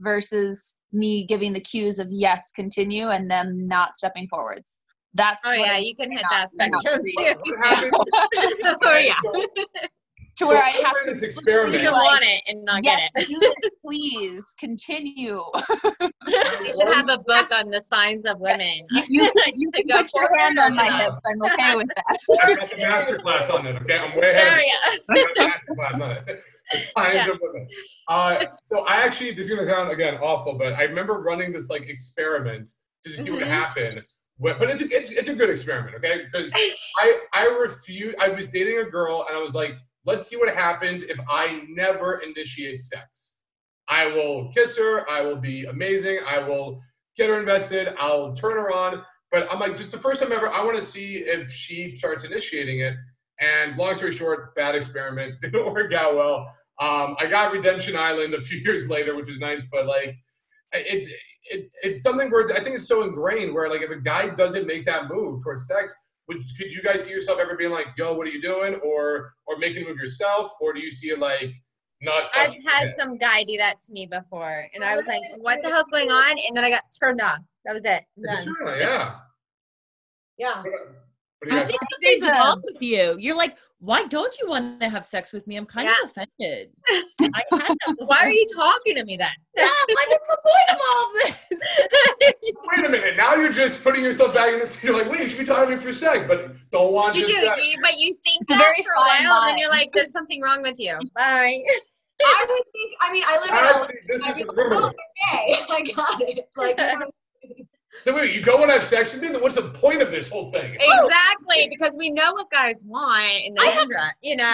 [0.00, 4.80] versus me giving the cues of yes, continue and them not stepping forwards.
[5.14, 8.76] That's Oh yeah, I- you can hit that spectrum too.
[8.82, 9.16] Oh yeah.
[10.38, 11.72] So- to where so I have to this explicitly You experiment.
[11.72, 13.28] be can like, want it and not yes, get it.
[13.28, 15.42] do this, please continue.
[16.28, 18.84] You should have a book on the signs of women.
[18.90, 21.02] You, you, you can put your hand on my not.
[21.02, 21.20] hips.
[21.24, 22.18] I'm okay with that.
[22.42, 23.76] I've got the master class on it.
[23.82, 24.34] Okay, I'm way ahead.
[24.34, 24.74] There of you
[25.10, 26.42] I've got the master class on it.
[26.72, 27.28] The science Yeah.
[27.30, 27.66] of women.
[28.08, 31.70] Uh, so I actually, this is gonna sound again awful, but I remember running this
[31.70, 32.72] like experiment
[33.04, 33.46] to see what Mhm.
[33.46, 34.00] happened.
[34.40, 36.24] But but it's a, it's it's a good experiment, okay?
[36.24, 36.50] Because
[36.98, 38.14] I I refuse.
[38.20, 39.74] I was dating a girl, and I was like,
[40.06, 43.42] let's see what happens if I never initiate sex.
[43.88, 45.08] I will kiss her.
[45.10, 46.18] I will be amazing.
[46.26, 46.80] I will
[47.16, 47.94] get her invested.
[47.98, 49.02] I'll turn her on.
[49.30, 52.24] But I'm like, just the first time ever, I want to see if she starts
[52.24, 52.94] initiating it.
[53.40, 55.34] And long story short, bad experiment.
[55.42, 56.52] Didn't work out well.
[56.80, 60.16] Um, I got Redemption Island a few years later, which is nice, but like,
[60.72, 61.08] it's
[61.48, 64.66] it, it's something where I think it's so ingrained where like if a guy doesn't
[64.66, 65.94] make that move towards sex,
[66.28, 69.34] would could you guys see yourself ever being like, "Yo, what are you doing?" or
[69.46, 71.54] or making a move yourself, or do you see it like
[72.02, 72.24] not?
[72.36, 72.96] I've had it?
[72.96, 76.10] some guy do that to me before, and I was like, "What the hell's going
[76.10, 77.38] on?" And then I got turned off.
[77.64, 78.04] That was it.
[78.16, 79.14] It's a turn on, yeah.
[80.38, 80.62] Yeah.
[80.62, 83.16] What do you I think There's something's a- wrong with you.
[83.18, 85.56] You're like, why don't you want to have sex with me?
[85.56, 85.94] I'm kind Yeah.
[86.04, 86.70] of offended.
[87.20, 89.28] I had Why are you talking to me then?
[89.56, 91.36] Yeah, what is the point of all this?
[92.76, 93.16] Wait a minute.
[93.16, 94.82] Now you're just putting yourself back in this.
[94.82, 97.26] You're like, wait, you should be talking to me for sex, but don't want You
[97.26, 97.60] do, sex.
[97.64, 99.70] you, but you think It's a that very for a fine while, and then you're
[99.70, 101.62] like, "There's something wrong with you." Bye.
[102.24, 103.72] I would think, I mean, I live in LA.
[103.74, 106.48] Honestly, this I'd is the like, oh, okay, I got it.
[106.56, 107.10] Like, you know,
[108.02, 109.28] So wait, you don't want to have sex with me?
[109.28, 110.74] Then what's the point of this whole thing?
[110.78, 114.10] Exactly, because we know what guys want in the I have- end run.
[114.22, 114.44] You know,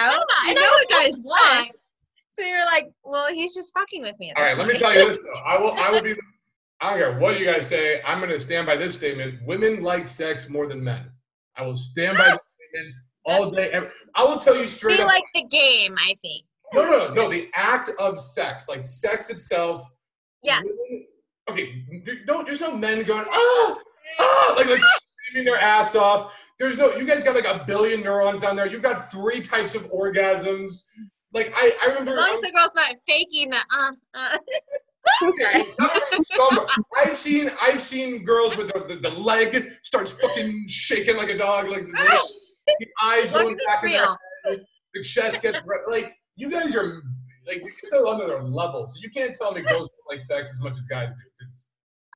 [0.45, 1.71] you I know what guys want.
[2.31, 4.97] So you're like, "Well, he's just fucking with me." All right, All this right, let
[4.97, 5.41] me tell you this though.
[5.45, 5.71] I will.
[5.73, 6.15] I will be.
[6.81, 8.01] I don't care what you guys say.
[8.01, 9.45] I'm going to stand by this statement.
[9.45, 11.09] Women like sex more than men.
[11.55, 12.31] I will stand by ah!
[12.31, 12.93] this statement
[13.25, 13.69] all day.
[13.69, 15.07] Every, I will tell you straight They up.
[15.09, 16.43] like the game, I think.
[16.73, 17.29] no, no, no.
[17.29, 19.87] The act of sex, like sex itself.
[20.41, 20.59] Yeah.
[20.61, 21.02] women-
[21.49, 21.85] okay.
[22.27, 23.79] No, there's no men going ah
[24.19, 26.37] ah like like screaming their ass off.
[26.59, 26.95] There's no.
[26.95, 28.67] You guys got like a billion neurons down there.
[28.67, 30.85] You've got three types of orgasms.
[31.33, 32.11] Like I, I remember.
[32.11, 34.37] As long as the girl's not faking the uh, uh.
[36.21, 36.65] Scum.
[36.97, 41.37] I've seen I've seen girls with the, the, the leg starts fucking shaking like a
[41.37, 42.29] dog, like the,
[42.79, 44.05] the eyes going back in their
[44.45, 45.59] head, the chest gets
[45.89, 47.01] like you guys are
[47.45, 48.87] like it's on another level.
[48.87, 51.15] So you can't tell me girls don't like sex as much as guys do.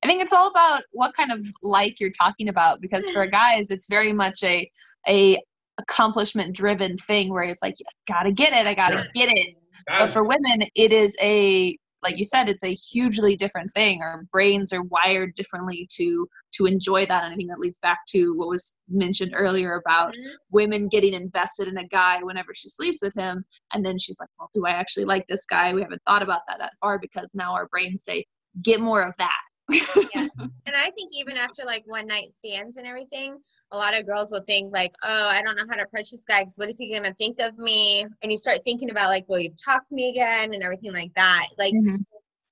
[0.07, 3.71] I think it's all about what kind of like you're talking about because for guys
[3.71, 4.71] it's very much a
[5.05, 5.37] a
[5.77, 7.75] accomplishment driven thing where it's like
[8.07, 9.11] gotta get it, I gotta Yes.
[9.13, 9.55] get it.
[9.87, 13.71] that But is- for women it is a like you said, it's a hugely different
[13.71, 14.01] thing.
[14.03, 17.23] Our brains are wired differently to to enjoy that.
[17.25, 20.33] And I think that leads back to what was mentioned earlier about Mhm.
[20.51, 23.43] women getting invested in a guy whenever she sleeps with him,
[23.73, 26.41] and then she's like, "Well, do I actually like this guy?" We haven't thought about
[26.47, 28.25] that that far because now our brains say,
[28.61, 29.41] "Get more of that."
[30.67, 33.37] And I think even after like one night stands and everything,
[33.71, 36.25] a lot of girls will think like, oh, I don't know how to approach this
[36.27, 38.05] guy because what is he gonna think of me?
[38.21, 41.13] And you start thinking about like, will you talk to me again and everything like
[41.15, 41.47] that.
[41.57, 42.03] Like, Mhm.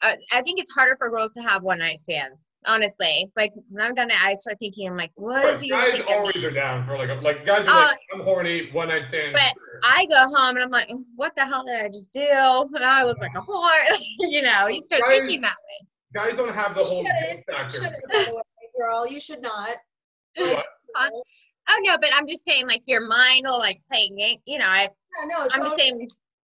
[0.02, 2.46] uh, I think it's harder for girls to have one night stands.
[2.68, 5.92] Honestly, like when I'm done it, I start thinking, I'm like, what is he guys
[5.92, 6.16] think of me?
[6.16, 9.34] always are down for like like guys are Uh, like I'm horny one night stand.
[9.34, 9.54] but.
[9.84, 12.26] I go home and I'm like, what the hell did I just do?
[12.26, 13.70] And I look like a whore.
[14.20, 15.88] you know, you start Guys- thinking that way.
[16.14, 17.44] Guys don't have the You whole guilt shouldn't.
[17.50, 17.78] You factor.
[17.78, 18.42] shouldn't, by the way,
[18.80, 19.08] girl.
[19.08, 19.76] You should not.
[20.38, 20.66] What?
[20.96, 21.10] Huh?
[21.70, 24.38] Oh no, but I'm just saying, like your mind will like play game.
[24.46, 26.08] You know, I, Yeah, no, I'm just saying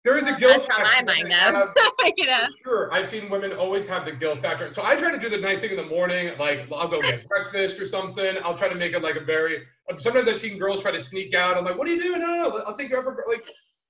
[0.04, 1.04] There is a guilt that's how factor.
[1.06, 1.84] my mind Women goes.
[1.98, 2.38] have- you know.
[2.64, 4.72] Sure, I've seen women always have the guilt factor.
[4.72, 7.26] So I try to do the nice thing in the morning, like I'll go get
[7.28, 8.36] breakfast or something.
[8.44, 9.64] I'll try to make it like a very.
[9.96, 11.56] Sometimes I've seen girls try to sneak out.
[11.56, 12.20] I'm like, "What are you doing?
[12.20, 13.44] No, no, no I'll take you out for like."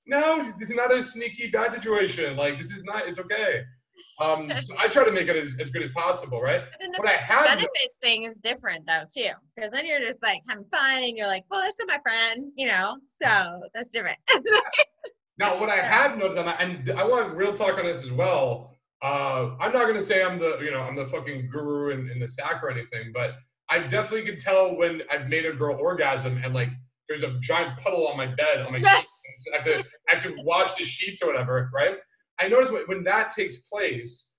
[0.07, 2.35] No, this is not a sneaky bad situation.
[2.37, 3.07] Like this is not.
[3.07, 3.63] It's okay.
[4.21, 6.63] Um, so I try to make it as, as good as possible, right?
[6.79, 10.43] But What I have benefits thing is different though too, because then you're just like
[10.49, 12.97] having fun and you're like, well, this is my friend, you know.
[13.23, 14.19] So that's different.
[15.41, 18.13] Now, what I have noticed, on that, and I want real talk on this as
[18.13, 18.77] well.
[19.03, 22.21] Uh, I'm not gonna say I'm the, you know, I'm the fucking guru in, in
[22.21, 23.37] the sack or anything, but
[23.71, 26.69] I definitely can tell when I've made a girl orgasm and like
[27.09, 28.83] there's a giant puddle on my bed on my.
[29.55, 29.79] I have to,
[30.09, 31.97] I have to wash the sheets or whatever, right?
[32.41, 34.35] I notice when, when that takes place,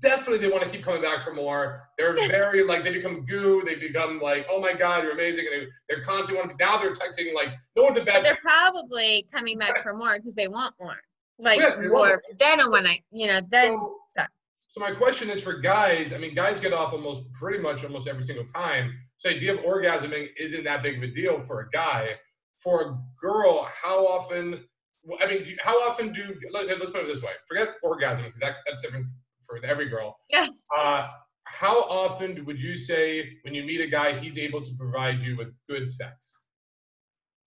[0.00, 1.88] definitely they want to keep coming back for more.
[1.98, 3.62] They're very like they become goo.
[3.64, 6.56] They become like, oh my god, you're amazing, and they, they're constantly wanting.
[6.58, 8.24] Now they're texting like, no one's a but bad.
[8.24, 10.96] they're probably coming back for more because they want more,
[11.38, 12.22] like Yeah, they want more.
[12.38, 14.22] Then a one night, you know, then So, so-
[14.68, 16.12] so my question is for guys.
[16.12, 18.92] I mean, guys get off almost pretty much almost every single time.
[19.18, 22.14] So the idea of orgasming isn't that big of a deal for a guy.
[22.58, 24.64] For a girl, how often?
[25.04, 27.32] Well, I mean, do, how often do let's let's put it this way.
[27.46, 29.06] Forget orgasm because that, that's different
[29.46, 30.16] for every girl.
[30.30, 30.46] Yeah.
[30.76, 31.08] Uh,
[31.44, 35.36] how often would you say when you meet a guy, he's able to provide you
[35.36, 36.42] with good sex?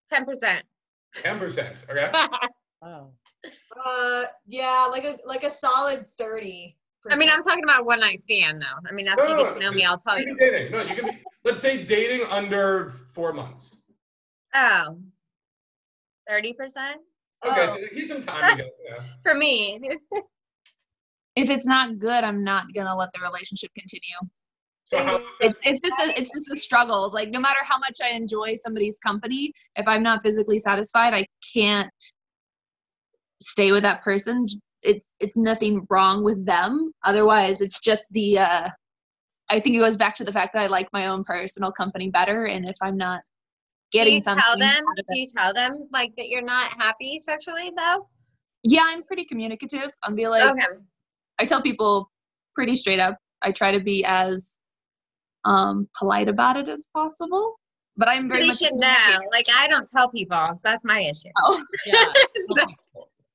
[0.07, 0.63] ten percent.
[1.15, 1.83] Ten percent.
[1.89, 2.11] Okay.
[2.79, 3.09] Wow.
[3.85, 6.77] Uh, yeah, like a like a solid thirty.
[7.09, 8.87] I mean, I'm talking about one night stand though.
[8.87, 10.37] I mean, after No, you no, get to know no, me, I'll tell You you.
[10.37, 10.71] dating.
[10.71, 11.21] No, you can be.
[11.43, 13.81] Let's say dating under four months.
[14.53, 14.99] Oh.
[16.29, 16.53] 30%
[17.47, 17.77] Okay, Oh.
[17.93, 18.73] he's some time to get.
[18.85, 19.03] Yeah.
[19.23, 19.79] for me.
[21.35, 24.31] if it's not good, I'm not gonna let the relationship continue.
[24.85, 27.11] So how, It's it's just a it's just a struggle.
[27.11, 31.25] Like no matter how much I enjoy somebody's company, if I'm not physically satisfied, I
[31.53, 31.91] can't
[33.41, 34.45] stay with that person.
[34.83, 36.91] It's it's nothing wrong with them.
[37.03, 38.69] Otherwise, it's just the uh
[39.49, 42.09] I think it goes back to the fact that I like my own personal company
[42.09, 43.21] better and if I'm not
[43.93, 44.85] Do you something tell them?
[45.07, 48.07] Do you tell them like that you're not happy sexually though?
[48.63, 49.91] yeah, I'm pretty communicative.
[50.03, 50.81] I'm be like okay.
[51.39, 52.11] I tell people
[52.55, 53.17] pretty straight up.
[53.41, 54.57] I try to be as
[55.45, 57.55] um, polite about it as possible.
[57.95, 59.17] But I'm So very they much a should know.
[59.31, 61.29] Like I don't tell people, so that's my issue.
[61.45, 61.93] Oh, Yeah.
[62.43, 62.75] communication?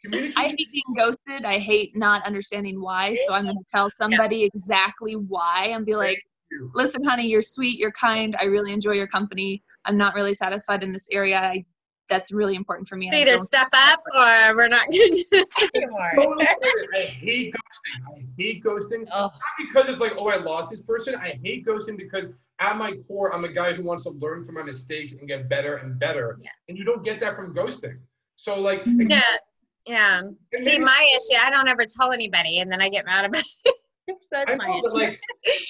[0.37, 1.45] I hate being ghosted.
[1.45, 3.15] I hate not understanding why.
[3.27, 6.21] So I'm going to tell somebody exactly why and be like,
[6.75, 8.37] listen, honey, you're sweet, you're kind.
[8.41, 9.63] I really enjoy your company.
[9.85, 11.39] I'm not really satisfied in this area.
[11.39, 11.65] I,
[12.09, 13.11] that's really important for me.
[13.11, 16.11] So either step up or we're not going to do this anymore.
[16.15, 16.47] Totally.
[16.95, 18.17] I hate ghosting.
[18.17, 19.09] I hate ghosting.
[19.13, 21.15] Oh, Not because it's like, oh, I lost this person.
[21.15, 24.57] I hate ghosting because at my core, I'm a guy who wants to learn from
[24.57, 26.37] my mistakes and get better and better.
[26.39, 26.51] Yeah.
[26.69, 27.99] And you don't get that from ghosting.
[28.37, 29.21] So like, Yeah.
[29.87, 30.23] Yeah.
[30.57, 33.75] See, my issue, I don't ever tell anybody, and then I get mad about it.
[34.21, 35.21] So that's I my know, but like,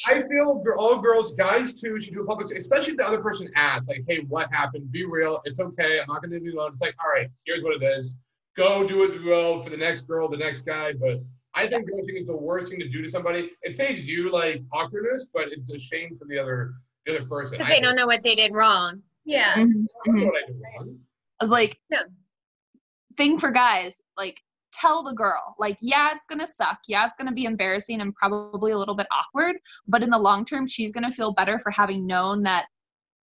[0.06, 3.50] I feel all girls, guys too, should do a public, especially if the other person
[3.54, 4.90] asks, like, hey, what happened?
[4.92, 5.40] Be real.
[5.44, 6.00] It's okay.
[6.00, 6.72] I'm not going to leave you alone.
[6.72, 8.18] It's like, all right, here's what it is.
[8.56, 10.92] Go do it well for the next girl, the next guy.
[10.92, 11.22] But
[11.54, 13.50] I think ghosting is the worst thing to do to somebody.
[13.62, 16.74] It saves you like awkwardness, but it's a shame to the other
[17.06, 17.58] the other person.
[17.58, 19.02] Because they don't know what they did wrong.
[19.24, 19.54] Yeah.
[19.54, 20.98] Mhm, I don't know what I did wrong.
[21.40, 22.02] I was like, Yeah.
[23.16, 24.40] thing for guys, like
[24.72, 28.72] tell the girl like yeah it's gonna suck yeah it's gonna be embarrassing and probably
[28.72, 32.06] a little bit awkward but in the long term she's gonna feel better for having
[32.06, 32.66] known that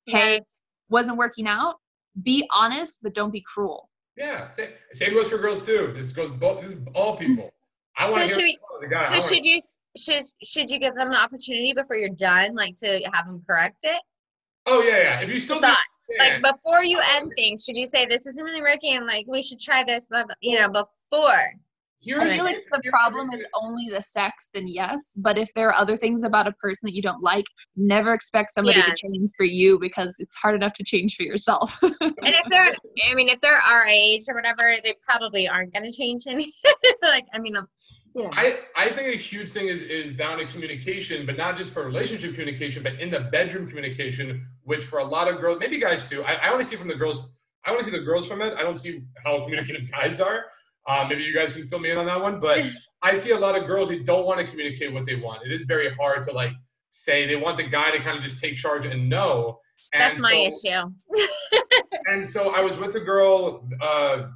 [0.05, 0.57] hey Yes.
[0.89, 1.75] wasn't working out
[2.23, 5.93] be honest but don't be cruel Yeah, same, same goes for girls too.
[5.95, 6.61] This goes both.
[6.61, 7.53] This is all people.
[7.97, 9.01] I want So to should hear we- the guy.
[9.01, 9.59] So should you
[9.97, 13.79] should should you give them an opportunity before you're done, like to have them correct
[13.83, 14.01] it?
[14.65, 15.21] oh yeah, yeah.
[15.21, 15.77] If you still Thought,
[16.19, 18.97] like before you end things, should you say this isn't really working?
[18.97, 20.69] and Like we should try this, blah, blah," you know,
[21.09, 21.43] before.
[22.01, 25.13] here's I feel like if the problem is only the sex, then yes.
[25.17, 27.45] But if there are other things about a person that you don't like,
[27.75, 28.85] never expect somebody Yeah.
[28.85, 31.77] to change for you because it's hard enough to change for yourself.
[32.21, 32.71] And if they're,
[33.09, 36.53] I mean, if they're our age or whatever, they probably aren't going to change any.
[37.01, 37.55] like, I mean,
[38.15, 38.31] you know.
[38.33, 41.85] I, I think a huge thing is is down to communication, but not just for
[41.85, 46.09] relationship communication, but in the bedroom communication, which for a lot of girls, maybe guys
[46.09, 46.23] too.
[46.23, 47.21] I, I only see from the girls.
[47.65, 48.53] I only see the girls from it.
[48.57, 50.45] I don't see how communicative guys are.
[50.87, 52.59] Uh, maybe you guys can fill me in on that one, but
[53.01, 55.45] I see a lot of girls who don't want to communicate what they want.
[55.45, 56.51] It is very hard to like
[56.89, 59.59] say they want the guy to kind of just take charge and know.
[59.93, 61.21] And That's my so- issue.
[62.11, 64.27] and so I was with a girl uh,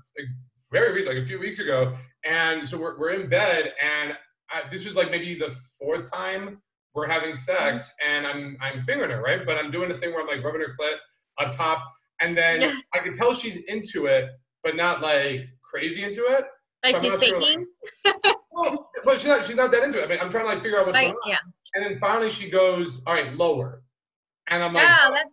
[0.71, 1.95] very recently, like a few weeks ago,
[2.25, 4.15] and so we're, we're in bed, and
[4.49, 6.61] I, this was like maybe the fourth time
[6.95, 10.21] we're having sex, and I'm I'm fingering her right, but I'm doing the thing where
[10.21, 10.95] I'm like rubbing her clit
[11.39, 11.83] up top,
[12.21, 12.73] and then Yeah.
[12.93, 14.29] I can tell she's into it,
[14.63, 15.41] but not like
[15.73, 16.45] crazy into it.
[16.83, 17.67] Like So she's not sure, faking.
[18.51, 20.05] Well, but she's not she's not that into it.
[20.05, 21.37] I mean, I'm trying to like figure out what's Like, going on, yeah.
[21.73, 23.81] and then finally she goes, "All right, lower,"
[24.47, 25.29] and I'm like, No, that's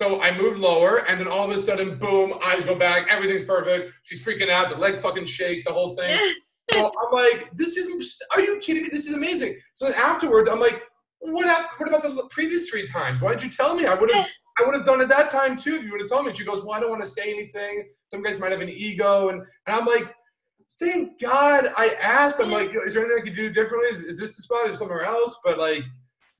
[0.00, 3.42] so I moved lower, and then all of a sudden, boom, eyes go back, everything's
[3.42, 3.92] perfect.
[4.04, 6.16] She's freaking out, the leg fucking shakes, the whole thing.
[6.72, 8.88] so I'm like, this is, are you kidding me?
[8.92, 9.56] This is amazing.
[9.74, 10.82] So then afterwards, I'm like,
[11.18, 11.68] what happened?
[11.78, 13.20] What about the previous three times?
[13.20, 13.86] Why did you tell me?
[13.86, 14.28] I would have,
[14.58, 16.32] I would have done it that time too if you would have told me.
[16.32, 17.88] She goes, well, I don't want to say anything.
[18.10, 20.14] Some guys might have an ego, and, and I'm like,
[20.80, 22.40] thank God I asked.
[22.40, 23.88] I'm like, is there anything I could do differently?
[23.90, 25.38] Is, is this the spot or somewhere else?
[25.44, 25.82] But like,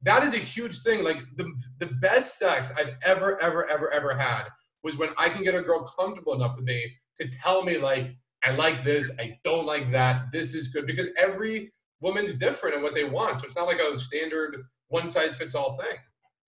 [0.03, 1.03] that is a huge thing.
[1.03, 4.45] Like the the best sex I've ever, ever, ever, ever had
[4.83, 8.15] was when I can get a girl comfortable enough with me to tell me like,
[8.45, 10.87] I like this, I don't like that, this is good.
[10.87, 13.39] Because every woman's different in what they want.
[13.39, 14.57] So it's not like a standard
[14.89, 15.99] one size fits all thing.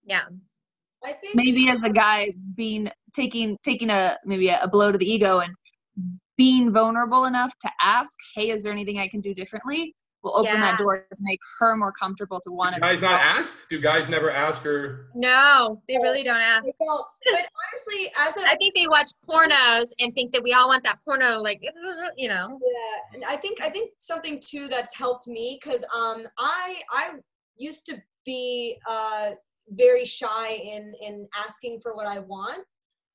[0.05, 0.23] yeah.
[1.05, 4.99] I think maybe as a guy being taking taking a maybe a, a blow to
[4.99, 5.55] the ego and
[6.37, 9.95] being vulnerable enough to ask, hey, is there anything I can do differently?
[10.23, 10.73] Will open Yeah.
[10.73, 13.55] that door to make her more comfortable to want Do to guys not ask?
[13.71, 15.07] Do guys never ask her?
[15.15, 16.67] No, they really don't ask.
[16.67, 20.53] I don't, but honestly, as a I think they watch pornos and think that we
[20.53, 21.63] all want that porno, like
[22.19, 22.61] you know.
[22.63, 27.11] Yeah, and I think I think something too that's helped me because um I I
[27.57, 29.31] used to be uh
[29.71, 32.65] very shy in in asking for what I want.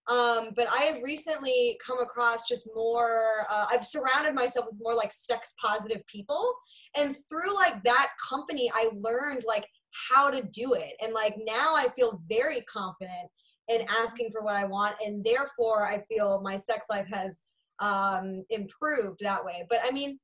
[0.07, 3.47] Um, but I have recently come across just more.
[3.49, 6.53] Uh, I've surrounded myself with more like sex positive people,
[6.97, 9.67] and through like that company, I learned like
[10.09, 13.29] how to do it, and like now I feel very confident
[13.67, 17.41] in asking for what I want, and therefore I feel my sex life has
[17.79, 19.65] um, improved that way.
[19.69, 20.19] But I mean,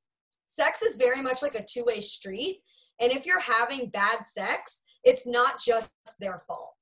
[0.45, 2.61] sex is very much like a two way street.
[2.99, 6.73] And if you're having bad sex, it's not just their fault.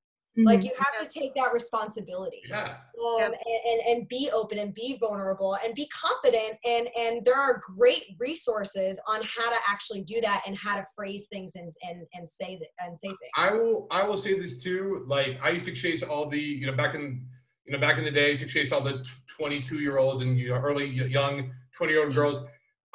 [0.46, 2.78] Like you have to take that responsibility Yeah.
[3.04, 6.58] um, and, and, and be open and be vulnerable and be confident.
[6.66, 10.84] And, and there are great resources on how to actually do that and how to
[10.96, 13.20] phrase things and, and, and say that and say things.
[13.36, 15.04] I will I will say this too.
[15.08, 17.26] Like I used to chase all the you know back in
[17.66, 19.06] you know back in the day, I used to chase all the
[19.38, 22.46] 22 year olds and you know early young 20 year old girls.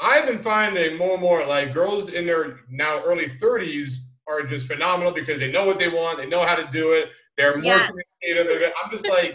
[0.01, 4.67] I've been finding more and more like girls in their now early 30s are just
[4.67, 7.65] phenomenal because they know what they want, they know how to do it, they're more
[7.65, 7.91] Yes.
[8.23, 8.73] communicative.
[8.83, 9.35] I'm just like.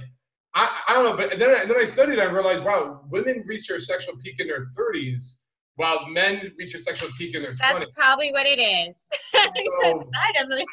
[0.56, 3.44] I, I don't know, but then I, then I studied and I realized, wow, women
[3.46, 5.42] reach their sexual peak in their 30s,
[5.76, 7.58] while men reach their sexual peak in their 20s.
[7.60, 8.98] That's probably what it is.
[9.84, 10.66] So- I definitely.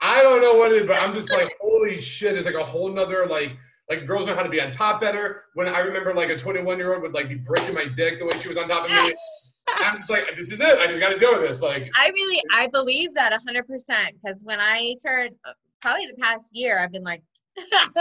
[0.00, 2.36] I don't know what it is, but I'm just like, holy shit!
[2.38, 3.52] It's like a whole nother like
[3.90, 5.44] like girls know how to be on top better.
[5.54, 8.24] When I remember like a 21 year old would like be breaking my dick the
[8.24, 9.14] way she was on top of me.
[9.68, 10.78] I'm just like, this is it.
[10.78, 11.62] I just got to deal with this.
[11.62, 14.16] Like, I really, I believe that a hundred percent.
[14.22, 17.22] Because when I turned, uh, probably the past year, I've been like,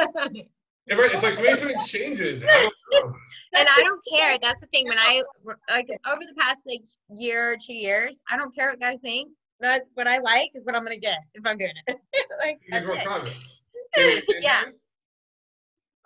[0.87, 2.43] and if it's like maybe something changes.
[2.43, 3.15] I don't.
[3.55, 4.37] I don't care.
[4.41, 4.87] That's the thing.
[4.87, 5.23] When I
[5.69, 6.81] like over the past like
[7.17, 9.31] year, or two years, I don't care what guys think.
[9.59, 11.97] That's what I like is what I'm gonna get if I'm doing it.
[12.39, 12.85] like that's
[13.97, 14.43] it.
[14.43, 14.63] Yeah.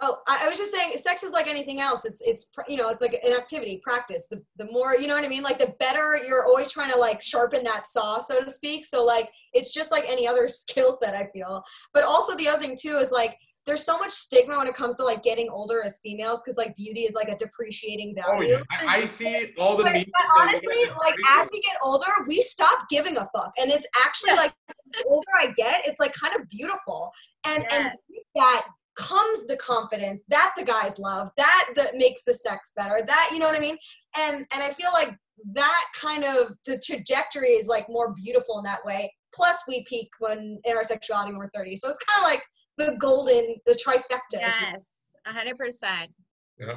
[0.01, 2.05] Oh, I, I was just saying, sex is like anything else.
[2.05, 4.27] It's it's you know, it's like an activity, practice.
[4.31, 5.43] The the more you know what I mean.
[5.43, 8.85] Like the better you're always trying to like sharpen that saw, so to speak.
[8.85, 11.15] So like it's just like any other skill set.
[11.15, 11.63] I feel.
[11.93, 14.95] But also the other thing too is like there's so much stigma when it comes
[14.95, 18.53] to like getting older as females because like beauty is like a depreciating Oh, value.
[18.53, 18.61] yeah.
[18.71, 22.88] I, I see all the But, but honestly, like as we get older, we stop
[22.89, 24.53] giving a fuck, and it's actually like
[24.93, 27.11] the older I get, it's like kind of beautiful,
[27.45, 27.95] and and Yes.
[28.09, 28.65] with that
[28.99, 33.39] comes the confidence that the guys love, that that makes the sex better, that you
[33.39, 33.77] know what I mean,
[34.17, 35.17] and and I feel like
[35.53, 39.13] that kind of the trajectory is like more beautiful in that way.
[39.34, 42.43] Plus, we peak when in our sexuality when we're thirty, so it's kind of like
[42.77, 44.39] the golden, the trifecta.
[44.41, 46.11] Yes, a hundred percent.
[46.59, 46.76] Yeah.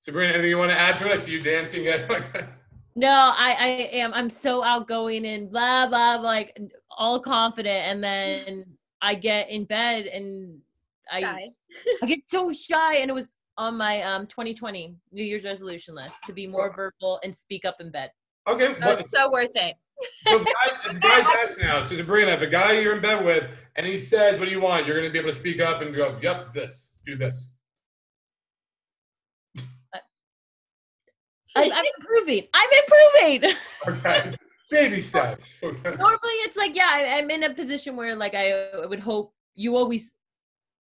[0.00, 1.12] Sabrina, anything you want to add to it?
[1.12, 1.86] I see you dancing.
[2.96, 4.12] No, I, I am.
[4.12, 6.58] I'm so outgoing and blah blah, like
[6.90, 8.64] all confident, and then
[9.00, 10.58] I get in bed and
[11.10, 11.50] I
[12.02, 16.14] I get so shy, and it was on my um 2020 New Year's resolution list
[16.26, 18.10] to be more verbal and speak up in bed.
[18.46, 18.68] okay.
[18.68, 19.74] Oh, But, it's so worth it.
[20.28, 23.84] so guys, guys ask now, so Sabrina, if a guy you're in bed with and
[23.84, 25.94] he says, "What do you want?" You're going to be able to speak up and
[25.94, 27.56] go, "Yep, this, do this."
[31.56, 32.46] I, I'm improving.
[32.54, 33.56] I'm improving.
[33.88, 34.26] Okay,
[34.70, 35.56] baby steps.
[35.62, 35.80] Okay.
[35.98, 39.76] Normally, it's like yeah, I, I'm in a position where like I would hope you
[39.76, 40.16] always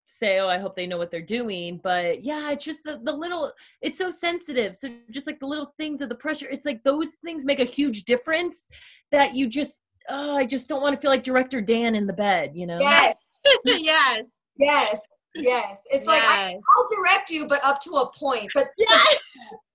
[0.06, 3.12] say, "Oh, I hope they know what they're doing," but yeah, it's just the the
[3.12, 3.52] little.
[3.82, 4.76] It's so sensitive.
[4.76, 7.64] So just like the little things of the pressure, it's like those things make a
[7.64, 8.68] huge difference.
[9.12, 12.12] That you just oh, I just don't want to feel like director Dan in the
[12.12, 12.78] bed, you know?
[12.80, 13.16] Yes,
[13.64, 14.24] yes.
[14.58, 15.00] yes,
[15.34, 15.82] yes.
[15.90, 18.50] It's like I, i'll direct you, but up to a point.
[18.54, 19.18] But Yes.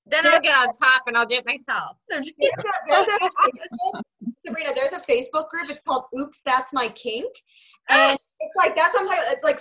[0.05, 1.97] then I'll get on top and I'll do it myself.
[2.09, 2.31] there's a,
[2.87, 4.01] there's a
[4.35, 5.69] Sabrina, there's a Facebook group.
[5.69, 7.31] It's called Oops, That's My Kink.
[7.89, 9.59] And it's like, that's what I'm talking It's like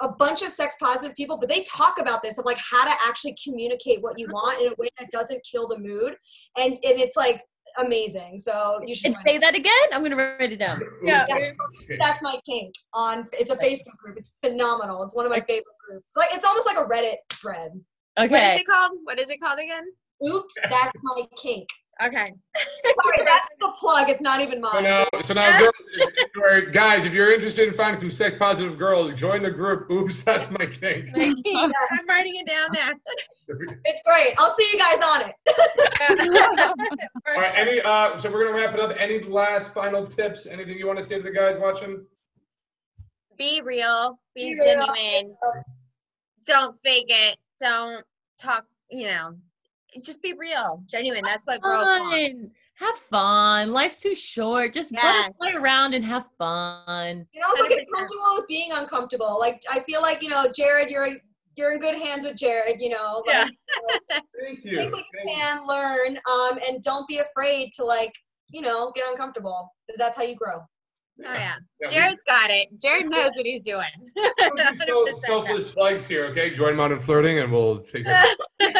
[0.00, 2.94] a bunch of sex positive people, but they talk about this of like how to
[3.06, 6.16] actually communicate what you want in a way that doesn't kill the mood.
[6.58, 7.42] And, and it's like
[7.78, 8.38] amazing.
[8.38, 9.72] So you should say that again.
[9.92, 10.80] I'm gonna write it down.
[11.04, 11.24] Yeah.
[11.30, 11.52] Okay.
[11.98, 14.18] That's My Kink on, it's a Facebook group.
[14.18, 15.02] It's phenomenal.
[15.02, 16.08] It's one of my favorite groups.
[16.08, 17.70] It's like, it's almost like a Reddit thread.
[18.18, 18.28] Okay.
[18.28, 18.56] What is Okay.
[18.60, 18.92] it called?
[19.04, 19.84] What is it called again?
[20.28, 21.68] Oops, That's My Kink.
[22.02, 22.24] Okay.
[22.24, 24.08] Sorry, that's the plug.
[24.08, 24.82] It's not even So mine.
[24.84, 28.10] now, so now, girls, if, if you are- guys, if you're interested in finding some
[28.10, 29.90] sex positive girls, join the group.
[29.90, 31.14] Oops, that's my kink.
[31.16, 31.70] My.
[31.90, 32.90] I'm writing it down there.
[33.84, 34.34] It's great.
[34.38, 36.32] I'll see you guys on it.
[37.28, 37.80] All right, any?
[37.82, 38.94] Uh, so we're gonna wrap it up.
[38.98, 40.46] Any last final tips?
[40.46, 42.06] Anything you want to say to the guys watching?
[43.36, 44.18] be real.
[44.34, 44.64] Be, Be real.
[44.86, 45.36] genuine.
[46.46, 47.36] Don't fake it.
[47.60, 48.02] Don't
[48.40, 48.64] talk.
[48.90, 49.36] You know,
[50.00, 50.82] just be real.
[50.88, 51.22] Genuine.
[51.26, 52.10] That's what girls want.
[52.32, 52.50] Fun.
[52.76, 53.72] Have fun.
[53.72, 54.72] Life's too short.
[54.72, 55.32] Just Yes.
[55.38, 56.84] butterfly around and have fun.
[56.88, 57.86] And also get 100%.
[57.94, 59.36] comfortable with being uncomfortable.
[59.38, 61.08] Like I feel like you know, Jared, you're
[61.56, 62.80] you're in good hands with Jared.
[62.80, 64.18] You know, like, Yeah.
[64.40, 64.70] Thank you.
[64.78, 65.34] take what you Thank you.
[65.36, 68.14] can, learn, um, and don't be afraid to like
[68.50, 70.60] you know get uncomfortable because that's how you grow.
[71.20, 71.54] Oh yeah.
[71.80, 72.68] Yeah, we- Jared's got it.
[72.80, 73.84] Jared knows what he's doing.
[74.38, 76.50] Don't so selfless plugs here, okay?
[76.50, 78.38] Join Modern Flirting, and we'll take it.
[78.60, 78.70] no,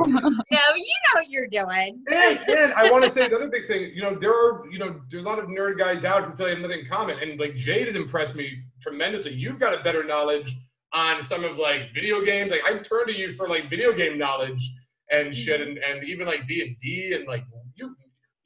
[0.00, 2.02] you know what you're doing.
[2.10, 3.90] And, and I want to say another big thing.
[3.94, 6.46] You know, there are you know there's a lot of nerd guys out who feel
[6.46, 9.34] like have nothing in common, and like Jade has impressed me tremendously.
[9.34, 10.54] You've got a better knowledge
[10.92, 12.50] on some of like video games.
[12.50, 14.70] Like I turn to you for like video game knowledge
[15.10, 15.70] and shit, mm-hmm.
[15.70, 17.44] and, and even like D and D, and like
[17.74, 17.96] you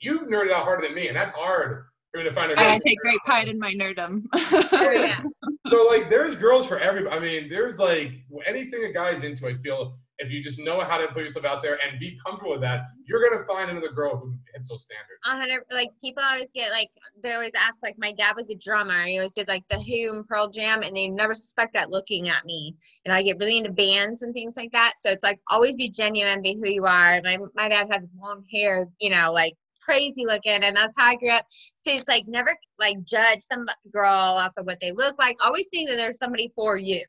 [0.00, 1.84] you've nerded out harder than me, and that's hard
[2.16, 2.80] for me to find a I girl.
[2.80, 4.24] take great pride in my nerdom.
[4.32, 5.22] Oh, yeah.
[5.68, 7.16] So like, there's girls for everybody.
[7.16, 8.12] I mean, there's like
[8.46, 9.48] anything a guy's into.
[9.48, 12.52] I feel if you just know how to put yourself out there and be comfortable
[12.52, 15.18] with that, you're gonna find another girl who hits those standards.
[15.24, 16.88] A hundred like people always get like
[17.20, 20.14] they always ask like my dad was a drummer he always did like the Who
[20.14, 23.58] and Pearl Jam and they never suspect that looking at me and I get really
[23.58, 26.86] into bands and things like that so it's like always be genuine be who you
[26.86, 29.54] are my my dad had long hair you know like
[29.86, 31.44] crazy looking and that's how I grew up
[31.76, 35.68] so it's like never like judge some girl off of what they look like always
[35.68, 37.02] think that there's somebody for you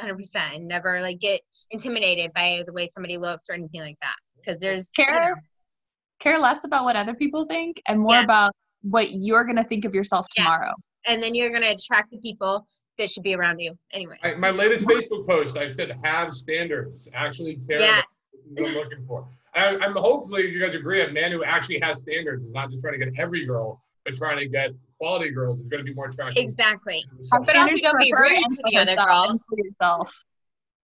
[0.00, 1.40] 100% and never like get
[1.70, 5.42] intimidated by the way somebody looks or anything like that because there's you know, care
[6.20, 8.24] care less about what other people think and more Yes.
[8.24, 8.52] about
[8.82, 10.46] what you're gonna think of yourself Yes.
[10.46, 10.74] tomorrow.
[11.06, 12.66] and then you're gonna attract the people
[12.98, 14.16] that should be around you anyway.
[14.22, 17.08] I, my latest Facebook post, I said have standards.
[17.14, 18.04] Actually care Yes.
[18.34, 19.28] about what I'm looking for.
[19.54, 21.02] I, I'm hopefully you guys agree.
[21.02, 24.14] A man who actually has standards is not just trying to get every girl, but
[24.14, 26.42] trying to get quality girls is going to be more attractive.
[26.42, 27.04] Exactly.
[27.30, 29.44] But also don't be rude to the other girls.
[29.48, 30.24] for yourself.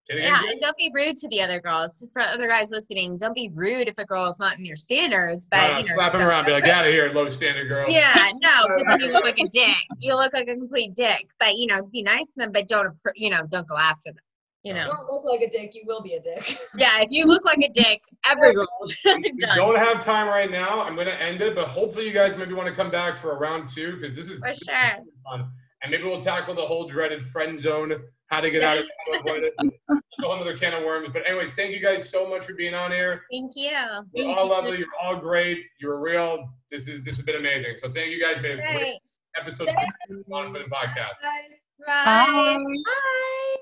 [0.07, 2.03] Say it again, Yeah, and don't be rude to the other girls.
[2.13, 5.47] For other guys listening, don't be rude if a girl is not in your standards.
[5.49, 7.11] But Uh, you know, slap him stuff around, be like, like "Get out of here,
[7.11, 9.75] low standard girl." Yeah, no, because then you look like a dick.
[9.99, 11.27] You look like a complete dick.
[11.39, 14.23] But you know, be nice to them, but don't you know, don't go after them.
[14.65, 14.83] You uh-huh.
[14.87, 14.89] know.
[14.89, 15.75] Don't look like a dick.
[15.75, 16.59] You will be a dick.
[16.75, 18.67] Yeah, if you look like a dick, every girl.
[19.05, 20.81] We don't have time right now.
[20.81, 23.31] I'm going to end it, but hopefully you guys maybe want to come back for
[23.31, 25.05] a round two because this is For sure.
[25.23, 25.51] fun.
[25.81, 27.93] and maybe we'll tackle the whole dreaded friend zone,
[28.27, 29.53] how to get out of it, how to avoid it.
[29.89, 31.09] A whole other can of worms.
[31.13, 33.21] But anyways, thank you guys so much for being on here.
[33.31, 33.71] Thank you.
[34.13, 34.79] You're all lovely.
[34.79, 35.59] You're all great.
[35.79, 36.49] You're real.
[36.69, 37.75] This is this has been amazing.
[37.77, 38.39] So thank you guys.
[38.39, 38.97] Been a great
[39.39, 39.69] episode
[40.09, 41.21] two of the Podcast.
[41.21, 41.51] Guys.
[41.85, 42.03] Bye.
[42.05, 42.57] Bye.
[42.57, 43.41] Bye.